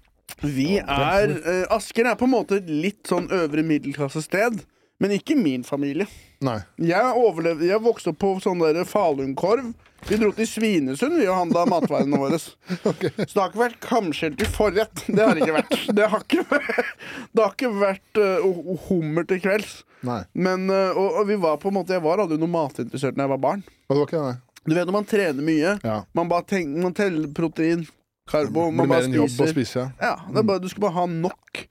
[0.42, 4.64] vi er eh, Asker er på en måte et litt sånn øvre middelklassested,
[5.02, 6.08] men ikke min familie.
[6.46, 6.60] Nei.
[6.82, 9.74] Jeg overlevde, jeg vokste opp på sånn der Falunkorv.
[10.10, 12.40] Vi dro til Svinesund vi og handla matvarene våre.
[12.42, 12.56] Så
[12.90, 15.04] det har ikke vært kamskjell til forrett.
[15.06, 15.76] Det har det ikke vært.
[15.98, 16.94] Det har ikke vært,
[17.30, 19.82] det har ikke vært uh, hummer til kvelds.
[20.08, 20.24] Nei.
[20.34, 23.28] Men, uh, og, og vi var på en måte Jeg var aldri noe matinteressert da
[23.28, 23.62] jeg var barn.
[23.86, 24.51] Og det var ikke det, nei.
[24.68, 26.04] Du vet når man trener mye, Ja.
[26.14, 27.88] man bare tenker, man teller protein,
[28.30, 29.48] karbo, man bare spiser.
[29.50, 29.92] spise, ja.
[30.02, 31.64] Ja, det er bare, Du skal bare ha nok.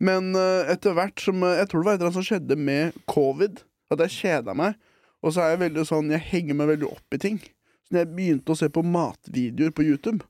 [0.00, 2.56] Men uh, etter hvert som eh, Jeg tror det var et eller annet som skjedde
[2.58, 3.62] med covid.
[3.94, 4.74] At jeg kjeda meg.
[5.22, 7.38] Og så er jeg veldig sånn Jeg henger meg veldig opp i ting.
[7.86, 10.24] Så når jeg begynte å se på matvideoer på YouTube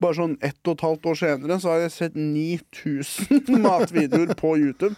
[0.00, 4.54] Bare sånn ett og et halvt år senere så har jeg sett 9000 matvideoer på
[4.60, 4.94] YouTube.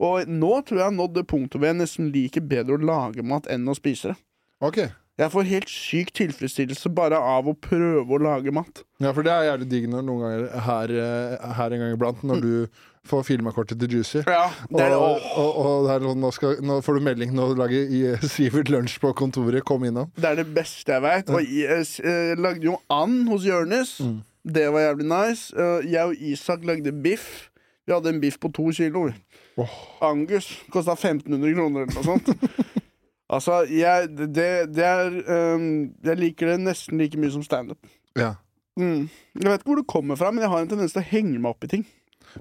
[0.00, 2.86] Og nå tror jeg jeg har nådd det punktet hvor jeg nesten liker bedre å
[2.88, 4.16] lage mat enn å spise det.
[4.64, 4.78] Ok.
[5.16, 8.82] Jeg får helt syk tilfredsstillelse bare av å prøve å lage mat.
[9.00, 12.20] Ja, for det er jævlig digg når noen ganger her, eh, her en gang iblant,
[12.28, 14.20] når du får filmakortet til Juicy.
[14.28, 17.32] Ja, det er, og, og, og det er sånn, nå, skal, nå får du melding,
[17.32, 20.10] nå lager i- Sivert lunsj på kontoret, kom innom.
[20.20, 21.30] det er det beste jeg veit.
[21.32, 23.96] Og jeg, eh, lagde jo and hos Jonis.
[24.04, 24.18] Mm.
[24.46, 25.52] Det var jævlig nice.
[25.56, 27.48] Eh, jeg og Isak lagde biff.
[27.86, 29.08] Vi hadde en biff på to kilo.
[29.56, 29.72] Oh.
[30.02, 32.28] Angus kosta 1500 kroner eller noe sånt.
[33.30, 37.78] altså, jeg, det, det er um, Jeg liker det nesten like mye som standup.
[38.16, 38.34] Ja.
[38.78, 39.08] Mm.
[39.40, 41.38] Jeg vet ikke hvor det kommer fra, men jeg har en tendens til å henge
[41.38, 41.86] meg opp i ting.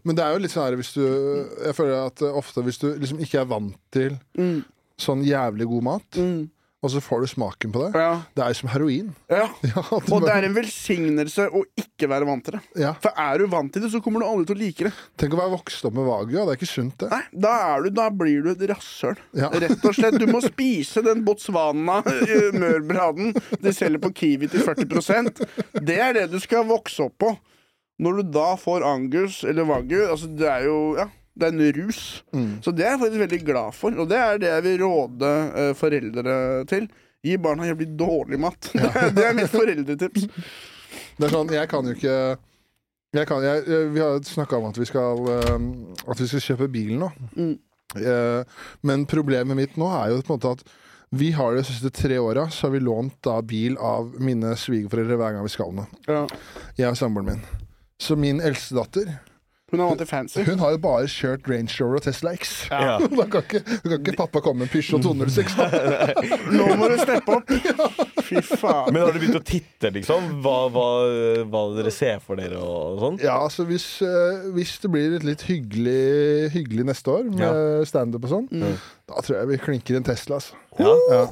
[0.03, 2.89] Men det er jo litt sånn her hvis du Jeg føler at ofte hvis du
[2.99, 4.63] liksom ikke er vant til Mm.
[4.99, 6.49] sånn jævlig god mat, Mm.
[6.85, 8.11] Og så får du smaken på det Ja.
[8.37, 9.09] Det er jo som heroin.
[9.33, 9.47] ja.
[9.65, 12.63] Ja, det Og det er en velsignelse å ikke være vant til det.
[12.83, 12.91] ja.
[13.01, 14.93] For er du vant til det, så kommer du aldri til å like det.
[15.19, 16.45] Tenk å være vokst opp med vagua.
[16.45, 17.09] Det er ikke sunt, det.
[17.11, 19.17] Nei, da, du, da blir du et rasshøl.
[19.65, 20.19] Rett og slett.
[20.21, 23.33] Du må spise den Botswana-mørbraden
[23.65, 25.43] de selger på Kiwi til 40%
[25.85, 27.33] Det er det du skal vokse opp på.
[28.01, 31.05] Når du da får Angus eller Wagyu altså Det er jo ja,
[31.35, 32.01] det er en rus.
[32.35, 32.51] Mm.
[32.63, 35.31] Så det er jeg faktisk veldig glad for, og det er det jeg vil råde
[35.51, 36.35] uh, foreldre
[36.71, 36.87] til.
[37.25, 38.69] Gi barna jævlig dårlig mat.
[38.71, 40.27] Det, er, det er mitt foreldretips.
[41.17, 42.15] Det er sånn, jeg kan jo ikke
[43.15, 46.43] jeg kan, jeg, jeg- Vi har snakka om at vi skal uh, At vi skal
[46.43, 47.11] kjøpe bil nå.
[47.35, 47.53] Mm.
[47.95, 48.41] Uh,
[48.83, 50.65] men problemet mitt nå er jo på en måte at
[51.15, 55.15] vi har de siste tre åra så har vi lånt da bil av mine svigerforeldre
[55.21, 55.85] hver gang vi skal noe.
[56.09, 56.25] Ja.
[56.75, 57.45] Jeg og samboeren min.
[58.01, 59.13] Så min eldste datter
[59.75, 60.39] Hun er vant til fancy.
[60.47, 62.53] Hun har jo bare kjørt Range Rover og Tesla X.
[62.71, 62.95] Ja.
[63.19, 65.55] Da kan ikke, da kan ikke pappa komme med Peugeot 206.
[66.55, 67.51] Nå må du steppe opp!
[68.25, 68.89] Fy faen.
[68.95, 70.31] Men har du begynt å titte, liksom?
[70.41, 70.85] Hva, hva,
[71.51, 73.19] hva dere ser for dere og sånn?
[73.21, 78.25] Ja, altså hvis, eh, hvis det blir et litt hyggelig, hyggelig neste år med standup
[78.25, 78.75] og sånn, Mm.
[79.11, 80.57] da tror jeg vi klinker en Tesla, altså.
[80.79, 80.95] Ja.
[81.11, 81.23] Ja.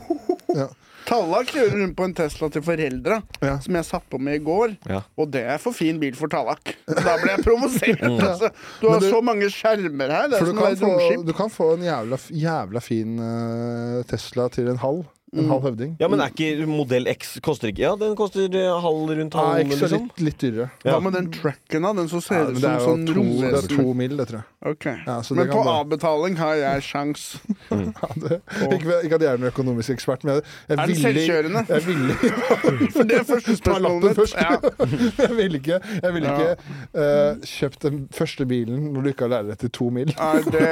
[0.63, 0.67] Ja.
[1.07, 3.57] Tallak kjører rundt på en Tesla til foreldra, Ja.
[3.59, 4.75] som jeg satt på med i går.
[4.89, 5.01] Ja.
[5.17, 6.75] Og det er for fin bil for Tallak.
[6.87, 8.03] Da ble jeg provosert.
[8.07, 8.49] altså.
[8.81, 10.29] Du har du- så mange skjermer her.
[10.31, 14.77] Er du kan, få, du kan få en jævla, jævla fin uh, Tesla til en
[14.77, 15.03] halv.
[15.33, 15.49] En Mm.
[15.49, 15.95] halv høvding.
[15.99, 19.43] Ja, men er ikke modell X koster ikke Ja, den koster eh, halv rundt Nei,
[19.43, 20.03] halv, ikke så liksom.
[20.03, 20.67] litt, litt dyrere.
[20.85, 20.91] Ja.
[20.93, 21.93] Hva med den tracken, da?
[21.93, 23.77] Den som ser ut det som er jo sånn to, det er romvesen?
[23.77, 24.47] to mil, det tror jeg.
[24.73, 24.85] Ok.
[25.07, 27.25] Ja, så Men det på kan avbetaling har jeg sjans.
[27.73, 28.37] Ja, det,
[28.77, 31.63] ikke, ikke at jeg er noen økonomisk ekspert, men jeg, jeg Er den ville- selvkjørende?
[31.67, 32.13] Jeg ville
[32.93, 34.17] For det er første Ta lappen spørsmålet mitt.
[34.21, 34.35] først.
[34.37, 34.53] Ja.
[35.25, 36.37] jeg ville ikke, jeg ville Ja.
[36.37, 36.51] ikke
[36.93, 40.13] eh, kjøpt den første bilen når du ikke har lærer til to mil.
[40.13, 40.67] Nei, det,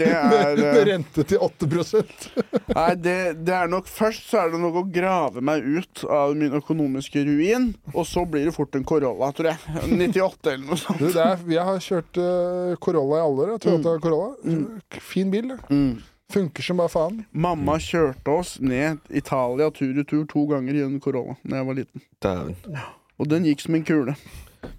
[0.00, 2.26] det er Med eh, rente til 8%
[2.74, 6.36] Nei, det, det er nok Først så er det noe å grave meg ut av
[6.38, 9.58] min økonomiske ruin, og så blir det fort en Corolla, tror jeg.
[9.90, 11.02] 98 eller noe sånt.
[11.02, 13.56] du, det er, Jeg har kjørt uh, Corolla i alle år.
[13.64, 14.04] Toyota mm.
[14.06, 15.00] Corolla.
[15.10, 15.56] Fin bil.
[15.68, 15.98] Mm.
[16.30, 17.24] Funker som bare faen.
[17.32, 22.06] Mamma kjørte oss ned Italia tur-retur to ganger i en Corolla da jeg var liten.
[22.22, 22.78] Dæven.
[23.20, 24.14] Og den gikk som en kule.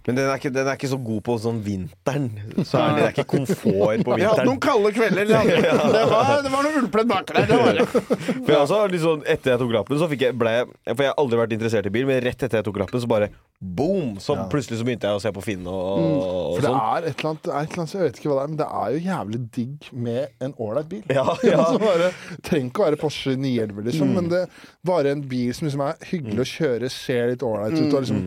[0.05, 2.25] Men den er, ikke, den er ikke så god på sånn vinteren.
[2.65, 4.19] Så er det, det er ikke komfort på vinteren.
[4.21, 5.29] Vi hadde noen kalde kvelder.
[5.29, 5.41] Det,
[5.95, 7.47] det, var, det var noe ullpledd baki der.
[7.51, 7.85] Det var det.
[7.93, 10.53] For jeg også, liksom, Etter jeg tok lappen, så fikk jeg, ble
[10.91, 13.09] For jeg har aldri vært interessert i bil, men rett etter jeg tok lappen, så
[13.13, 13.29] bare
[13.61, 14.15] boom!
[14.21, 14.47] Så Ja.
[14.49, 16.13] plutselig så begynte jeg å se på Finn og, Mm.
[16.17, 16.79] og For det sånn.
[16.81, 18.69] er et eller annet, et eller annet Jeg vet ikke hva det er, men det
[18.81, 21.03] er jo jævlig digg med en ålreit bil.
[21.13, 21.65] Ja, ja.
[21.81, 22.07] Bare,
[22.41, 24.45] trenger ikke å være Porsche 911, liksom, men det
[24.87, 27.93] bare en bil som liksom er hyggelig å kjøre, ser litt ålreit ut.
[27.93, 28.25] Og liksom,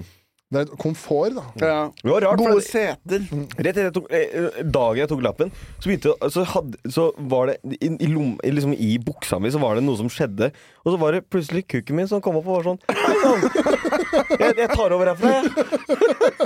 [0.54, 1.44] det er et komfort, da.
[1.60, 1.78] Ja.
[2.00, 3.24] Det var rart, Gode seter.
[3.58, 7.50] Rett etter jeg tok, eh, dagen jeg tok lappen, så, begynte, så, hadde, så var
[7.50, 10.52] det i, i, lom, liksom, I buksa mi så var det noe som skjedde.
[10.84, 12.80] Og så var det plutselig kukken min som kom opp og var sånn
[14.44, 15.44] Jeg, jeg tar over herfra, jeg.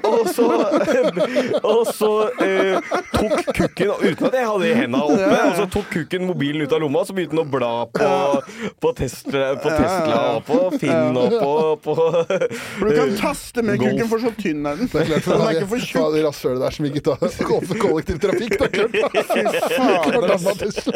[0.08, 0.46] Og så,
[1.64, 2.10] og så
[2.44, 2.78] eh,
[3.14, 6.82] tok kukken Uten at jeg hadde henda oppe, og så tok kukken mobilen ut av
[6.82, 8.08] lomma, så begynte han å bla på,
[8.82, 11.52] på, Tesla, på Tesla og på Finn og på,
[11.86, 13.90] på For du kan taste med Golf.
[13.94, 14.90] kukken, for så tynn er den.
[14.92, 16.14] Det Den er ikke for tjukk.
[16.14, 17.16] de rasshølet der som ikke tar
[17.48, 18.52] kollektivtrafikk, kollektiv trafikk.
[18.58, 18.92] Det er klart.
[19.28, 20.92] Fy Tesla.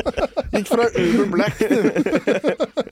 [0.52, 1.56] Gikk fra Uber Black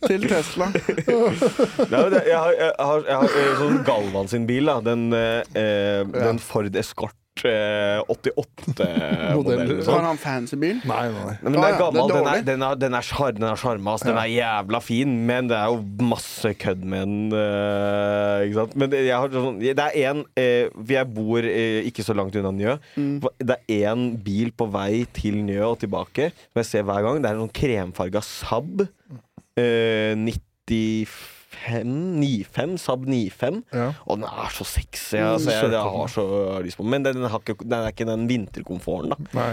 [0.07, 0.71] til Tesla.
[0.71, 4.81] Nei, men jeg, har, jeg, har, jeg har eh, sånn Galvan sin bil, da.
[4.85, 9.37] Den, eh, eh, den Ford Escort eh, 88-modellen.
[9.45, 9.87] Modell.
[9.87, 10.81] Har han fancy bil?
[10.89, 11.35] Nei, nei.
[11.43, 12.11] Men den er gammel.
[12.11, 14.05] Den er, den er, den er, char, den er.
[14.05, 15.81] Den er jævla fin, men det er jo
[16.11, 17.35] masse kødd med den.
[17.35, 18.77] Uh, ikke sant?
[18.83, 22.55] Men jeg har sånn, det er én uh, jeg bor uh, ikke så langt unna
[22.55, 22.77] Njø.
[22.97, 23.19] Mm.
[23.39, 27.21] Det er én bil på vei til Njø og tilbake som jeg ser hver gang.
[27.21, 28.87] Det er en sånn kremfarga Saab.
[29.59, 33.63] Uh, 95 95, Saab 95.
[33.73, 33.91] Ja.
[34.07, 35.15] Og den er så sexy.
[35.21, 36.25] Altså, jeg, jeg har så
[36.65, 36.91] lyst på den.
[36.91, 39.17] Men den, har ikke, den er ikke den vinterkomforten, da.
[39.41, 39.53] nei.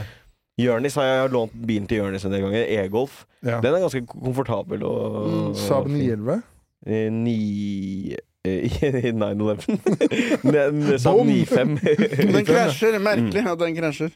[0.58, 2.64] Jørnis har jeg lånt bilen til Jørnis en del ganger.
[2.80, 3.20] E-Golf.
[3.46, 3.60] Ja.
[3.62, 6.40] Den er ganske komfortabel og Mm, Saab 911.
[6.88, 8.16] Eh, Ni
[8.46, 10.98] eh, 911.
[11.04, 11.78] Saab 95.
[12.34, 12.98] Den krasjer.
[13.06, 14.10] Merkelig at den krasjer.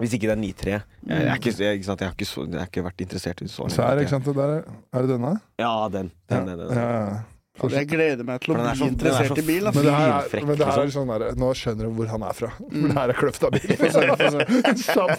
[0.00, 0.66] Hvis ikke det er 93.
[0.70, 3.40] Jeg, jeg, ikke, jeg, ikke sant, jeg, har ikke så, jeg har ikke vært interessert
[3.44, 5.34] i så Så er det, ikke sant, det der, er- det denne?
[5.60, 6.10] Ja, den.
[6.30, 6.72] den, den, den.
[6.78, 7.18] Ja, ja.
[7.60, 9.64] Fader, Jeg gleder meg til å bli så- er interessert så i bil.
[9.64, 10.14] Men det her er,
[10.46, 11.04] men det her er liksom.
[11.08, 12.48] sånn der, Nå skjønner du hvor han er fra.
[12.56, 13.68] For det her er kløfta bil.
[13.76, 14.40] Få se, få se.
[14.70, 15.10] En Saab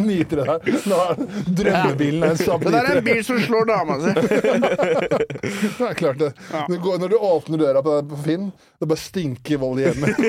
[0.00, 0.86] 93.
[0.90, 1.14] Nå er
[1.60, 4.10] drømmebilen en Saab Det der er en bil som slår dama si.
[5.80, 6.30] Det er klart det.
[6.70, 8.44] Det går, når du åpner døra på, på Finn,
[8.80, 10.16] det bare stinker vold i hjemmet.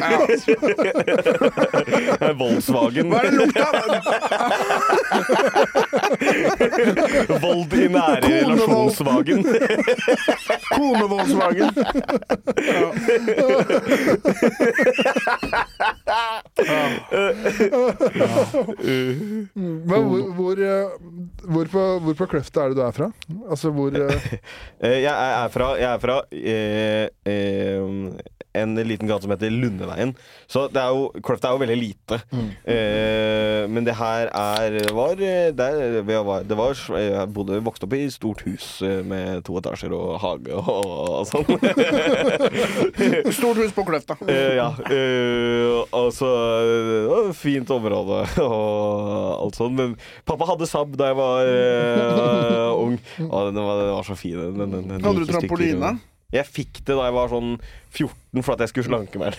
[2.21, 3.07] Det er Volkswagen.
[3.11, 3.71] Hva er det lukta av?
[7.41, 9.39] Vold i nære relasjonsvagen.
[11.61, 13.21] Konevoldsvagen.
[19.55, 20.89] Men hvor, hvor, eh,
[21.51, 23.09] hvor, på, hvor på kløfta er det du er fra?
[23.49, 24.27] Altså hvor eh,
[24.83, 27.81] Eh, Jeg er er fra, jeg er fra eh, eh,
[28.53, 30.13] en liten gate som heter Lundeveien.
[30.51, 32.19] Så det er jo, Kløfta er jo veldig lite.
[32.67, 37.95] Eh, men det her er var, eh, der, var, det var Jeg bodde vokste opp
[37.95, 41.47] i stort hus eh, med to etasjer og hage og, og sånn.
[43.39, 44.17] Stort hus på Kløfta.
[44.31, 44.69] Eh, ja.
[44.87, 46.27] eh, altså
[47.17, 49.75] et Fint område og alt sånt.
[49.77, 49.95] Men
[50.27, 52.95] pappa hadde Saab da jeg var eh, ung.
[53.27, 54.37] Og den var, den var så fin.
[54.39, 55.95] Den, den, den, den Hadde du trampoline?
[56.31, 57.51] Jeg fikk det da jeg var sånn
[57.91, 59.35] 14 for at jeg skulle slanke meg.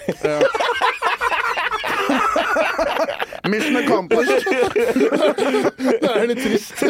[3.49, 4.45] Mission accomplished.
[6.03, 6.75] Det er litt trist.
[6.79, 6.89] Du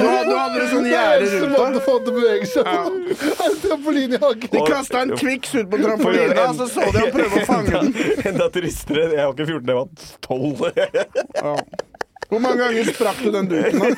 [0.00, 1.80] du hadde sånn gjerde Eneste rundt måten deg.
[1.80, 2.78] å få det til å bevege seg på,
[3.46, 4.48] en trampoline i hagen.
[4.54, 7.88] De kasta en Twix ut på trampolina, så så de han prøve å fange den.
[8.30, 9.08] Enda tristere.
[9.16, 9.88] Jeg var ikke 14, jeg var
[10.28, 10.38] 12.
[11.40, 11.54] Ja.
[12.30, 13.80] Hvor mange ganger sprakk du den duken?
[13.82, 13.88] da?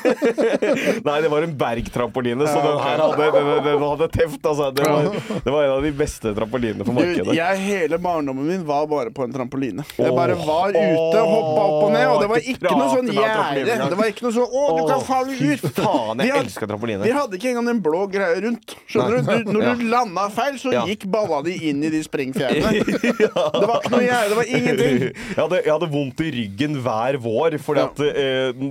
[1.08, 4.40] Nei, det var en Berg-trampoline, så den her hadde, den, den hadde teft.
[4.48, 4.70] Altså.
[4.72, 5.08] Det, var,
[5.44, 7.36] det var en av de beste trampolinene på Du, markedet.
[7.36, 9.84] jeg, hele barndommen min var bare på en trampoline.
[9.98, 13.76] Jeg bare var ute, hoppa opp og ned, og det var ikke noe sånn gjerde.
[13.92, 15.68] Det var ikke noe sånn 'Å, du kan falle ut'.
[15.76, 17.02] faen, jeg elsker trampoline.
[17.04, 18.76] Vi hadde ikke engang en blå greie rundt.
[18.88, 19.50] Skjønner du?
[19.52, 22.72] du når du landa feil, så gikk balla di inn i de springfjærene.
[23.22, 24.98] Det var ikke noe gjerde, det var ingenting.
[25.12, 28.21] Jeg hadde, jeg hadde vondt i ryggen hver vår, Fordi at eh,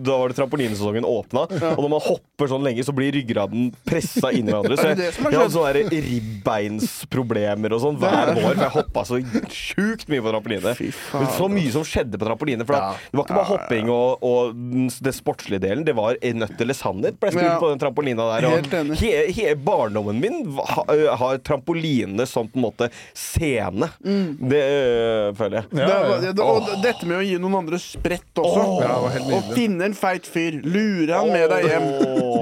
[0.05, 1.45] da var det trampolinesesongen åpna.
[1.73, 4.77] Og når man hopper sånn lenge, så blir ryggraden pressa inn i hverandre.
[4.79, 8.73] Så Er jeg, det det jeg hadde sånne ribbeinsproblemer og sånn hver vår, for jeg
[8.75, 9.19] hoppa så
[9.53, 10.75] sjukt mye på trampoline.
[11.37, 12.67] Så mye som skjedde på trampoline.
[12.67, 16.35] For at det var ikke bare hopping og, og det sportslige delen, det var eh,
[16.37, 18.49] nødt eller sannhet ble spilt på den trampolina der.
[18.55, 18.99] Helt enig.
[19.01, 20.85] he, he, barndommen min ha,
[21.21, 23.89] har trampoline som på en måte scene.
[24.01, 25.69] Det øh, føler jeg.
[25.71, 28.65] Det var, det, og dette med å gi noen andre sprett også.
[28.83, 28.97] Ja,
[29.55, 31.89] finne en feit fyr, lure han med deg hjem.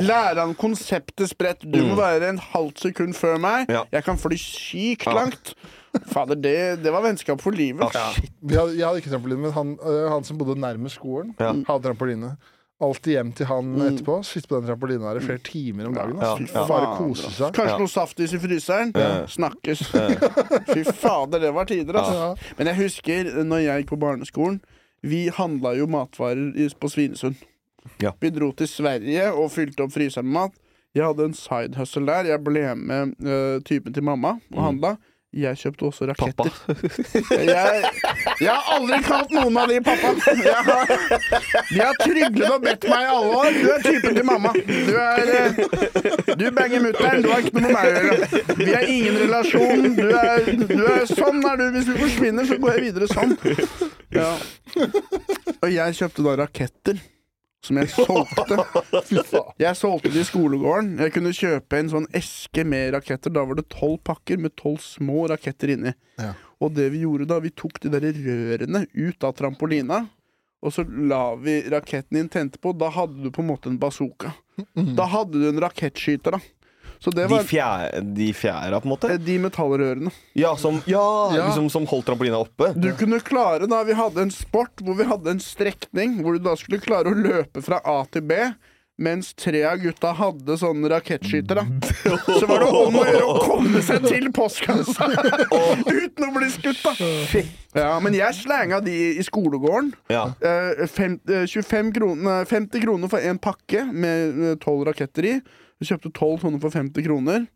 [0.06, 1.64] Lære han konseptet sprett.
[1.64, 3.70] Du må være en halvt sekund før meg.
[3.70, 3.84] Ja.
[3.92, 5.54] Jeg kan fly sykt langt.
[6.14, 7.82] Fader, det, det var vennskap for livet.
[7.96, 8.12] Ja.
[8.14, 8.30] shit.
[8.52, 11.54] Hadde, jeg hadde ikke trampoline, men han, øh, han som bodde nærmest skolen, Ja.
[11.68, 12.36] hadde trampoline.
[12.80, 14.22] Alltid hjem til han etterpå.
[14.24, 16.14] Sitte på den trampolinen her i flere timer om dagen.
[16.22, 16.46] Ja, Altså.
[16.56, 16.62] ja.
[16.70, 17.52] Bare kose seg.
[17.58, 17.78] Kanskje Ja.
[17.82, 18.94] noe saftis i fryseren.
[19.28, 19.82] Snakkes.
[20.72, 22.00] Fy fader, det var tider, Ja.
[22.06, 22.54] altså.
[22.58, 24.62] Men jeg husker når jeg gikk på barneskolen,
[25.02, 27.36] vi handla jo matvarer på Svinesund.
[28.02, 28.14] Ja.
[28.20, 30.58] Vi dro til Sverige og fylte opp fryseren med mat.
[30.96, 32.32] Jeg hadde en side hustle der.
[32.34, 34.96] Jeg ble med uh, typen til mamma og handla.
[35.30, 36.44] Jeg kjøpte også Pappa.
[36.50, 37.44] raketter.
[37.50, 37.90] Jeg,
[38.42, 40.10] jeg har aldri kalt noen av de pappa.
[40.18, 40.94] Har,
[41.70, 43.60] de har tryglet og bedt meg i alle år.
[43.60, 44.54] Du er typen til mamma.
[44.58, 45.60] Du er eh,
[46.40, 47.22] Du banger mutter'n.
[47.22, 48.42] Du har ikke noe med meg å gjøre.
[48.64, 49.86] Vi har ingen relasjon.
[50.00, 51.66] Du er, du er sånn er du.
[51.78, 53.38] Hvis du forsvinner, så går jeg videre sånn.
[54.16, 54.34] Ja.
[55.60, 57.04] Og jeg kjøpte da raketter.
[57.66, 58.46] Som jeg solgte.
[59.60, 60.94] Jeg solgte det i skolegården.
[61.04, 63.34] Jeg kunne kjøpe en sånn eske med raketter.
[63.36, 65.92] Da var det tolv pakker med tolv små raketter inni.
[66.22, 66.32] Ja.
[66.64, 70.06] Og det vi gjorde da, vi tok de der rørene ut av trampolina.
[70.64, 72.74] Og så la vi raketten inn, tente på.
[72.76, 74.34] Da hadde du på en måte en bazooka.
[74.76, 76.42] Da hadde du en rakettskyter, da.
[77.00, 79.10] Så det De, fjære, de fjæra, på en måte?
[79.14, 80.12] eh, de metallrørene.
[80.36, 81.04] Ja, som, ja,
[81.36, 81.46] Ja.
[81.48, 82.74] Liksom, som holdt trampolina oppe?
[82.76, 86.44] Du kunne klare da Vi hadde en sport hvor vi hadde en strekning hvor du
[86.44, 88.36] da skulle klare å løpe fra A til B.
[89.00, 91.62] Mens tre av gutta hadde sånne rakettskytere.
[92.36, 95.08] Så var det om å gjøre å komme seg til postkassa
[96.04, 96.92] uten å bli skutt, da.
[97.80, 99.94] Ja, men jeg slanga de i skolegården.
[100.12, 100.26] Ja.
[100.44, 105.36] Eh, fem, eh, 25 kroner, 50 kroner for en pakke med tolv raketter i.
[105.80, 107.48] Jeg kjøpte tolv sånne for 50 kroner.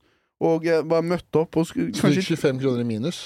[0.43, 3.19] Og jeg bare møtte opp og skulle kanskje, gikk 25 kroner i minus?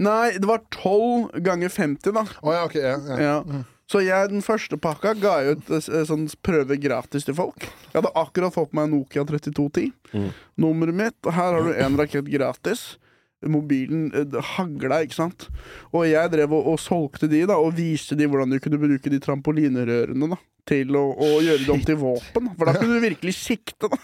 [0.00, 2.24] Nei, det var 12 ganger 50, da.
[2.40, 2.76] Oh, ja, ok.
[2.78, 3.18] Ja, ja.
[3.44, 3.62] Ja.
[3.90, 7.66] Så jeg, den første pakka ga jeg ut eh, sånn prøve gratis til folk.
[7.90, 9.90] Jeg hadde akkurat fått meg Nokia 3210.
[10.14, 10.30] Mm.
[10.64, 12.94] Nummeret mitt, og her har du en rakett gratis.
[13.44, 15.48] Mobilen eh, hagla, ikke sant.
[15.92, 19.12] Og jeg drev og, og solgte de, da, og viste de hvordan du kunne bruke
[19.12, 20.38] de trampolinerørene da,
[20.68, 22.52] til å, å gjøre det om til våpen.
[22.56, 23.98] For da kunne du virkelig sikte, da.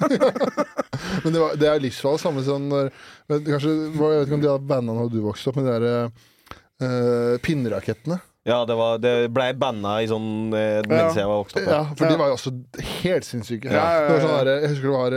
[1.25, 2.21] Men det, var, det er livsfarlig.
[2.21, 2.91] Samme som når
[3.31, 5.79] men Kanskje, Jeg vet ikke om de har banda da du vokste opp, men de
[5.79, 6.11] der
[6.85, 8.19] uh, pinnerakettene.
[8.49, 11.67] Ja, det, var, det ble banna i sånn eh, mens jeg var vokst opp.
[11.69, 12.13] Ja, for Ja.
[12.15, 12.53] de var jo også
[13.03, 13.69] helt sinnssyke.
[13.69, 15.17] Ja, ja, ja, Det var sånn der, jeg husker det var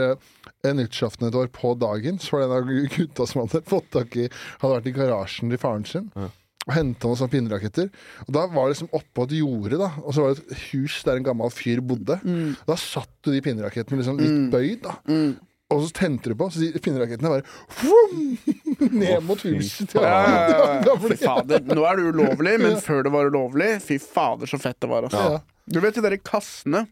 [0.72, 2.18] nyttårsaften et år på dagen.
[2.22, 4.28] Så var det en av gutta som hadde fått tak i
[4.62, 6.10] Hadde vært i garasjen til faren sin.
[6.16, 6.30] Ja.
[6.64, 7.90] Og henta noen sånne pinneraketter.
[8.24, 11.02] Og Da var det liksom oppå et jorde, da og så var det et hus
[11.04, 12.16] der en gammel fyr bodde.
[12.64, 14.96] Da satt du de pinnerakettene liksom litt bøyd, da.
[15.10, 15.34] Mm.
[15.74, 17.44] Og så tente du på, så de pinnerakettene bare
[17.80, 18.36] vroom,
[19.00, 20.96] ned mot huset til Ja, ja, ja, ja.
[21.00, 24.78] Fy fader, nå er det ulovlig, men før det var ulovlig, fy fader så fett
[24.84, 25.08] det var.
[25.08, 25.24] Altså.
[25.34, 25.40] Ja.
[25.64, 26.84] Du vet de der kassene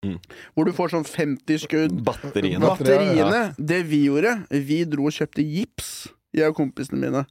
[0.00, 0.16] Mm.
[0.56, 1.98] hvor du får sånn 50 skudd?
[2.06, 2.62] Batteriene.
[2.64, 3.40] Batteriene.
[3.58, 5.90] Det vi gjorde, vi dro og kjøpte gips,
[6.32, 7.26] jeg og kompisene mine.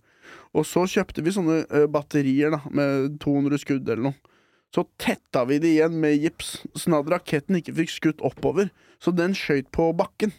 [0.54, 4.36] Og så kjøpte vi sånne eh, batterier da, med 200 skudd eller noe.
[4.74, 8.70] Så tetta vi det igjen med gips, sånn at raketten ikke fikk skutt oppover.
[9.02, 10.36] Så den skøyt på bakken.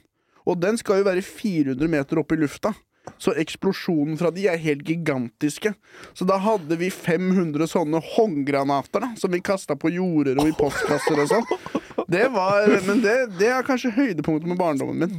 [0.47, 2.73] Og den skal jo være 400 meter opp i lufta.
[3.19, 5.73] Så eksplosjonen fra de er helt gigantiske.
[6.15, 10.57] Så da hadde vi 500 sånne håndgranater da, som vi kasta på jorder og i
[10.57, 11.49] postkasser og sånn.
[12.11, 15.19] Det var, men det, det er kanskje høydepunktet med barndommen min.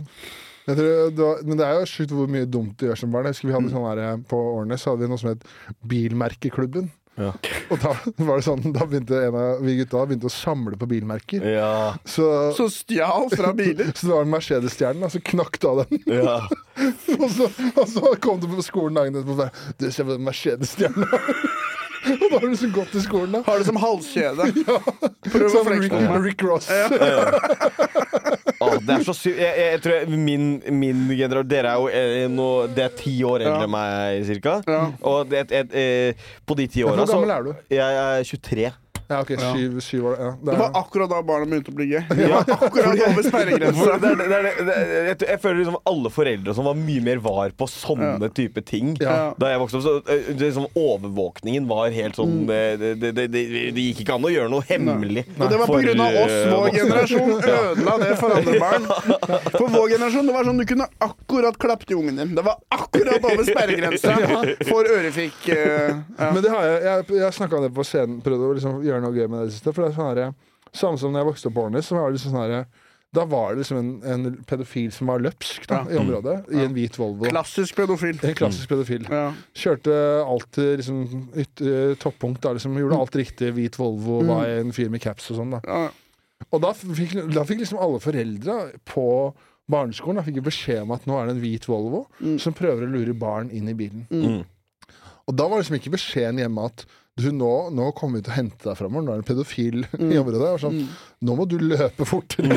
[0.67, 3.11] Jeg tror det var, men det er jo sjukt hvor mye dumt du gjør som
[3.13, 3.25] barn.
[3.29, 5.47] Jeg husker vi hadde sånn her, På Årnes så hadde vi noe som het
[5.89, 6.91] Bilmerkeklubben.
[7.19, 7.33] Ja.
[7.69, 7.89] Og da
[8.23, 11.43] var det sånn Da begynte en av vi gutta begynte å samle på bilmerker.
[11.43, 11.71] Ja.
[12.07, 12.23] Så,
[12.55, 13.91] så, Så stjal fra biler.
[13.91, 16.05] så det var en Mercedes-stjerne, og så knakk du av den.
[16.07, 16.37] ja.
[17.21, 17.45] Og så,
[17.75, 21.09] og så kom du på skolen dagen etterpå og bare Du, se på den Mercedes-stjerna.
[22.01, 23.41] og da har du så gått til skolen, da.
[23.45, 24.47] Har det som halskjede.
[25.31, 25.93] Prøv å Som Rick.
[26.25, 26.69] Rick Ross.
[28.61, 29.37] oh, det er så sykt.
[29.37, 30.47] Jeg, jeg, jeg tror jeg, min,
[30.81, 33.65] min generasjon Dere er jo eh, nå Det er ti år eldre Ja.
[33.67, 34.57] enn meg, cirka.
[34.69, 34.81] Ja.
[35.11, 37.51] Og det, et, eh, på de ti Ja, åra Hvor gammel er du?
[37.73, 38.71] Jeg er 23.
[39.11, 40.15] Ja, ok, syv, syv år.
[40.21, 40.29] Ja.
[40.47, 42.03] Det var akkurat da barna begynte å bli gøy.
[42.15, 43.97] Det var akkurat over sperregrensa.
[43.99, 47.03] det, er- det, er- det, er- jeg, jeg føler liksom alle foreldre som var mye
[47.03, 49.33] mer var på sånne type ting Ja.
[49.37, 49.85] da jeg vokste opp.
[49.85, 52.47] Så, eh, liksom, overvåkningen var helt sånn mm.
[52.47, 52.61] det,
[53.01, 53.43] det, det, det,
[53.75, 55.25] det gikk ikke an å gjøre noe hemmelig.
[55.37, 58.59] Og det var på for, grunn av oss, eh, vår generasjon ødela det for andre
[58.61, 58.87] barn.
[59.61, 62.31] For vår generasjon, det var sånn du kunne akkurat klappet til ungen din.
[62.37, 64.15] Det var akkurat over sperregrensa
[64.69, 65.37] for ørefik.
[65.49, 66.29] Uh, ja.
[66.31, 69.00] Men det har jeg Jeg, jeg snakka om det på scenen, prøvde å liksom gjøre
[69.03, 69.73] noe gøy med det i det siste.
[69.73, 70.33] For det er sånn her,
[70.71, 72.65] Samme som når jeg vokste opp på Ornis, så var det liksom sånn
[73.11, 76.71] Da var det liksom en, en pedofil som var løpsk da, i området, i en
[76.71, 77.27] hvit Volvo.
[77.27, 78.15] Klassisk pedofil.
[78.23, 79.03] En klassisk pedofil.
[79.11, 79.25] Ja.
[79.51, 81.01] Kjørte alt liksom,
[81.35, 82.39] yt, eh, toppunkt.
[82.45, 83.51] Da, liksom, gjorde alt riktig.
[83.57, 85.57] Hvit Volvo, var en fyr med caps og sånn.
[85.57, 85.89] da Ja.
[86.49, 88.55] Og da fikk, da fikk liksom alle foreldre
[88.89, 89.03] på
[89.71, 92.05] barneskolen Da fikk jo beskjed om at nå er det en hvit Volvo
[92.41, 94.07] som prøver å lure barn inn i bilen.
[94.09, 94.41] Mm.
[95.29, 96.83] Og da var liksom ikke beskjeden hjemme at
[97.19, 99.03] du, nå, nå kommer vi til å hente deg framover.
[99.05, 99.81] Nå er det en pedofil
[100.13, 100.47] i området.
[100.55, 100.77] Og sånn,
[101.21, 102.55] Nå må du løpe fortere.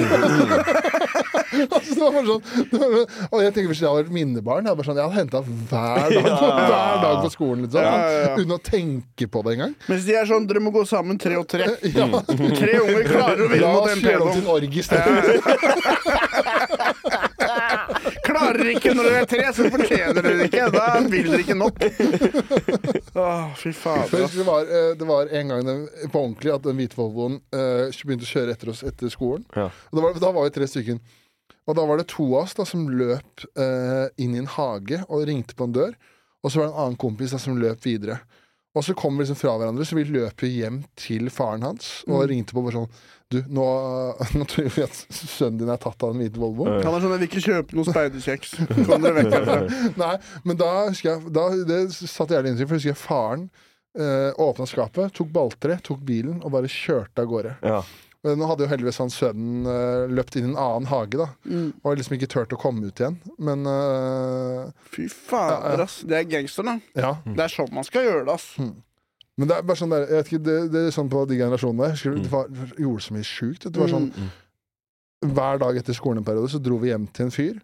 [1.69, 2.95] altså, det var sånn, det var,
[3.29, 6.25] og jeg tenker Hvis jeg hadde vært minnebarn, jeg sånn, jeg hadde henta hver, dag
[6.25, 7.61] på- hver dag på skolen.
[7.67, 8.33] Liksom, Ja, ja, ja.
[8.39, 9.75] Uten å tenke på det engang.
[9.91, 11.67] Mens de er sånn, dere må gå sammen tre og tre.
[11.95, 12.07] Ja.
[12.25, 14.25] Tre unger klarer å vinne mot en pedo.
[14.25, 14.83] La oss det om til en orgie.
[18.55, 20.69] Klarer ikke når dere er tre, så fortjener dere ikke.
[20.75, 21.83] Da vil dere ikke nok.
[23.19, 24.07] Åh, fy faen.
[24.11, 24.31] fader.
[24.31, 25.83] Det var, eh, det var en gang den,
[26.13, 29.45] på ordentlig at den hvite Volvoen eh, begynte å kjøre etter oss etter skolen.
[29.57, 29.67] Ja.
[29.91, 31.03] Og da, var, da var vi tre stykker.
[31.65, 35.03] Og da var det to av oss da, som løp eh, inn i en hage
[35.09, 35.99] og ringte på en dør.
[36.45, 38.21] Og så var det en annen kompis da, som løp videre.
[38.75, 42.01] Og så kom vi liksom fra hverandre, så vi løp jo hjem til faren hans
[42.11, 42.97] og ringte på bare sånn
[43.33, 43.65] Du, nå,
[44.39, 46.77] nå tror vi at sønnen din er tatt av den hvite Volvoen.
[46.85, 48.57] Han er sånn, jeg vil ikke kjøpe noe speiderkjeks.
[48.85, 49.59] Kom dere vekk herfra.
[50.05, 50.15] Nei,
[50.45, 53.47] men da husker jeg da, Det satt jævlig inntrykk, for jeg husker jeg faren
[53.99, 57.57] eh, åpna skapet, tok balltre, tok bilen og bare kjørte av gårde.
[57.65, 57.81] Ja.
[58.25, 61.27] Men nå hadde jo heldigvis han sønnen eh, løpt inn i en annen hage, da.
[61.83, 63.19] Og har liksom ikke turt å komme ut igjen.
[63.37, 65.99] Men eh, Fy fader, ass.
[66.09, 66.79] Det er gangster, da.
[66.97, 67.11] ja.
[67.27, 68.47] Det er sånn man skal gjøre det, ass.
[69.37, 71.37] Men det er bare sånn der, jeg vet ikke, det, det er sånn på de
[71.41, 71.95] generasjonene der.
[71.97, 73.65] Husker, du, det var, det gjorde så mye sjukt.
[73.67, 74.11] Det var sånn
[75.25, 77.57] Hver dag etter skolen en periode så dro vi hjem til en fyr.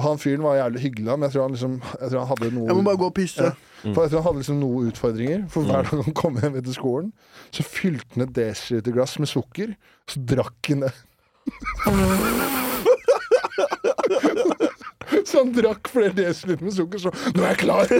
[0.00, 2.48] Og han fyren var jævlig hyggelig, men jeg tror han liksom Jeg tror han hadde
[2.54, 3.44] noe Jeg må bare gå og pisse.
[3.44, 3.52] Ja.
[3.92, 5.40] For jeg tror han hadde liksom noen utfordringer.
[5.52, 7.08] For hver dag han kom hjem etter skolen,
[7.54, 9.68] så fylte han et desiliterglass med sukker.
[10.10, 10.94] Så drakk han det.
[15.28, 17.86] så han drakk flere desiliter med sukker, så Nå er jeg klar!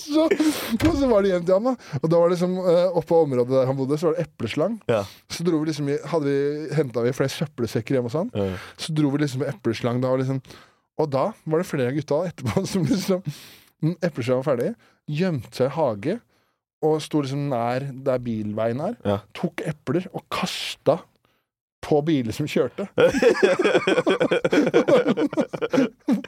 [0.00, 1.98] så, og så var det hjem til han, da.
[2.00, 4.26] Og da var det liksom eh, oppe på området der han bodde, så var det
[4.28, 4.78] epleslang.
[4.90, 5.02] Ja.
[5.32, 8.32] Så dro vi liksom i, hadde vi, henta vi flere søppelsekker hjemme hos han.
[8.36, 8.56] Ja.
[8.80, 10.40] Så dro vi liksom med epleslang da, og, liksom,
[10.98, 13.24] og da var det flere av gutta etterpå som liksom
[14.02, 14.72] Epleslang var ferdig,
[15.06, 16.14] gjemte seg i hage
[16.82, 18.96] og sto liksom nær der bilveien er.
[19.06, 19.20] Ja.
[19.38, 20.98] Tok epler og kasta
[21.84, 22.86] på biler som kjørte.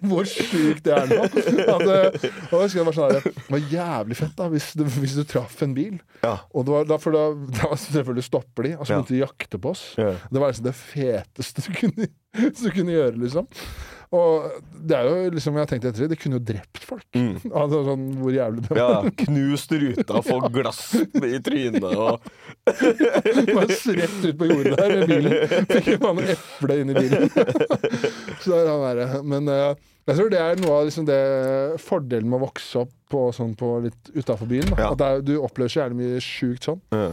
[0.06, 1.18] Hvor sjukt det er nå.
[1.26, 5.58] At, det var sånn her, Det var jævlig fett da hvis du, hvis du traff
[5.66, 5.98] en bil.
[6.22, 6.36] Ja.
[6.54, 7.24] Og det var, da, for da,
[7.60, 9.84] da selvfølgelig stopper de, og så begynte de å jakte på oss.
[10.00, 10.14] Ja.
[10.30, 13.50] Det var liksom det feteste du kunne, du kunne gjøre, liksom.
[14.10, 17.06] Og det er jo liksom, jeg har tenkt etter det, det kunne jo drept folk.
[17.14, 17.36] Mm.
[17.60, 18.80] Altså sånn hvor jævlig det var.
[18.80, 22.18] Ja, knust ruta, få glass i trynet og
[23.54, 25.64] Bare rett ut på jordet der med bilen.
[25.70, 27.30] Fikk jo faen noe eple inn i bilen.
[28.42, 29.22] Så der er han der.
[29.26, 29.78] Men uh,
[30.10, 31.22] jeg tror det er noe av liksom det
[31.82, 34.74] fordelen med å vokse opp på, sånn på litt utafor byen.
[34.74, 34.92] Ja.
[34.94, 36.82] At er, du opplever så jævlig mye sjukt sånn.
[36.94, 37.10] Ja.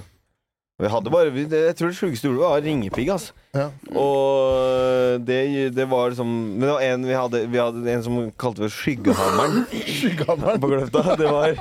[0.78, 3.08] Vi hadde bare, vi- jeg tror det sjukeste ordet var ringepigg.
[3.10, 3.34] Altså.
[3.58, 3.64] Ja.
[3.98, 5.38] Og det,
[5.74, 8.70] det var liksom Men det var en vi hadde, vi hadde en som kalte det
[8.76, 9.64] skyggehammeren.
[9.98, 10.62] Skyggehammeren.
[10.62, 11.16] på Gløfta.
[11.18, 11.56] Det var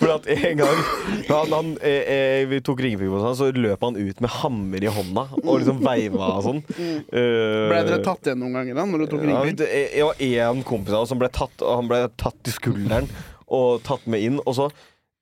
[0.00, 0.80] fordi at en gang
[1.28, 4.82] han, han, eh, eh, vi tok ringepigg på sånn, så løp han ut med hammer
[4.82, 6.60] i hånda og liksom veiva og sånn.
[6.74, 9.60] Uh, Ble dere tatt igjen noen ganger da, når du tok ja, ringpinn?
[9.62, 13.06] det var en kompis av oss som ble tatt, og han ble tatt i skulderen
[13.46, 14.68] og tatt med inn, og så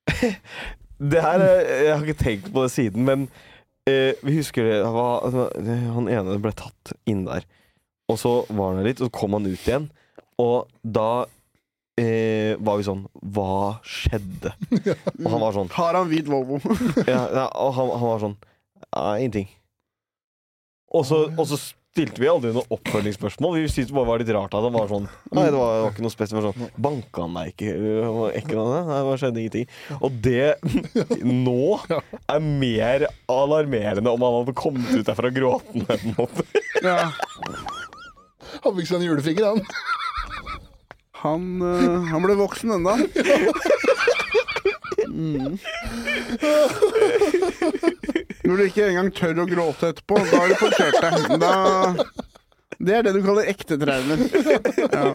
[0.99, 3.27] Det her er- Jeg har ikke tenkt på det siden, men
[3.87, 5.25] eh, vi husker det, var,
[5.93, 7.43] Han ene ble tatt inn der.
[8.09, 9.89] Og så var han der litt, og så kom han ut igjen.
[10.39, 11.25] Og da
[11.97, 14.51] eh, var vi sånn Hva skjedde?
[15.23, 16.59] Og han var sånn Har han hvit Volvo?
[17.07, 18.37] ja, ja, Og han, han var sånn
[19.19, 19.47] ingenting.
[20.95, 21.57] Og så, og så
[21.95, 23.53] stilte vi aldri noe oppfølgingsspørsmål.
[23.55, 25.79] Vi syntes det bare var litt rart at han var sånn Nei, det var, det
[25.85, 26.43] var ikke noe spesielt.
[26.43, 27.71] Sånn, Banka han deg ikke?
[28.41, 29.67] Ikke noe, nei, det skjedde ingenting.
[30.01, 30.59] Og det
[31.47, 35.87] nå er mer alarmerende om han hadde kommet ut derfra gråtende.
[35.87, 36.43] på en måte.
[36.83, 37.15] Ja.
[38.65, 39.63] Hadde ikke en julefinger, han.
[41.23, 42.91] Han, eh, han ble voksen ennå.
[45.15, 45.55] Mm.
[48.45, 51.35] Når du ikke engang tør å gråte etterpå, da har du fått kjørt deg.
[51.41, 51.53] Da,
[52.77, 54.25] det er det du kaller ekte traumer.
[54.85, 55.05] Ja.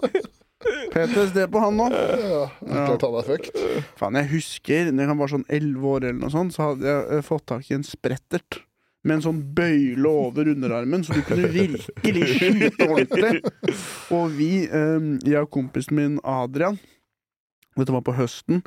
[0.92, 1.86] PTSD på han nå.
[1.94, 3.60] Ja, klart han er fucked.
[3.96, 7.06] Faen, jeg husker da jeg var sånn elleve år, eller noe sånt, så hadde jeg
[7.16, 8.60] eh, fått tak i en sprettert.
[9.00, 13.40] Med en sånn bøyle over underarmen, så du kunne virkelig skyte ordentlig.
[14.12, 16.76] Og vi, eh, jeg og kompisen min Adrian,
[17.78, 18.60] dette var på høsten,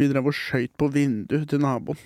[0.00, 2.00] vi drev og skøyt på vinduet til naboen.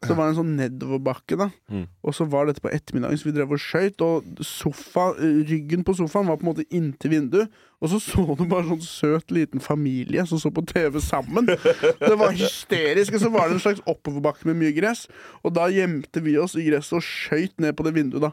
[0.00, 1.50] Så var det en sånn nedoverbakke, da.
[1.68, 1.82] Mm.
[2.08, 5.92] Og så var dette på ettermiddagen, så vi drev og skøyt, og sofa, ryggen på
[5.98, 7.58] sofaen var på en måte inntil vinduet.
[7.84, 11.52] Og så så du bare sånn søt liten familie som så på TV sammen.
[11.52, 13.16] Det var hysterisk.
[13.16, 15.06] Og så var det en slags oppoverbakke med mye gress.
[15.44, 18.32] Og da gjemte vi oss i gresset og skøyt ned på det vinduet, da.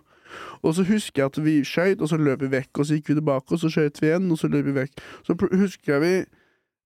[0.63, 2.71] Og så husker jeg at vi skøyt, og så løp vi vekk.
[2.79, 5.07] Og så gikk vi tilbake, og så skøyt vi igjen, og så løp vi vekk.
[5.27, 6.13] Så husker jeg vi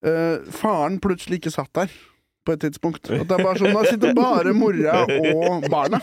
[0.09, 2.01] eh, Faren plutselig ikke satt der.
[2.43, 3.05] På et tidspunkt.
[3.13, 5.99] At det er bare sånn, Da sitter bare mora og barna.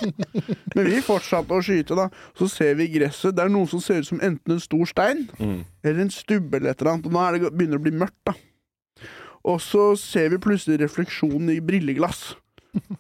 [0.77, 2.05] Men vi fortsatte å skyte, da.
[2.39, 3.35] Så ser vi gresset.
[3.35, 5.65] Det er noe som ser ut som enten en stor stein Mm.
[5.82, 7.06] eller en stubbe eller et eller annet.
[7.06, 8.36] Og nå er det, begynner det å bli mørkt, da.
[9.48, 12.36] Og så ser vi plutselig refleksjonen i brilleglass.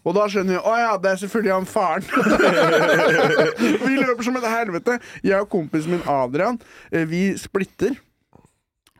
[0.02, 2.02] Og da skjønner vi å ja, det er selvfølgelig han faren.
[3.86, 4.98] vi løper som et helvete.
[5.22, 6.58] Jeg og kompisen min Adrian,
[6.90, 7.94] eh, vi splitter.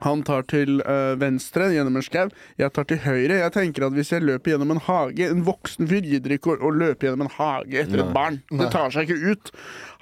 [0.05, 2.29] Han tar til øh, venstre gjennom en skau.
[2.61, 3.41] Jeg tar til høyre.
[3.41, 6.59] Jeg tenker at Hvis jeg løper gjennom en hage En voksen fyr gidder ikke å,
[6.69, 8.41] å løpe gjennom en hage etter et barn.
[8.51, 9.53] Det tar seg ikke ut.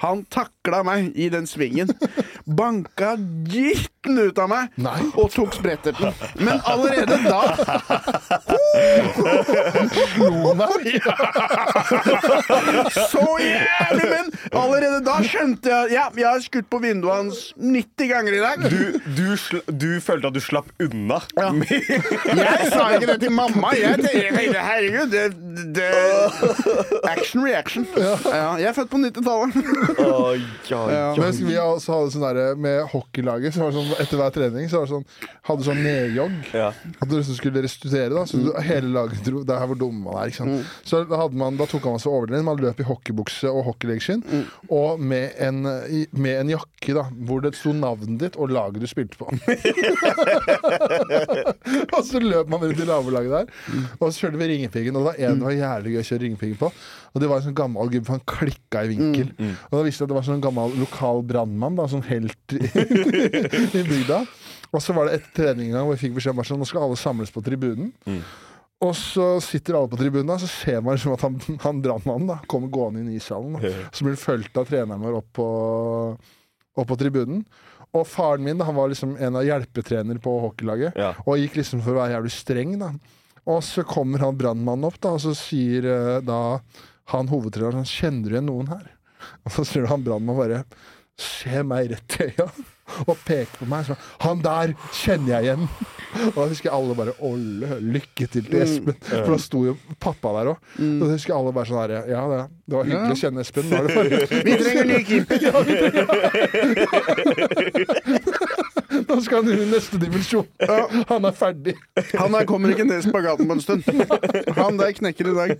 [0.02, 1.89] Han takla meg i den svingen.
[2.47, 4.98] Banka dritten ut av meg Nei.
[5.18, 6.12] og tok spretterten.
[6.39, 7.40] Men allerede da
[10.05, 11.01] Slo meg!
[13.10, 14.10] Så jævlig!
[14.12, 18.43] Men allerede da skjønte jeg Ja, jeg har skutt på vinduet hans 90 ganger i
[18.44, 18.66] dag.
[18.70, 21.18] Du, du, sl du følte at du slapp unna?
[21.39, 21.51] Ja.
[22.36, 23.73] Jeg sa ikke det til mamma.
[23.78, 25.24] Jeg tenkte, herregud, det,
[25.77, 25.90] det
[27.10, 27.86] Action reaction.
[27.97, 29.86] Ja, jeg er født på 90-tallet.
[30.71, 30.81] Ja.
[31.17, 33.55] Men husker vi også hadde sånn der, med hockeylaget.
[33.55, 35.07] Så var det sånn, etter hver trening så var det sånn,
[35.51, 36.35] hadde sånn nedjogg.
[36.57, 36.69] Ja.
[36.97, 38.13] At du liksom skulle restituere.
[38.15, 40.25] da Så du, hele laget dro Det er her hvor dum man er.
[40.33, 40.55] Ikke sant?
[40.87, 42.49] Så da, hadde man, da tok man seg overdreven.
[42.49, 44.23] Man løp i hockeybukse og hockeyleggskinn.
[44.73, 45.57] Og med en,
[46.17, 49.27] med en jakke da hvor det sto navnet ditt og laget du spilte på.
[51.97, 53.47] og så løp man rundt i nabolaget der.
[54.01, 54.99] Og så kjørte vi Ringepiggen.
[54.99, 56.69] Og var en det var jævlig gøy å kjøre Ringepiggen på.
[57.16, 59.30] Og det var en sånn gammel gubbe, for han klikka i vinkel.
[59.70, 62.60] Og da visste jeg at det var sånn gammel lokal brannmann, sånn helt i,
[63.80, 64.18] i bygda.
[64.76, 66.60] Og så var det et trening en gang hvor jeg fikk beskjed om at sånn,
[66.60, 67.94] nå skal alle samles på tribunen.
[68.84, 72.43] Og så sitter alle på tribunen, og så ser man liksom at han, han brannmannen
[72.52, 73.56] kommer gående inn i ishallen.
[73.88, 75.47] Så blir han fulgt av treneren vår opp på,
[76.76, 77.47] opp på tribunen.
[77.97, 81.14] Og faren min da, han var liksom en av hjelpetrenere på hockeylaget, Ja.
[81.24, 82.76] og gikk liksom for å være jævlig streng.
[82.82, 82.90] da.
[83.47, 86.59] Og så kommer han brannmannen opp, da, og så sier eh, da
[87.12, 88.87] han hovedtreneren han Kjenner du igjen noen her?
[89.47, 90.59] Og så ser du han brannmannen bare
[91.16, 92.47] se meg rett i øya
[93.09, 95.62] og peker på meg Så, Han der kjenner jeg igjen!
[96.28, 98.95] Og da husker alle bare Olle, lykke til til Espen.
[99.01, 100.59] For da sto jo pappa der òg.
[100.81, 103.66] Og da husker alle bare sånn herre Ja, det, det var hyggelig å kjenne Espen.
[104.47, 105.37] Vi trenger ny keeper.
[109.16, 110.47] Nå skal han i neste dimensjon.
[111.10, 111.74] Han er ferdig.
[112.20, 113.86] Han der kommer ikke ned spagaten på en stund.
[114.60, 115.56] Han der knekker i dag.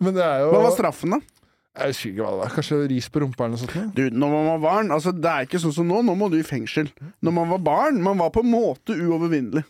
[0.00, 1.20] Men det er jo Hva var straffen, da?
[1.76, 2.52] Jeg husker ikke hva det var.
[2.56, 3.94] Kanskje ris på rumpa eller noe sånt?
[3.98, 5.98] Du, når man var barn, altså Det er ikke sånn som nå.
[6.06, 6.88] Nå må du i fengsel.
[7.20, 9.66] Når man var barn, man var på en måte uovervinnelig.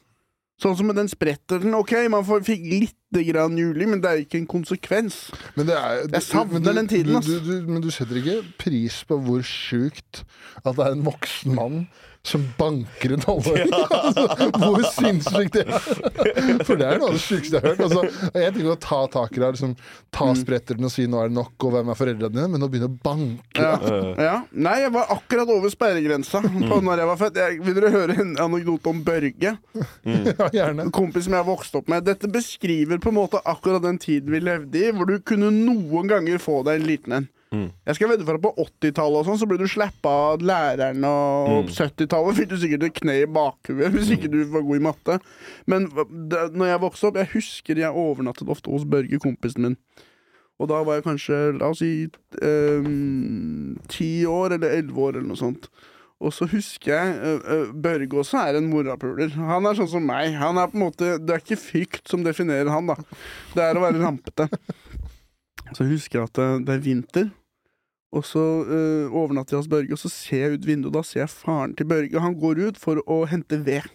[0.63, 1.75] Sånn som med den spretteren.
[1.77, 5.19] Ok, man får, fikk lite grann juling, men det er ikke en konsekvens.
[5.59, 7.35] Men det er, Jeg savner du- den tiden, altså.
[7.43, 10.23] Du, du, du, men du setter ikke pris på hvor sjukt
[10.63, 11.83] at det er en voksen mann
[12.27, 13.71] som banker en tolvåring.
[13.75, 16.65] altså, hvor sinnssykt det er!
[16.67, 17.85] For det er noe av det sjukeste jeg har hørt.
[17.87, 19.77] Altså, jeg tenker å ta tak i det, liksom,
[20.11, 20.39] ta Mm.
[20.41, 22.89] spretteren og si 'nå er det nok', og 'hvem er foreldrene dine', men å begynne
[22.91, 23.79] å banke Ja.
[24.29, 24.37] ja.
[24.53, 27.37] Nei, jeg var akkurat over sperregrensa på når jeg var født.
[27.37, 29.57] Jeg, vil dere høre en anekdote om Børge?
[30.07, 30.83] Ja, gjerne.
[30.89, 32.05] En kompis som jeg vokste opp med.
[32.05, 36.09] Dette beskriver på en måte akkurat den tiden vi levde i, hvor du kunne noen
[36.11, 37.29] ganger få deg en liten en.
[37.55, 41.05] Jeg skal vedde for at på 80-tallet og sånn, så ble du slappa av læreren,
[41.07, 44.81] og på 70-tallet fikk du sikkert et kne i bakhuet hvis ikke du var god
[44.81, 45.19] i matte.
[45.71, 45.89] Men
[46.31, 49.79] det, når jeg vokste opp Jeg husker jeg overnattet ofte hos Børge, kompisen min.
[50.57, 52.09] Og da var jeg kanskje, la oss si,
[52.41, 55.69] ehm, ti år eller elleve år eller noe sånt.
[56.17, 59.35] Og så husker jeg uh, uh, Børge også er en morapuler.
[59.37, 60.33] Han er sånn som meg.
[60.41, 62.97] Han er på en måte Det er ikke frykt som definerer han, da.
[63.53, 64.49] Det er å være rampete.
[65.73, 67.29] Så jeg husker jeg at det, det er vinter,
[68.17, 71.03] og så uh, overnatter jeg hos Børge, og så ser jeg ut vinduet, og da
[71.05, 72.23] ser jeg faren til Børge.
[72.23, 73.89] Han går ut for å hente ved.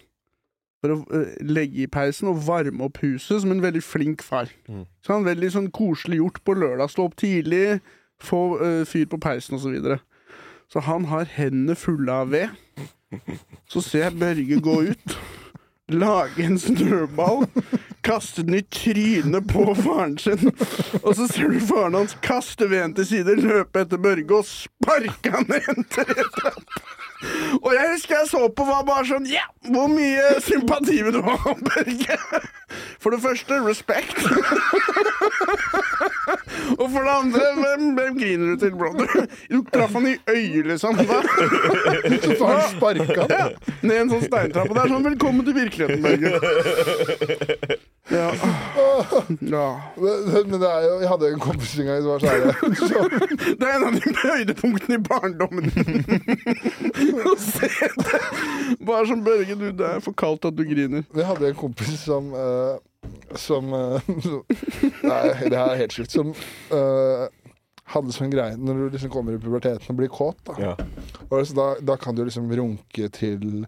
[0.82, 4.52] For å uh, legge i peisen og varme opp huset, som en veldig flink far.
[4.68, 4.84] Mm.
[5.02, 6.92] Så han veldig sånn koselig gjort på lørdag.
[6.92, 7.80] Stå opp tidlig,
[8.22, 9.98] få uh, fyr på peisen og så videre.
[10.72, 12.52] Så han har hendene fulle av ved.
[13.68, 15.16] Så ser jeg Børge gå ut,
[16.02, 17.44] lage en snøball,
[18.02, 20.50] kaste den i trynet på faren sin.
[21.02, 25.32] Og så ser du faren hans kaste veden til side, løpe etter Børge og sparke
[25.36, 26.82] han ned en tretrapp.
[27.62, 31.20] Og jeg husker jeg så på var bare sånn Ja, hvor mye sympati vil du
[31.22, 31.36] ha,
[31.68, 32.16] Børge?
[32.98, 34.18] For det første, respekt.
[36.78, 39.26] Og for det andre, hvem, hvem griner du til, brother?
[39.52, 40.96] Du traff han i øyet, liksom.
[40.96, 41.20] Da.
[42.32, 43.30] Så sparka han.
[43.30, 43.46] Ja,
[43.82, 44.70] ned en sånn steintrapp.
[44.70, 46.30] Og det er sånn 'velkommen til virkeligheten', Børge.
[48.10, 48.32] Ja.
[49.40, 49.80] ja.
[49.96, 52.40] Men men det er jo, jeg hadde en kompis en gang som var her,
[53.60, 55.68] Det er en av de høydepunktene i barndommen.
[57.30, 58.22] Å se det.
[58.82, 61.06] Bare som Børge, du, det er for kaldt at du griner.
[61.14, 62.74] Jeg hadde en kompis som uh,
[63.38, 66.12] Som uh, Nei, det her er helt sjukt.
[66.12, 66.34] Som
[66.74, 67.28] uh,
[67.94, 70.42] hadde sånn greie når du liksom kommer i puberteten og blir kåt.
[70.50, 70.74] Da, Ja.
[71.28, 73.64] og så da, da kan du liksom runke til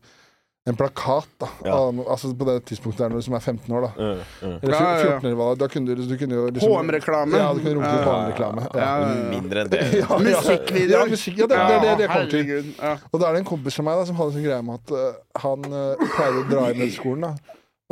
[0.66, 1.74] en plakat da, Ja.
[1.76, 3.82] av altså på det tidspunktet der når du som er 15 år.
[3.84, 3.90] da.
[4.40, 5.18] Eller Ja, ja, ja.
[5.18, 7.36] 14 eller hva Da kunne du, du kunne jo liksom HM-reklame.
[7.36, 9.30] Ja, du kunne runke Ja, HM-reklame.
[9.34, 9.82] Mindre enn det.
[10.28, 11.04] Musikkvideoer.
[11.04, 12.72] Ja, musikk, ja, det, det, det, det kommer til.
[13.12, 14.80] Og da er det en kompis av meg da, som hadde en sånn greie med
[14.80, 17.34] at uh, han uh, pleier å dra inn i skolen da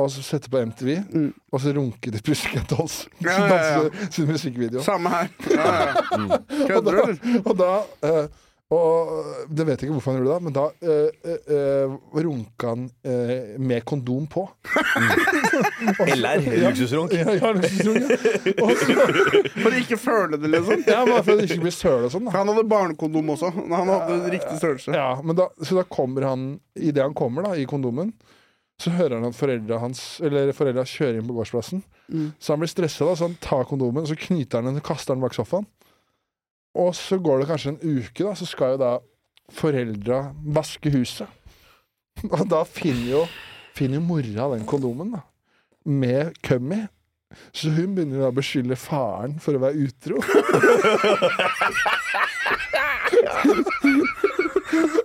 [0.00, 1.32] og så sette på MTV, Mm.
[1.52, 3.02] og så runke til Pussycat Dolls.
[3.20, 3.90] Ja, ja, ja.
[4.10, 4.80] Sin musikkvideo.
[4.82, 5.28] Samme her.
[5.52, 5.92] Ja, ja.
[6.16, 7.42] Og Kødder da, du, eller?
[7.44, 7.68] og da
[8.08, 8.28] øh,
[8.72, 12.24] og det vet jeg ikke hvorfor han gjorde det, da, men da øh, øh, øh,
[12.24, 14.46] runka han øh, med kondom på.
[16.06, 17.12] LR, luksusrunk.
[17.12, 18.16] Ja, ja, luksusrunk, ja.
[18.56, 20.84] For å For ikke føle det, liksom.
[20.86, 22.28] ja, bare for å ikke bli søl og sånn.
[22.28, 23.52] da Han hadde barnekondom også.
[23.58, 24.94] Han hadde riktig størrelse.
[24.96, 26.46] Ja, men da, så da kommer han
[26.78, 28.14] Idet han kommer da, i kondomen,
[28.80, 31.84] så hører han at foreldra hans Eller foreldra kjører inn på gårdsplassen.
[32.08, 32.32] Mm.
[32.40, 35.24] Så han blir stressa, så han tar kondomen, så knyter han den og kaster den
[35.24, 35.68] bak sofaen.
[36.78, 38.92] Og så går det kanskje en uke, da, så skal jo da
[39.52, 40.22] foreldra
[40.56, 41.28] vaske huset.
[42.32, 43.22] Og da finner jo,
[43.76, 45.22] finner jo mora den kondomen, da.
[45.84, 46.82] Med køm i.
[47.56, 50.20] Så hun begynner å beskylde faren for å være utro.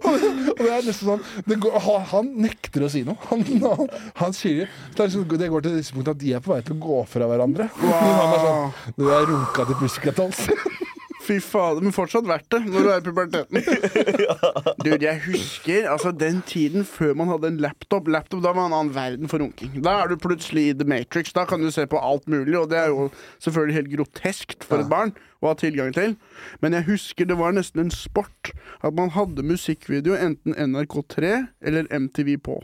[0.07, 1.23] Og det er nesten sånn
[1.61, 1.77] går,
[2.11, 3.17] han, nekter å si noe.
[3.29, 6.53] Han, han, han sier det, liksom, det går til det tidspunktet at de er på
[6.53, 7.69] vei til å gå fra hverandre.
[7.83, 7.95] Wow.
[8.19, 8.75] han sånn.
[8.97, 10.85] Det der runka til Pussycat Dolls.
[11.27, 13.63] Fy fader, men fortsatt verdt det når du er i puberteten.
[14.87, 18.07] Du, jeg husker altså den tiden før man hadde en laptop.
[18.07, 19.73] Laptop, Da var en annen verden for runking.
[19.83, 21.33] Da er du plutselig i The Matrix.
[21.35, 23.09] Da kan du se på alt mulig, og det er jo
[23.43, 25.11] selvfølgelig helt groteskt for et barn
[25.43, 26.15] å ha tilgang til.
[26.63, 31.33] Men jeg husker det var nesten en sport at man hadde musikkvideo enten NRK3
[31.67, 32.61] eller MTV på.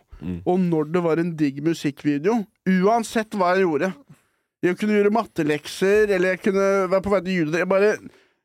[0.47, 2.39] Og når det var en digg musikkvideo,
[2.85, 3.89] uansett hva jeg gjorde
[4.63, 7.89] Jeg kunne gjøre mattelekser, eller jeg kunne være på vei til julet Jeg bare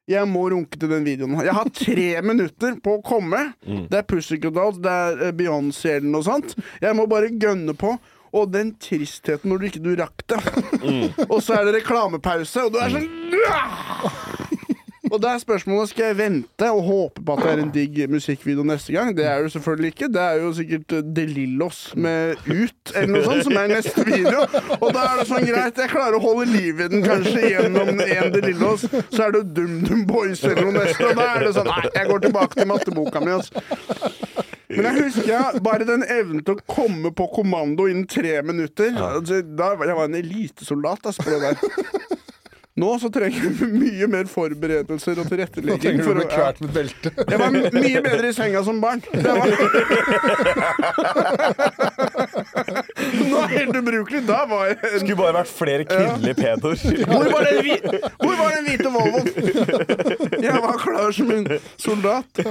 [0.09, 1.37] jeg må runke til den videoen.
[1.45, 3.43] Jeg har tre minutter på å komme.
[3.65, 6.57] Det er Pussycat Dolls, det er eh, Beyoncé eller noe sånt.
[6.83, 7.97] Jeg må bare gønne på.
[8.37, 10.41] Og den tristheten når du ikke du rakk det.
[11.33, 13.09] og så er det reklamepause, og du er sånn
[15.09, 18.01] Og da er spørsmålet skal jeg vente og håpe på at det er en digg
[18.11, 19.15] musikkvideo neste gang.
[19.17, 20.09] Det er jo selvfølgelig ikke.
[20.15, 24.05] Det er jo sikkert eh, De Lillos med Ut eller noe sånt som er neste
[24.07, 24.45] video.
[24.79, 27.93] Og da er det sånn greit, jeg klarer å holde liv i den kanskje gjennom
[28.05, 28.87] en De Lillos.
[29.09, 32.09] Så er det DumDum Boys eller noe neste, og da er det sånn Nei, jeg
[32.09, 33.65] går tilbake til matteboka mi, altså.
[34.69, 38.93] Men jeg husker jeg, bare den evnen til å komme på kommando innen tre minutter
[39.01, 42.19] altså, da, Jeg var en elitesoldat altså, på det der.
[42.79, 45.81] Nå så trenger vi mye mer forberedelser og tilrettelegging.
[45.83, 46.53] trenger du For å bli ja.
[46.63, 47.09] med belte.
[47.19, 49.01] Jeg var mye bedre i senga som barn.
[49.13, 49.49] Det var...
[53.29, 54.21] Nå er helt ubrukelig.
[54.29, 54.83] Da var jeg en...
[55.03, 56.77] Skulle bare vært flere kvinnelige pedoer.
[57.09, 57.75] Hvor var den, hvi...
[58.23, 59.29] Hvor var den hvite Volvoen?
[60.45, 61.45] Jeg var klar som en
[61.77, 62.31] soldat.
[62.45, 62.51] Ja.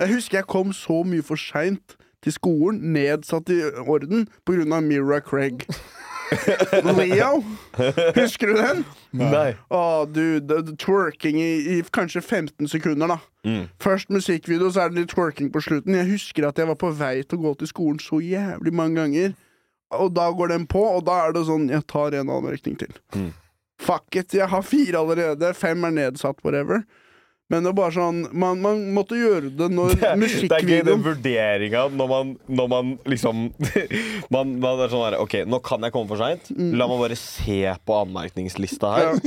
[0.00, 1.86] Jeg husker jeg kom så mye for seint
[2.24, 3.54] til skolen, nedsatt i
[3.84, 5.56] orden, på grunn av Mira Craig.
[6.98, 7.44] Leo,
[8.16, 8.82] husker du den?
[9.16, 9.54] Nei.
[9.70, 9.80] Å,
[10.10, 13.18] du, det, det, twerking i, i kanskje 15 sekunder, da.
[13.46, 13.64] Mm.
[13.82, 15.96] Først musikkvideo, så er det litt twerking på slutten.
[15.98, 19.00] Jeg husker at jeg var på vei til å gå til skolen så jævlig mange
[19.00, 19.34] ganger.
[19.96, 22.94] Og da går den på, og da er det sånn Jeg tar en anmerkning til.
[23.14, 23.30] Mm.
[23.78, 25.52] Fuck it, jeg har fire allerede.
[25.54, 26.82] Fem er nedsatt, whatever.
[27.52, 30.22] Men det er bare sånn Man, man måtte gjøre det når Det er gøy den
[30.24, 33.44] musikkvideoen vurderinga når man, når man liksom
[34.34, 36.50] man, man er sånn her OK, nå kan jeg komme for seint.
[36.76, 39.20] La meg bare se på anmerkningslista her.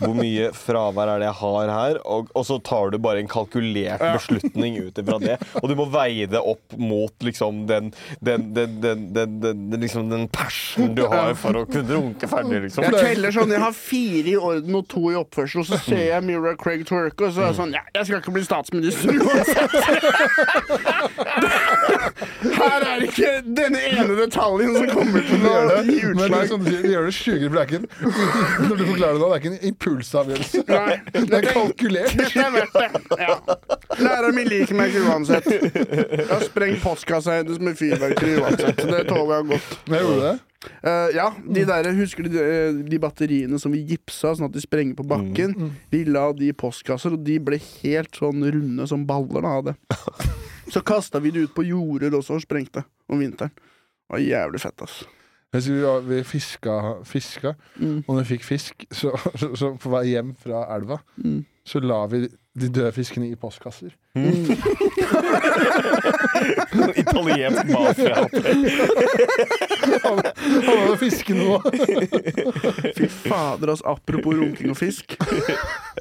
[0.00, 2.00] Hvor mye fravær er det jeg har her?
[2.08, 5.36] Og, og så tar du bare en kalkulert beslutning ut ifra det.
[5.60, 9.80] Og du må veie det opp mot liksom den den, den, den, den, den, den,
[9.80, 12.86] liksom den passion du har for å kunne runke ferdig, liksom.
[12.88, 16.04] Jeg teller sånn, jeg har fire i orden og to i oppførsel, og så ser
[16.10, 19.70] jeg Mira Craig twerke, og så jeg sånn Ja, jeg skal ikke bli statsminister uansett!
[22.60, 25.52] Her er ikke denne ene detaljen som kommer til å
[25.86, 27.86] gi Men det som du sier, de gjør det sjukere, for det er ikke en,
[28.66, 30.58] Når du forklarer det nå, det er ikke en impulsavgjørelse.
[30.70, 30.94] Nei,
[31.30, 32.12] Det er kalkulert.
[32.20, 32.88] Dette er verdt det.
[33.20, 33.34] Ja.
[34.00, 35.46] Læreren min liker meg ikke uansett.
[35.50, 38.76] Jeg har sprengt postkassa hennes med fyrverkeri uansett.
[38.80, 39.68] så Det tåler jeg godt.
[39.86, 40.36] Men jeg gjorde det.
[40.84, 44.52] Eh, ja, de der, Husker du de, eh, de batteriene som vi gipsa sånn at
[44.52, 45.54] de sprenger på bakken?
[45.90, 49.64] Vi la de i postkasser, og de ble helt sånn runde som baller da, av
[49.70, 49.76] det.
[50.74, 53.50] Så kasta vi det ut på jorder også og sprengte om vinteren.
[53.56, 55.00] Det var jævlig fett, ass.
[55.50, 55.72] Altså.
[55.72, 56.74] vi, var- vi fiska,
[57.04, 58.04] fiska Mm.
[58.06, 61.44] og når vi fikk fisk, så, så, så på vei hjem fra elva, Mm.
[61.66, 62.28] så la vi
[62.58, 63.92] de døde fiskene i postkasser.
[66.98, 68.14] Italiensk mafia.
[70.02, 70.18] Han
[70.66, 71.60] hadde fisken nå.
[72.98, 73.84] Fy fader, altså.
[73.86, 75.14] Apropos runking og fisk.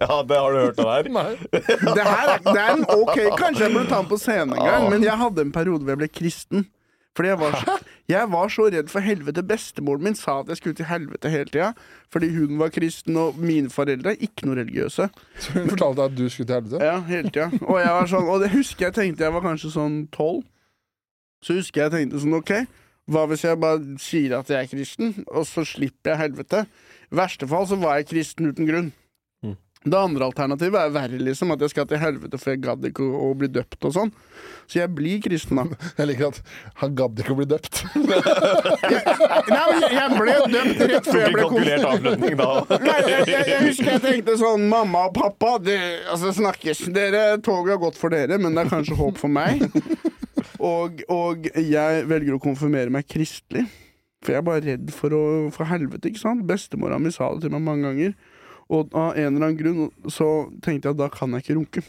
[0.01, 1.11] Ja, det har du hørt av her.
[1.13, 1.35] Nei.
[1.53, 4.65] Det her er, det er en ok Kanskje jeg burde ta den på scenen en
[4.65, 6.65] gang, men jeg hadde en periode hvor jeg ble kristen.
[7.19, 7.73] Fordi jeg var, så,
[8.15, 9.43] jeg var så redd for helvete.
[9.43, 11.73] Bestemoren min sa at jeg skulle til helvete hele tida.
[12.13, 15.09] Fordi hun var kristen, og mine foreldre er ikke noe religiøse.
[15.39, 16.79] Så hun fortalte at du skulle til helvete?
[16.85, 17.49] Ja, hele tida.
[17.59, 20.45] Og, jeg var sånn, og det husker jeg tenkte jeg var kanskje sånn tolv.
[21.43, 22.55] Så husker jeg tenkte sånn, OK,
[23.11, 26.63] hva hvis jeg bare sier at jeg er kristen, og så slipper jeg helvete?
[27.11, 28.91] I verste fall så var jeg kristen uten grunn.
[29.87, 33.05] Det andre alternativet er verre, liksom, at jeg skal til helvete for jeg gadd ikke
[33.15, 34.09] å, bli døpt og sånn.
[34.67, 35.77] Så jeg blir kristen, da.
[35.99, 36.39] Jeg liker at
[36.81, 37.79] han gadd ikke å bli døpt.
[37.95, 41.87] Nei, men jeg, ble døpt rett før jeg ble konfirmert.
[41.93, 42.49] avslutning da.
[42.89, 45.79] Nei, jeg, jeg, jeg husker jeg tenkte sånn Mamma og pappa, det,
[46.11, 46.83] altså snakkes.
[46.95, 49.63] Dere, Toget har gått for dere, men det er kanskje håp for meg.
[50.59, 53.63] Og, og jeg velger å konfirmere meg kristelig.
[54.19, 55.23] For jeg er bare redd for å
[55.55, 56.43] for helvete, ikke sant?
[56.47, 58.17] Bestemora mi sa det til meg mange ganger.
[58.69, 60.27] Og av en eller annen grunn så
[60.61, 61.81] tenkte jeg at da kan jeg ikke runke.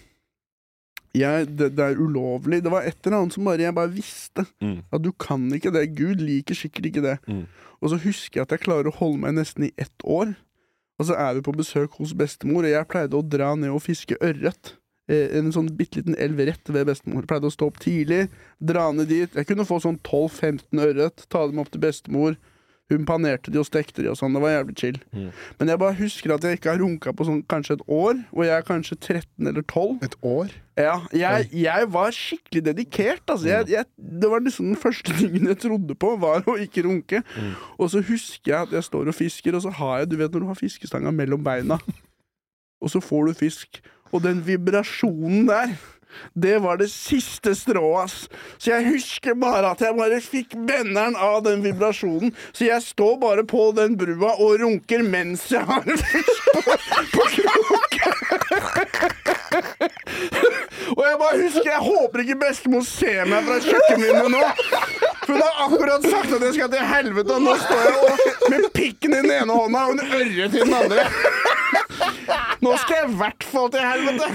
[1.17, 2.61] Jeg, det, det er ulovlig.
[2.63, 4.45] Det var et eller annet som bare jeg bare visste.
[4.63, 4.77] Mm.
[4.95, 5.89] At du kan ikke det.
[5.99, 7.17] Gud liker sikkert ikke det.
[7.27, 7.43] Mm.
[7.83, 10.37] Og så husker jeg at jeg klarer å holde meg nesten i ett år.
[11.01, 13.81] Og så er vi på besøk hos bestemor, og jeg pleide å dra ned og
[13.83, 14.75] fiske ørret.
[15.11, 17.25] Eh, En sånn bitte liten elv rett ved bestemor.
[17.29, 18.27] Pleide å stå opp tidlig,
[18.61, 19.33] dra ned dit.
[19.35, 22.37] Jeg kunne få sånn 12-15 ørret, ta dem opp til bestemor.
[22.91, 24.35] Hun panerte de og stekte de og sånn.
[24.35, 24.99] Det var jævlig chill.
[25.15, 25.29] Mm.
[25.61, 28.43] Men jeg bare husker at jeg ikke har runka på sånn kanskje et år, og
[28.47, 29.93] jeg er kanskje 13 eller 12.
[30.09, 30.57] Et år?
[30.81, 33.23] Ja, jeg, jeg var skikkelig dedikert.
[33.27, 33.47] Altså.
[33.51, 33.87] Jeg, jeg,
[34.23, 37.23] det var liksom den første tingen jeg trodde på, var å ikke runke.
[37.79, 40.35] Og så husker jeg at jeg står og fisker, og så har jeg Du vet
[40.35, 41.79] når du har fiskestanga mellom beina,
[42.83, 43.83] og så får du fisk.
[44.11, 45.79] Og den vibrasjonen der
[46.35, 48.29] det var det siste strået, ass.
[48.59, 52.35] Så jeg husker bare at jeg bare fikk benderen av den vibrasjonen.
[52.53, 55.99] Så jeg står bare på den brua og runker mens jeg har en
[56.55, 56.61] på,
[57.15, 57.23] på.
[60.97, 64.43] Og jeg bare husker, jeg håper ikke bestemor ser meg fra kjøkkenvinduet nå.
[65.25, 68.25] For hun har akkurat sagt at jeg skal til helvete, og nå står jeg og,
[68.51, 71.07] med pikken i den ene hånda og en ørret i den andre.
[72.61, 74.27] Nå skal jeg i hvert fall til helvete.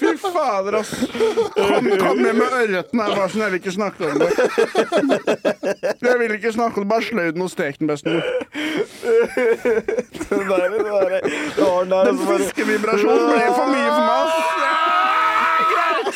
[0.00, 0.90] Fy fader, ass.
[1.56, 3.42] Kom, kom med med ørreten her, bare sånn.
[3.44, 4.30] Jeg vil ikke snakke om det.
[6.02, 6.90] Jeg vil ikke snakke om det.
[6.92, 8.22] Bare sløy den og stek den, bestemor.
[9.02, 11.10] Det der, det der,
[11.58, 14.36] den der, Den fiskevibrasjonen ble for mye for meg, ass.
[14.62, 14.76] Ja,
[15.72, 16.08] greit.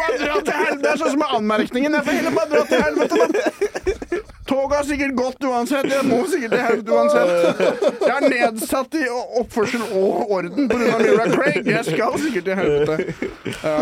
[0.00, 0.82] Bare dra til helvete.
[0.84, 1.90] Det er sånn som med anmerkningen.
[1.98, 3.18] Jeg får heller bare dra til helvete.
[4.50, 5.86] Toget har sikkert gått uansett.
[5.92, 7.60] Jeg må sikkert til helvete uansett.
[8.02, 9.02] Jeg er nedsatt i
[9.38, 10.96] oppførsel og orden pga.
[10.98, 11.68] Mira Craig.
[11.70, 12.96] Jeg skal sikkert til helvete.
[13.60, 13.76] Ja.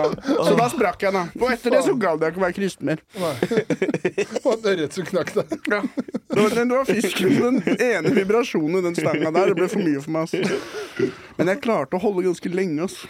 [0.44, 1.22] Så da sprakk jeg, da.
[1.40, 3.00] Og etter det så gadd jeg ikke å være kristen mer.
[4.44, 5.56] Og en ørret som knakk deg.
[5.72, 5.80] Ja.
[5.88, 7.38] Det var, det var fisken.
[7.38, 9.54] Den ene vibrasjonen i den stanga der.
[9.54, 10.28] Det ble for mye for meg.
[10.28, 11.08] Altså.
[11.40, 12.90] Men jeg klarte å holde ganske lenge.
[12.90, 13.00] ass.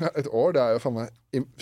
[0.00, 1.12] Ja, et år, det er jo faen meg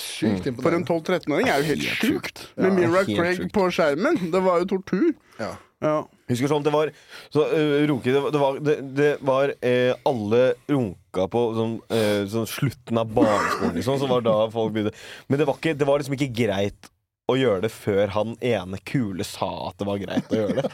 [0.01, 0.65] sykt imponerende.
[0.65, 2.41] For en 12-13-åring er jo helt sjukt.
[2.57, 4.19] Med Ja, Mira Craig på skjermen.
[4.33, 5.13] Det var jo tortur.
[5.39, 5.53] Ja.
[5.85, 5.95] Ja.
[6.31, 6.89] Husker sånn, det var
[7.29, 11.75] så, uh, runke, det, var- det var, det, det var eh, Alle runka på sånn,
[11.93, 13.99] eh, sånn slutten av barneskolen, liksom.
[14.01, 14.95] Så var da folk begynte
[15.29, 16.89] Men det var, ikke, det var liksom ikke greit
[17.25, 20.69] å gjøre det før han ene kule sa at det var greit å gjøre det.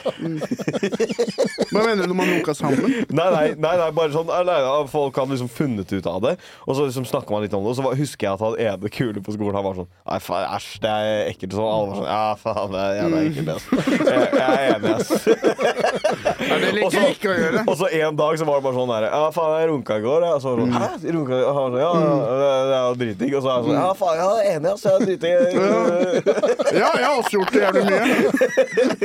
[1.70, 2.88] Hva mener du når man runka sammen?
[3.06, 4.56] Nei, nei, nei, nei bare sånn nei,
[4.90, 6.32] Folk hadde liksom funnet ut av det,
[6.66, 7.70] og så liksom snakka man litt om det.
[7.70, 10.46] Og så husker jeg at han ene kule på skolen Han var sånn Nei, faen,
[10.56, 11.54] æsj, det er ekkelt.
[11.54, 13.64] Sånn, alle var sånn Ja, faen, det er jævla ekkelt, ass.
[14.10, 15.10] Jeg, jeg er enig, ass.
[16.50, 17.62] Ja, det liker jeg ikke å gjøre.
[17.70, 20.02] Og så en dag så var det bare sånn der Ja, faen, jeg runka i
[20.02, 20.26] går.
[20.26, 20.90] Og så var sånn, Hæ?
[21.14, 21.38] Runka?
[21.38, 23.36] Og han var sånn, ja, ja, det er jo dritdigg.
[23.38, 24.82] Og så er jeg sånn Ja, faen, jeg er enig, ass.
[24.82, 26.39] Jeg er dritdigg.
[26.70, 28.32] Ja, jeg har også gjort det jævlig mye.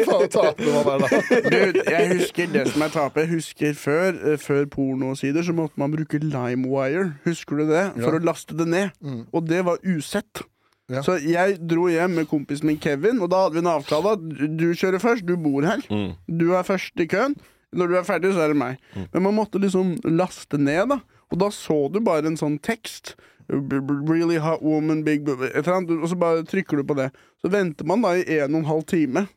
[0.07, 1.40] Faen, taper man der, da.
[1.52, 3.26] Du, jeg husker det som jeg taper.
[3.26, 7.07] Jeg husker før, eh, før pornosider så måtte man bruke LimeWire.
[7.26, 7.86] Husker du det?
[8.02, 9.07] For å laste det ned.
[9.34, 10.45] Og det var usett.
[10.91, 11.02] Ja.
[11.02, 14.26] Så jeg dro hjem med kompisen min Kevin, og da hadde vi en avtale at
[14.60, 15.82] du kjører først, du bor her.
[15.90, 16.12] Mm.
[16.30, 17.34] Du er først i køen.
[17.76, 18.78] Når du er ferdig, så er det meg.
[19.12, 20.99] Men man måtte liksom laste ned, da.
[21.34, 23.16] Og da så du bare en sånn tekst.
[23.49, 27.11] Really hot woman, big boob Et eller annet, Og så bare trykker du på det.
[27.41, 29.27] Så venter man da i en og en halv time.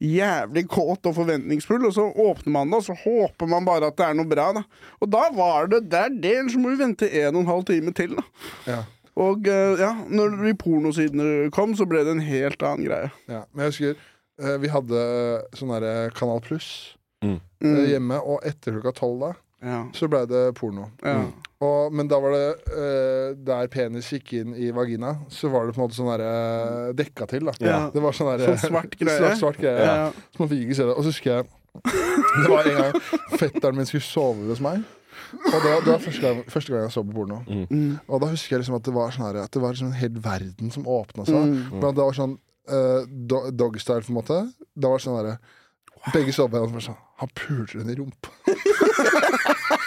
[0.00, 3.96] Jævlig kåt og forventningsfull, og så åpner man det, og så håper man bare at
[3.98, 4.52] det er noe bra.
[4.54, 4.62] da
[5.02, 7.92] Og da var det der det, ellers må vi vente en og en halv time
[7.92, 8.14] til.
[8.14, 8.22] da
[8.66, 8.78] Ja.
[9.18, 13.10] Og eh, ja, når de pornosidene kom, så ble det en helt annen greie.
[13.26, 13.40] Ja.
[13.52, 13.96] Men jeg husker
[14.38, 15.02] eh, vi hadde
[15.58, 17.40] sånn derre Kanal Pluss Mm.
[17.60, 17.86] eh, Mm.
[17.90, 19.32] hjemme, og etter klokka tolv da,
[19.66, 19.80] Ja.
[19.92, 20.92] så ble det porno.
[21.02, 21.24] Ja.
[21.58, 25.74] Og, men da var det uh, der penis gikk inn i vagina, så var det
[25.74, 27.54] på en måte sånn derre dekka til, da.
[27.58, 27.78] Ja.
[27.90, 29.18] Det var sånn derre Sånn svart greie.
[29.18, 29.88] Svart, svart greie.
[29.88, 30.04] Ja.
[30.34, 30.94] Så man fikk ikke se det.
[30.94, 31.48] Og så husker jeg
[32.44, 33.02] Det var en gang
[33.38, 34.86] fetteren min skulle sove hos meg.
[35.34, 37.40] Og det var, det var første, gang, første gang jeg så på porno.
[37.48, 37.98] Mm.
[38.06, 39.98] Og da husker jeg liksom at det var sånn her, At det var liksom en
[39.98, 41.42] hel verden som åpna seg.
[41.42, 41.58] Mm.
[41.74, 42.36] Men det var sånn
[42.70, 44.38] uh, do, doggystyle, på en måte.
[44.78, 45.38] Da var sånn derre
[46.14, 48.30] Begge så på hverandre og var sånn Han puler henne i rumpa.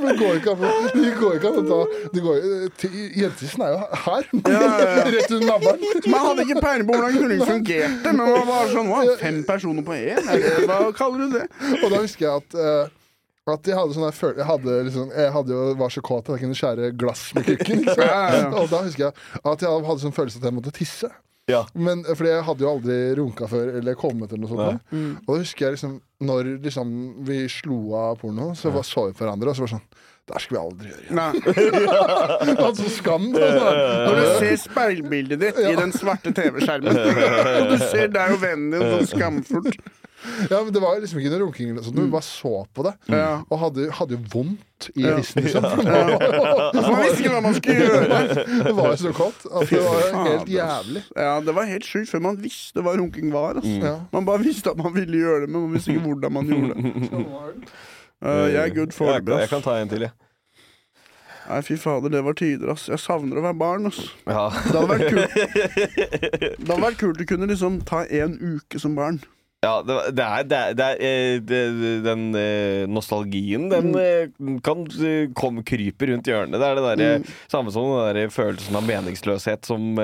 [0.00, 1.80] Men det går ikke an det går ikke an å ta
[2.80, 4.28] til- Jentetissen er jo her.
[4.46, 5.02] Ja, ja.
[5.16, 5.84] Rett under navlen.
[6.06, 9.86] Man hadde ikke peiling på hvordan knulling fungerte, men man var sånn wow, Fem personer
[9.86, 10.32] på én?
[10.68, 11.46] Hva kaller du det?
[11.80, 12.96] Og da husker jeg at eh,
[13.50, 16.36] at jeg hadde sånn der Jeg hadde liksom Jeg hadde jo, var så kåt at
[16.36, 17.48] jeg kunne skjære glass med
[17.98, 18.46] ja.
[18.60, 21.10] Og da husker jeg at jeg hadde sånn følelse at jeg måtte tisse.
[21.50, 21.64] Ja.
[21.74, 24.86] Men, fordi jeg hadde jo aldri runka før eller kommet eller noe sånt.
[24.94, 25.10] Mm.
[25.24, 26.94] Og da husker jeg liksom Når liksom
[27.24, 29.86] vi slo av porno, så var, så vi på hverandre, og så var det sånn
[30.28, 31.20] Det her skal vi aldri gjøre igjen.
[31.20, 32.56] Nei.
[32.66, 33.30] Altså skam.
[33.34, 33.70] Altså.
[34.04, 37.00] Når du ser speilbildet ditt i den svarte TV-skjermen,
[37.60, 39.80] og du ser deg og vennen din sånn skamfullt
[40.50, 42.92] Ja, men Det var liksom ikke noe runking, sånt, vi bare så på det.
[43.08, 43.44] Mm.
[43.48, 45.64] Og hadde, hadde jo vondt i tissen, liksom.
[45.64, 48.20] Man visste ikke hva man skulle gjøre.
[48.66, 51.02] Det var jo så kaldt at det var helt jævlig.
[51.16, 53.60] Ja, Det var helt sjukt før man visste hva runking var.
[53.62, 53.70] ass.
[53.80, 53.94] Ja.
[54.12, 56.74] Man bare visste at man ville gjøre det, men man visste ikke hvordan man gjorde
[56.76, 57.26] det.
[58.20, 59.22] Uh, jeg er good for det.
[59.24, 60.10] kan- jeg kan ta en til, jeg.
[61.48, 62.84] Nei, fy fader, det var tider, ass.
[62.92, 63.96] Jeg savner å være barn, ass.
[64.28, 64.50] Ja.
[64.52, 65.32] Det hadde vært kult
[66.60, 69.22] Det hadde vært kult å kunne liksom ta en uke som barn.
[69.60, 73.90] Ja, det, det er, det er, det er eh, Den eh, nostalgien, den
[74.64, 76.56] kan eh, komme krype rundt hjørnet.
[76.56, 80.00] Det er det der, samme som den der følelsen av meningsløshet som,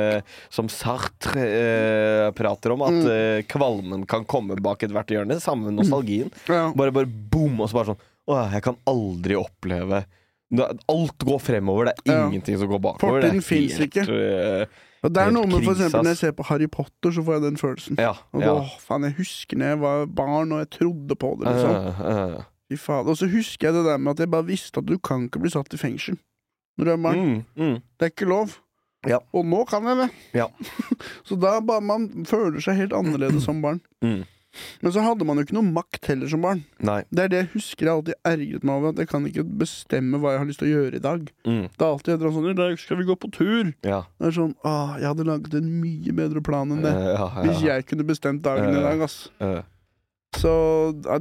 [0.53, 2.85] som Sartre eh, prater om.
[2.85, 3.47] At mm.
[3.49, 5.41] kvalmen kan komme bak ethvert hjørne.
[5.41, 6.29] Samme med nostalgien.
[6.51, 6.67] Ja.
[6.77, 10.05] Bare, bare boom, og så bare sånn Å, jeg kan aldri oppleve
[10.91, 12.27] Alt går fremover, det er Ja.
[12.29, 13.19] ingenting som går bakover.
[13.19, 14.05] Er Fortiden finnes ikke.
[14.07, 14.67] eh,
[15.07, 17.39] Og det er noe med for eksempel Når jeg ser på Harry Potter, så får
[17.39, 17.99] jeg den følelsen.
[18.03, 18.51] ja, Og ja.
[18.51, 21.55] da, åh, faen, Jeg husker når jeg var barn og jeg trodde på det.
[21.55, 22.45] liksom Eh, eh.
[22.67, 23.07] Fy faen.
[23.07, 25.39] Og så husker jeg det der med at jeg bare visste at du kan ikke
[25.45, 26.19] bli satt i fengsel
[26.77, 27.19] når du er barn.
[27.25, 27.77] Mm, mm.
[27.97, 28.57] Det er ikke lov.
[29.07, 29.19] Ja.
[29.33, 30.09] Og nå kan jeg det.
[30.35, 30.47] Ja.
[31.29, 33.81] så da bare man føler seg helt annerledes som barn.
[34.05, 34.25] Mm.
[34.85, 36.63] Men så hadde man jo ikke noe makt heller som barn.
[36.85, 37.01] Nei.
[37.11, 40.21] Det er det jeg husker jeg alltid ergret meg over, at jeg kan ikke bestemme
[40.23, 41.31] hva jeg har lyst til å gjøre i dag.
[41.49, 41.63] Mm.
[41.67, 43.73] Det er alltid et eller annet sånn 'I dag skal vi gå på tur'.
[43.87, 44.03] Ja.
[44.19, 46.95] Det er sånn, ah, Jeg hadde laget en mye bedre plan enn det.
[46.95, 47.43] Eh, ja, ja.
[47.47, 49.31] Hvis jeg kunne bestemt dagen i dag, ass.
[49.41, 49.63] Eh.
[50.37, 50.53] Så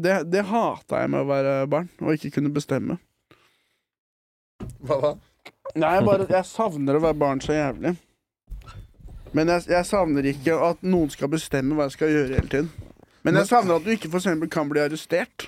[0.02, 2.98] det, det hata jeg med å være barn, og ikke kunne bestemme.
[4.86, 5.14] Hva da?
[5.76, 7.96] Nei, bare jeg savner å være barn så jævlig.
[9.36, 12.70] Men jeg, jeg savner ikke at noen skal bestemme hva jeg skal gjøre hele tiden.
[13.26, 15.48] Men jeg savner at du ikke for eksempel kan bli arrestert.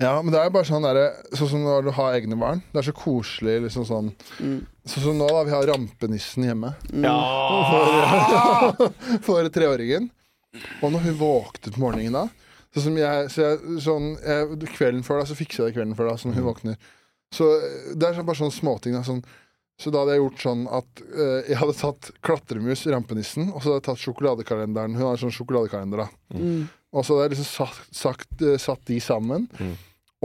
[0.00, 1.02] Ja, men det er jo bare sånn derre
[1.36, 2.62] Sånn som når du har egne barn.
[2.72, 3.58] Det er så koselig.
[3.66, 4.60] liksom sånn Mm.
[4.88, 5.42] Sånn som nå, da.
[5.44, 8.72] Vi har rampenissen hjemme Ja!
[8.78, 8.94] for,
[9.26, 10.08] for treåringen.
[10.80, 12.24] Og når hun våknet på morgenen da
[12.70, 15.96] Sånn som jeg, så jeg, sånn, jeg Kvelden før da, så fikser jeg det kvelden
[15.98, 16.76] før da, sånn hun våkner.
[17.34, 18.94] Så eh, det er sånn, bare sånne småting.
[18.94, 19.24] Da, sånn,
[19.80, 23.72] så da hadde jeg gjort sånn at uh, jeg hadde tatt klatremus, rampenissen, og så
[23.72, 24.94] hadde jeg tatt sjokoladekalenderen.
[24.98, 26.36] Hun har sånn sjokoladekalender, da.
[26.36, 26.68] Mm.
[26.90, 29.44] Og så hadde jeg liksom satt, sagt, eh, satt de sammen.
[29.60, 29.74] Mm.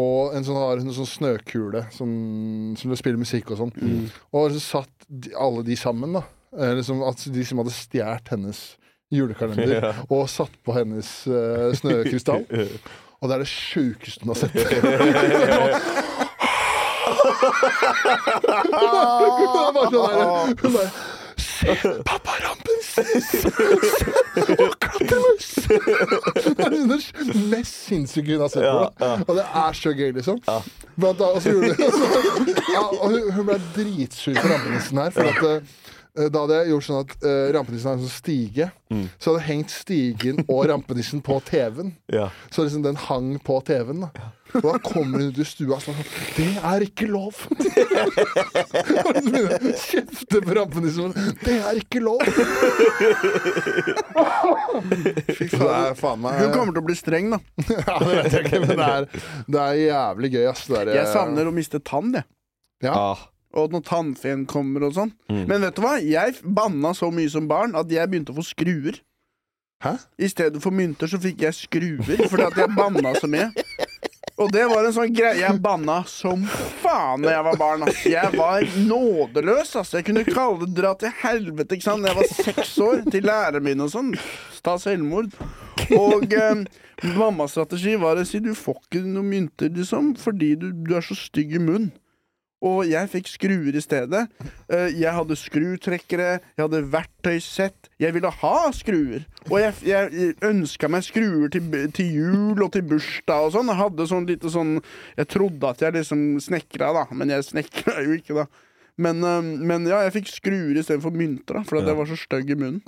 [0.02, 2.10] Og en sånn, har en sånn snøkule som,
[2.76, 3.72] som du spiller musikk og sånn.
[4.36, 6.24] Og liksom satt de, alle de sammen, da.
[6.58, 8.60] Eh, liksom at de som hadde stjålet hennes
[9.14, 9.92] julekalender Ja.
[10.10, 12.44] og satt på hennes uh, snøkrystall.
[13.22, 14.56] Og det er det sjukeste hun har sett.
[17.06, 17.14] Hun
[19.62, 20.90] er bare sånn der,
[21.56, 21.76] Se,
[22.06, 22.90] pappa Rampens!
[24.60, 25.48] Og klatremus!
[26.46, 28.84] Det er det mest sinnssyke hun har sett på.
[29.00, 29.12] Da.
[29.28, 30.42] Og det er så gøy, liksom.
[31.00, 35.16] Blant annet, så gjorde det, ja, og hun, hun ble dritsur på rampenissen her.
[35.16, 35.74] For at eh,
[36.16, 38.70] da hadde jeg gjort sånn at uh, rampenissen har en sånn stige.
[38.88, 39.04] Mm.
[39.20, 41.92] Så hadde jeg hengt stigen og rampenissen på TV-en.
[42.14, 42.30] Ja.
[42.56, 44.06] Så liksom den hang på TV-en.
[44.06, 46.00] da Og da kommer hun ut i stua og sånn
[46.38, 47.42] Det er ikke lov!
[47.52, 51.12] Og så begynner å Kjefte på rampenissen.
[51.44, 52.24] Det er ikke lov!
[55.36, 57.44] Fy Så er faen meg Hun kommer til å bli streng, da.
[57.76, 59.12] Ja, det vet jeg ikke, men det er,
[59.52, 60.68] det er jævlig gøy, ass.
[60.70, 62.30] Det der, Jeg savner å miste tann, jeg.
[62.86, 62.96] Ja.
[62.96, 63.32] Ah.
[63.56, 65.12] Og når tannfeen kommer og sånn.
[65.32, 65.44] Mm.
[65.48, 65.98] Men vet du hva?
[66.04, 69.00] Jeg banna så mye som barn at jeg begynte å få skruer.
[69.84, 69.98] Hæ?
[70.18, 73.52] I stedet for mynter så fikk jeg skruer fordi at jeg banna så mye.
[74.36, 76.42] Og det var en sånn greie Jeg banna som
[76.82, 77.86] faen da jeg var barn.
[77.88, 78.02] Ass.
[78.04, 79.76] Jeg var nådeløs.
[79.80, 79.94] Ass.
[79.96, 82.04] Jeg kunne kalle det 'dra til helvete' ikke sant?
[82.04, 84.12] Da jeg var seks år, til læreren min og sånn.
[84.66, 85.32] Ta selvmord.
[85.96, 86.66] Og eh,
[87.16, 91.06] mammas strategi var å si 'du får ikke noen mynter', liksom, fordi du, du er
[91.06, 91.94] så stygg i munnen.
[92.66, 94.24] Og jeg fikk skruer i stedet.
[94.74, 97.90] Eh, Jeg hadde skrutrekkere, jeg hadde verktøysett.
[98.02, 99.26] Jeg ville ha skruer.
[99.52, 103.70] Og jeg, jeg ønska meg skruer til, til jul og til bursdag og sånn.
[103.70, 104.80] Jeg hadde sånn lite sånn
[105.20, 108.48] Jeg trodde at jeg liksom snekra, da, men jeg snekra jo ikke, da.
[108.98, 111.94] Men, eh, men ja, jeg fikk skruer istedenfor mynter, da, fordi Ja.
[111.94, 112.82] jeg var så stygg i munnen.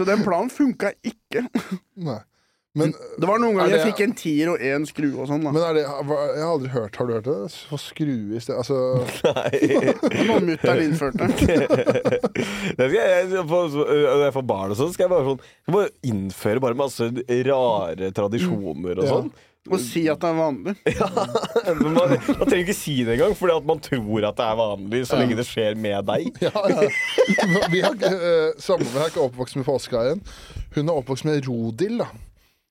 [0.00, 1.42] Så den planen funka ikke.
[2.00, 2.20] Nei.
[2.78, 5.42] Men, Det var noen ganger ganger jeg fikk en tier og én skrue og sånn.
[5.42, 7.38] da men er det Jeg har aldri hørt Har du hørt det?
[7.66, 8.76] Få skrue i sted Altså
[9.26, 9.60] Nei.
[10.14, 11.26] Det noe mutter'n innførte.
[12.78, 15.90] Det skal jeg, når jeg får barn og sånn, skal jeg bare, sånn, skal bare
[16.12, 17.10] innføre bare masse
[17.50, 19.14] rare tradisjoner og Ja.
[19.16, 19.32] sånn.
[19.68, 20.72] Og si at det er vanlig.
[20.86, 24.56] Men man, man trenger ikke si det engang, fordi at man tror at det er
[24.56, 26.30] vanlig så lenge det skjer med deg.
[26.46, 27.66] Ja, ja.
[27.68, 30.22] Vi har, eh, Samboeren er ikke oppvokst med påskehaien.
[30.78, 32.00] Hun er oppvokst med rodill.
[32.00, 32.08] da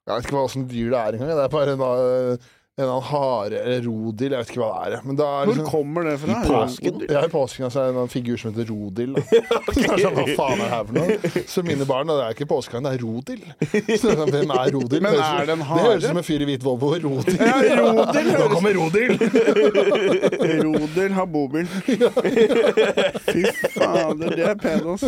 [0.10, 1.36] Jeg vet ikke hva slags dyr det er engang.
[1.38, 2.40] Det er bare en, en
[2.80, 4.32] eller annen hare eller rodil.
[4.34, 5.02] Jeg vet ikke hva det er.
[5.06, 6.38] Men det er Hvor liksom, kommer det fra?
[6.40, 7.02] I påsken?
[7.12, 9.12] ja, I påsken altså, er det en figur som heter Rodil.
[9.14, 9.22] Da.
[9.76, 11.44] Så sånn, Hva faen er det her for noe?
[11.54, 13.44] Så mine barn, da, det er ikke påskehaien, det er Rodil.
[14.00, 15.04] Så sånn, Hvem er Rodil?
[15.06, 15.84] Men er det en hare?
[15.84, 16.94] Det høres ut som en fyr i hvit Volvo.
[17.06, 17.38] Rodil.
[17.44, 19.14] Ja, Rodil Nå kommer Rodil!
[20.70, 21.70] Rodil har bobil.
[23.28, 23.46] Fy
[23.76, 25.06] fader, det er pedos.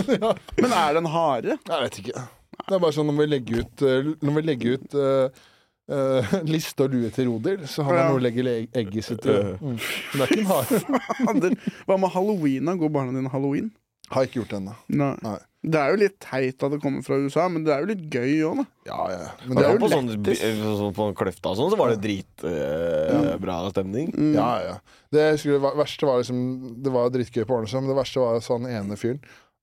[0.59, 1.57] Men er det en hare?
[1.57, 2.27] Jeg vet ikke.
[2.67, 5.43] Det er bare sånn når vi legger ut, eh, når vi legger ut uh,
[5.91, 8.09] uh, liste og lue til Rodil, så har man Ja.
[8.11, 9.37] noe å legge le- egget sitt i.
[9.59, 9.77] Mm.
[9.77, 11.53] Men det er ikke en hare.
[11.87, 12.65] Hva med halloween?
[12.71, 12.75] da?
[12.79, 13.71] Går barna dine halloween?
[14.11, 14.75] Har ikke gjort det ennå.
[14.91, 15.13] Nei.
[15.23, 15.37] Nei.
[15.61, 18.01] Det er jo litt teit at det kommer fra USA, men det er jo litt
[18.11, 18.63] gøy òg, da.
[18.89, 19.27] Ja, ja.
[19.45, 20.41] Men Det det er på, jo på lettest.
[20.81, 24.09] sånn, på Kløfta og sånn, så var det dritbra stemning.
[24.15, 24.33] Mm.
[24.35, 24.73] Ja, ja.
[25.13, 26.41] Det, skulle, det verste var liksom
[26.83, 29.21] Det var dritgøy på Årnesø, men det verste var sånn ene fyren.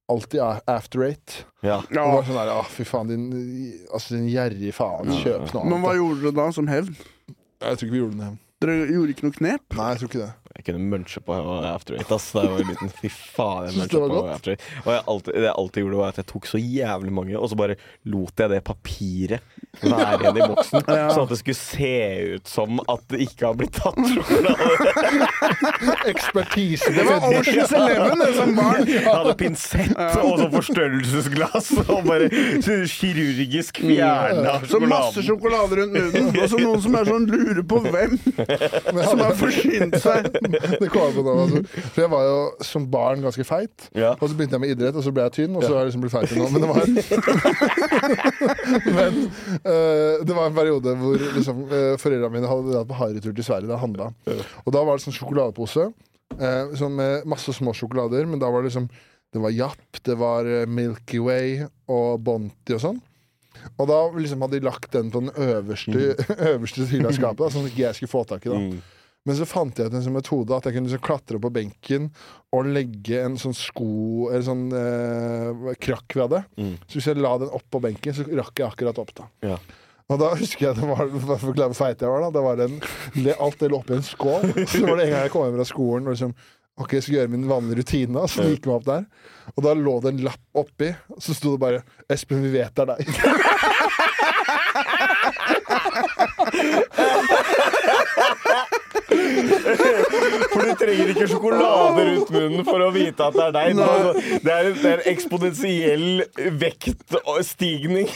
[0.09, 1.45] Alltid after eight.
[1.61, 1.83] Ja.
[1.93, 2.05] ja.
[2.09, 3.27] Og sånn der, ah, fy faen, din,
[3.93, 5.13] altså, din gjerrige faen.
[5.21, 6.97] Kjøp noe Men hva gjorde dere da som hevn?
[7.29, 8.31] Jeg tror ikke vi gjorde det.
[8.65, 9.65] Dere gjorde ikke noe knep?
[9.77, 10.48] Nei, jeg tror ikke det.
[10.59, 11.35] Jeg kunne munche på
[11.69, 12.91] After Eight ass, da jeg var liten.
[12.99, 14.31] Fy faen, jeg muncha på godt?
[14.35, 14.65] After Eight.
[14.83, 17.53] Og jeg alltid, det jeg alltid gjorde, var at jeg tok så jævlig mange, og
[17.53, 17.77] så bare
[18.11, 20.83] lot jeg det papiret være igjen i boksen.
[20.99, 21.11] Ja.
[21.15, 21.91] Sånn at det skulle se
[22.35, 24.67] ut som at det ikke har blitt tatt sjokolade.
[26.11, 26.91] Ekspertise.
[26.97, 28.89] Det var Oceans Eleven, det, som barn.
[28.89, 29.93] Jeg hadde pinsett
[30.25, 32.31] og sånn forstørrelsesglass og bare
[32.89, 36.31] kirurgisk fjerna Så masse sjokolade rundt munnen.
[36.35, 38.17] Og så noen som er sånn lurer på hvem
[39.11, 40.31] som har forsynt seg.
[40.49, 41.62] Det kom på nå, altså.
[41.93, 43.89] For jeg var jo som barn ganske feit.
[43.97, 44.12] Ja.
[44.16, 45.91] Og så begynte jeg med idrett, og så ble jeg tynn, og så har jeg
[45.91, 46.45] liksom blitt feit nå.
[46.53, 46.79] Men det var
[48.99, 49.12] Men
[49.65, 53.47] uh, det var en periode hvor liksom, uh, foreldrene mine hadde dratt på harrytur til
[53.47, 53.70] Sverige.
[53.70, 54.07] Da handla.
[54.65, 58.65] Og da var det sånn sjokoladepose uh, sånn med masse små sjokolader, men da var
[58.65, 58.89] det liksom
[59.29, 62.97] Det var Japp, det var Milky Way og Bonti og sånn.
[63.79, 66.15] Og da liksom hadde de lagt den på den øverste,
[66.53, 68.62] øverste hylla i skapet, da, sånn at ikke jeg skulle få tak i det.
[68.62, 68.79] Mm.
[69.29, 72.07] Men så fant jeg ut en sånn metode at jeg kunne liksom klatre på benken
[72.57, 76.41] og legge en sånn sko Eller sånn eh, krakk vi hadde.
[76.57, 76.73] Mm.
[76.87, 79.13] Så hvis jeg la den opp på benken, så rakk jeg akkurat opp.
[79.21, 79.59] da Ja.
[80.09, 82.23] Og da husker jeg det var for hvor feit jeg var.
[82.25, 82.79] da Det var en,
[83.21, 84.47] det, Alt det lå oppi en skål.
[84.65, 86.33] Så var det en gang jeg kom hjem fra skolen og liksom
[86.79, 88.23] Ok, jeg skulle gjøre min vanlige rutine.
[88.31, 89.05] Så gikk jeg opp der
[89.57, 92.73] Og da lå det en lapp oppi, og så sto det bare 'Espen, vi vet
[92.73, 93.09] det er deg'.
[100.53, 103.69] For du trenger ikke sjokolade rundt munnen for å vite at det er deg.
[103.77, 103.89] Det er,
[104.47, 106.09] det er, en- det er en eksponentiell
[106.65, 108.09] vektstigning.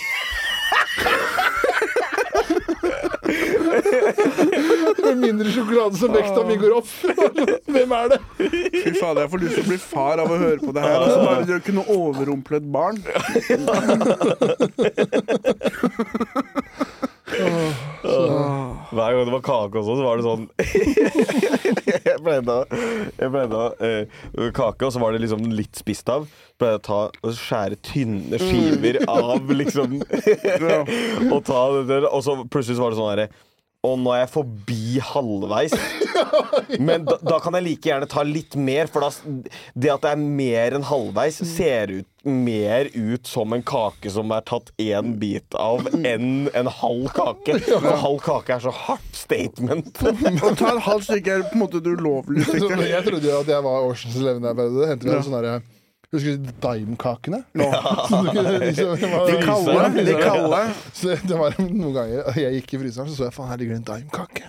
[5.02, 6.88] Med mindre sjokolade som vekta mi går opp.
[7.72, 8.18] Hvem er det?
[8.38, 10.96] Fy fader, jeg får lyst til å bli far av å høre på det her.
[10.98, 12.98] Altså, bare det å kunne overrumple et barn.
[18.93, 20.48] Hver gang det var kake også, så var det sånn
[22.02, 22.81] Jeg pleide å,
[23.19, 26.27] jeg pleide å uh, Kake, og så var det liksom litt spist av.
[26.60, 30.01] Pleide å ta og skjære tynne skiver av, liksom.
[31.32, 32.09] og ta det der.
[32.10, 33.28] Og så plutselig så var det sånn herre
[33.82, 35.72] og nå er jeg forbi halvveis.
[36.78, 39.10] Men da, da kan jeg like gjerne ta litt mer, for da,
[39.74, 44.30] det at det er mer enn halvveis, ser ut, mer ut som en kake som
[44.36, 47.59] er tatt én bit av, enn en halv kake.
[47.66, 49.98] For halv kake er så hardt statement.
[49.98, 52.82] Å ta et halvt stykke er på en måte et ulovlig stykke.
[52.86, 54.62] jeg trodde jo at jeg var Oceans Eleven der.
[54.62, 55.81] Det hendte vi en sånne derre
[56.12, 59.72] Husker du du kunne liksom- det var- De kalde.
[60.05, 60.62] De kalde.
[60.93, 63.72] Så det var noen ganger jeg gikk i fryseren, så så jeg faen, her ligger
[63.78, 64.44] det en Dime-kake.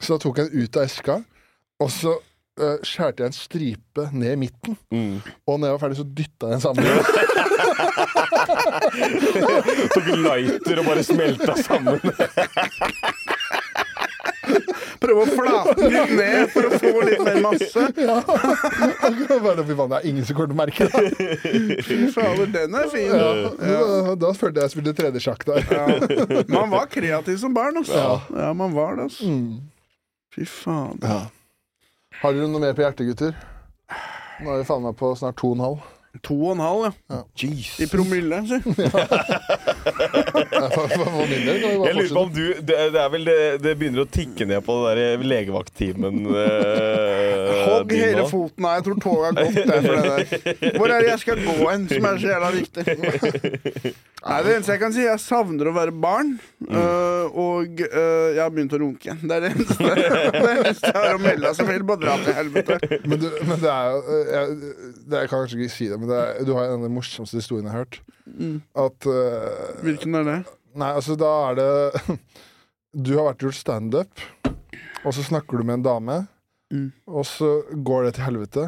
[0.00, 1.16] Så da tok jeg den ut av eska,
[1.80, 2.12] og så
[2.60, 4.76] uh, skjærte jeg en stripe ned i midten.
[5.48, 6.84] Og når jeg var ferdig, så dytta jeg den sammen.
[9.94, 12.00] Tok lighter og bare smelta sammen.
[15.00, 17.86] Prøve å flate litt ned for å få litt mer masse.
[19.44, 21.80] Bare, fy faen, det er ingen som kommer til å merke det.
[21.86, 23.10] Fy fader, den er fin.
[23.10, 25.64] Ja, da, da følte jeg jeg spilte tredje sjakk der.
[25.70, 26.42] Ja.
[26.52, 28.20] Man var kreativ som barn, altså.
[28.34, 29.30] Ja, man var det, altså.
[29.30, 29.70] Mm.
[30.34, 31.00] Fy faen.
[31.02, 31.22] Ja.
[32.20, 33.32] Har dere noe mer på hjertet, gutter?
[34.40, 35.88] Nå er vi faen meg på snart to og en halv.
[36.26, 37.20] To og en halv, ja.
[37.78, 38.58] I promille, si.
[40.60, 44.64] Jeg lurer på om du Det, det er vel det, det begynner å tikke ned
[44.66, 48.80] på det der legevakttimen eh, Hogg hele foten av.
[48.80, 50.76] Jeg tror toget har gått der for det der.
[50.76, 52.82] Hvor er det jeg skal gå hen, som er så jævla viktig?
[54.20, 56.34] Nei, Det eneste jeg kan si, jeg savner å være barn.
[56.68, 59.14] øh, og øh, jeg har begynt å runke.
[59.22, 61.52] Det er det eneste, det er eneste jeg har å melde.
[61.56, 63.00] Så jeg vil bare dra til helvete.
[63.06, 64.74] Men, du, men det er jo eh, jeg,
[65.06, 67.38] det, kan kanskje ikke si det, men det er, du har en av de morsomste
[67.40, 68.00] historiene jeg har hørt.
[68.78, 70.38] At uh, Hvilken er det?
[70.80, 72.18] Nei, altså, da er det
[73.06, 74.22] Du har vært gjort standup,
[75.04, 76.20] og så snakker du med en dame,
[76.70, 76.92] Mm.
[77.10, 78.64] og så går det til helvete.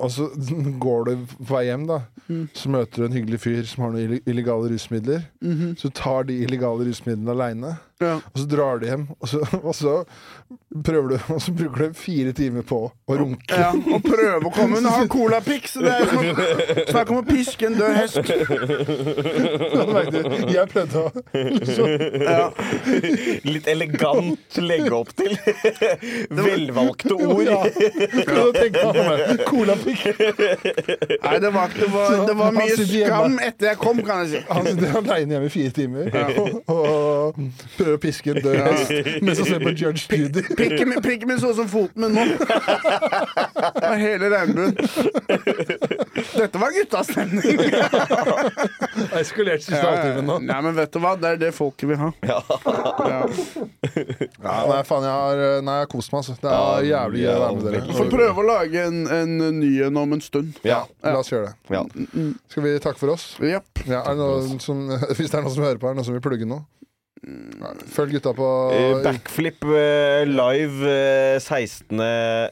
[0.00, 0.30] Og så
[0.84, 1.98] går du på vei hjem, da.
[2.30, 2.46] Mm.
[2.56, 5.26] Så møter du en hyggelig fyr som har noen illegale rusmidler.
[5.44, 5.74] -hmm.
[5.76, 8.14] Så tar de illegale rusmidlene aleine, Ja.
[8.32, 9.06] og så drar du hjem.
[9.20, 9.92] Og så, og så
[10.86, 13.54] prøver du Og så bruker du fire timer på å runke.
[13.54, 15.74] Ja, og prøve å komme unna colapix.
[15.76, 16.24] Det er som
[16.90, 18.16] snakk om å piske en død hest.
[20.50, 21.86] Jeg prøvde å liksom.
[22.24, 22.46] Ja.
[23.46, 25.36] Litt elegant legge opp til.
[26.40, 27.44] Velvalgte ord.
[27.44, 27.60] ja.
[29.48, 30.06] Colapikk.
[31.20, 33.40] Nei, det var, det, var, det var mye skam hjemme.
[33.50, 34.42] etter jeg kom, kan jeg si.
[34.50, 36.04] Han sitter aleine hjemme i fire timer
[36.40, 37.40] og, og
[37.76, 38.92] prøver å piske en død hest
[39.26, 40.42] mens han ser på Judge Judy.
[40.56, 42.24] Prikken min, prikken min så ut som foten min nå.
[43.90, 44.74] Og hele regnbuen.
[46.34, 47.60] Dette var guttastemning.
[49.20, 50.38] eskalerte siste halvtimen nå.
[50.46, 51.14] Nei, men vet du hva?
[51.20, 52.10] Det er det folket vil ha.
[52.26, 52.40] Ja.
[54.40, 56.36] Ja, nei, faen, jeg har, nei, jeg har kost meg, altså.
[56.40, 60.00] Det er jævlig gøy å være med Får prøve å lage en, en ny en
[60.00, 60.60] om en stund.
[60.66, 60.82] Ja.
[61.04, 61.76] La oss gjøre det.
[61.76, 61.84] ja.
[62.50, 63.32] Skal vi takke for oss?
[63.44, 63.84] Japp.
[63.88, 64.84] Ja, er det noen som,
[65.16, 66.64] hvis det er noen som hører på, er det noen som vil plugge noe?
[67.92, 72.00] Følg gutta på Eh, Backflip eh, live eh, 16.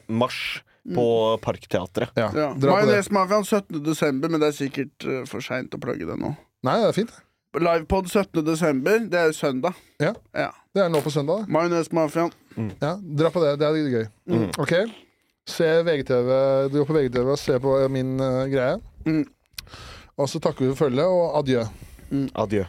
[0.07, 0.61] mars
[0.93, 2.11] på Parkteatret.
[2.17, 2.53] Ja, Ja.
[2.53, 2.93] dra på det.
[2.93, 3.83] Majonesmafiaen 17.
[3.83, 6.35] desember, men det er sikkert eh, for seint å plugge det nå.
[6.63, 7.11] Nei, det er fint.
[7.57, 8.43] Livepod 17.
[8.45, 9.73] desember, det er søndag.
[9.99, 10.13] Ja.
[10.37, 10.51] Ja.
[10.73, 11.47] Det er nå på søndag.
[11.49, 12.29] da.
[12.55, 12.71] Mm.
[12.81, 13.55] Ja, Dra på det.
[13.59, 14.07] Det er gøy.
[14.27, 14.49] gøy.
[14.59, 14.73] OK?
[15.49, 16.29] Se VGTV.
[16.69, 18.77] Du går på VGTV og ser på min uh, greie.
[19.05, 19.25] Mm.
[20.19, 21.63] Og så takker vi for følget, og adjø.
[22.35, 22.65] Adjø.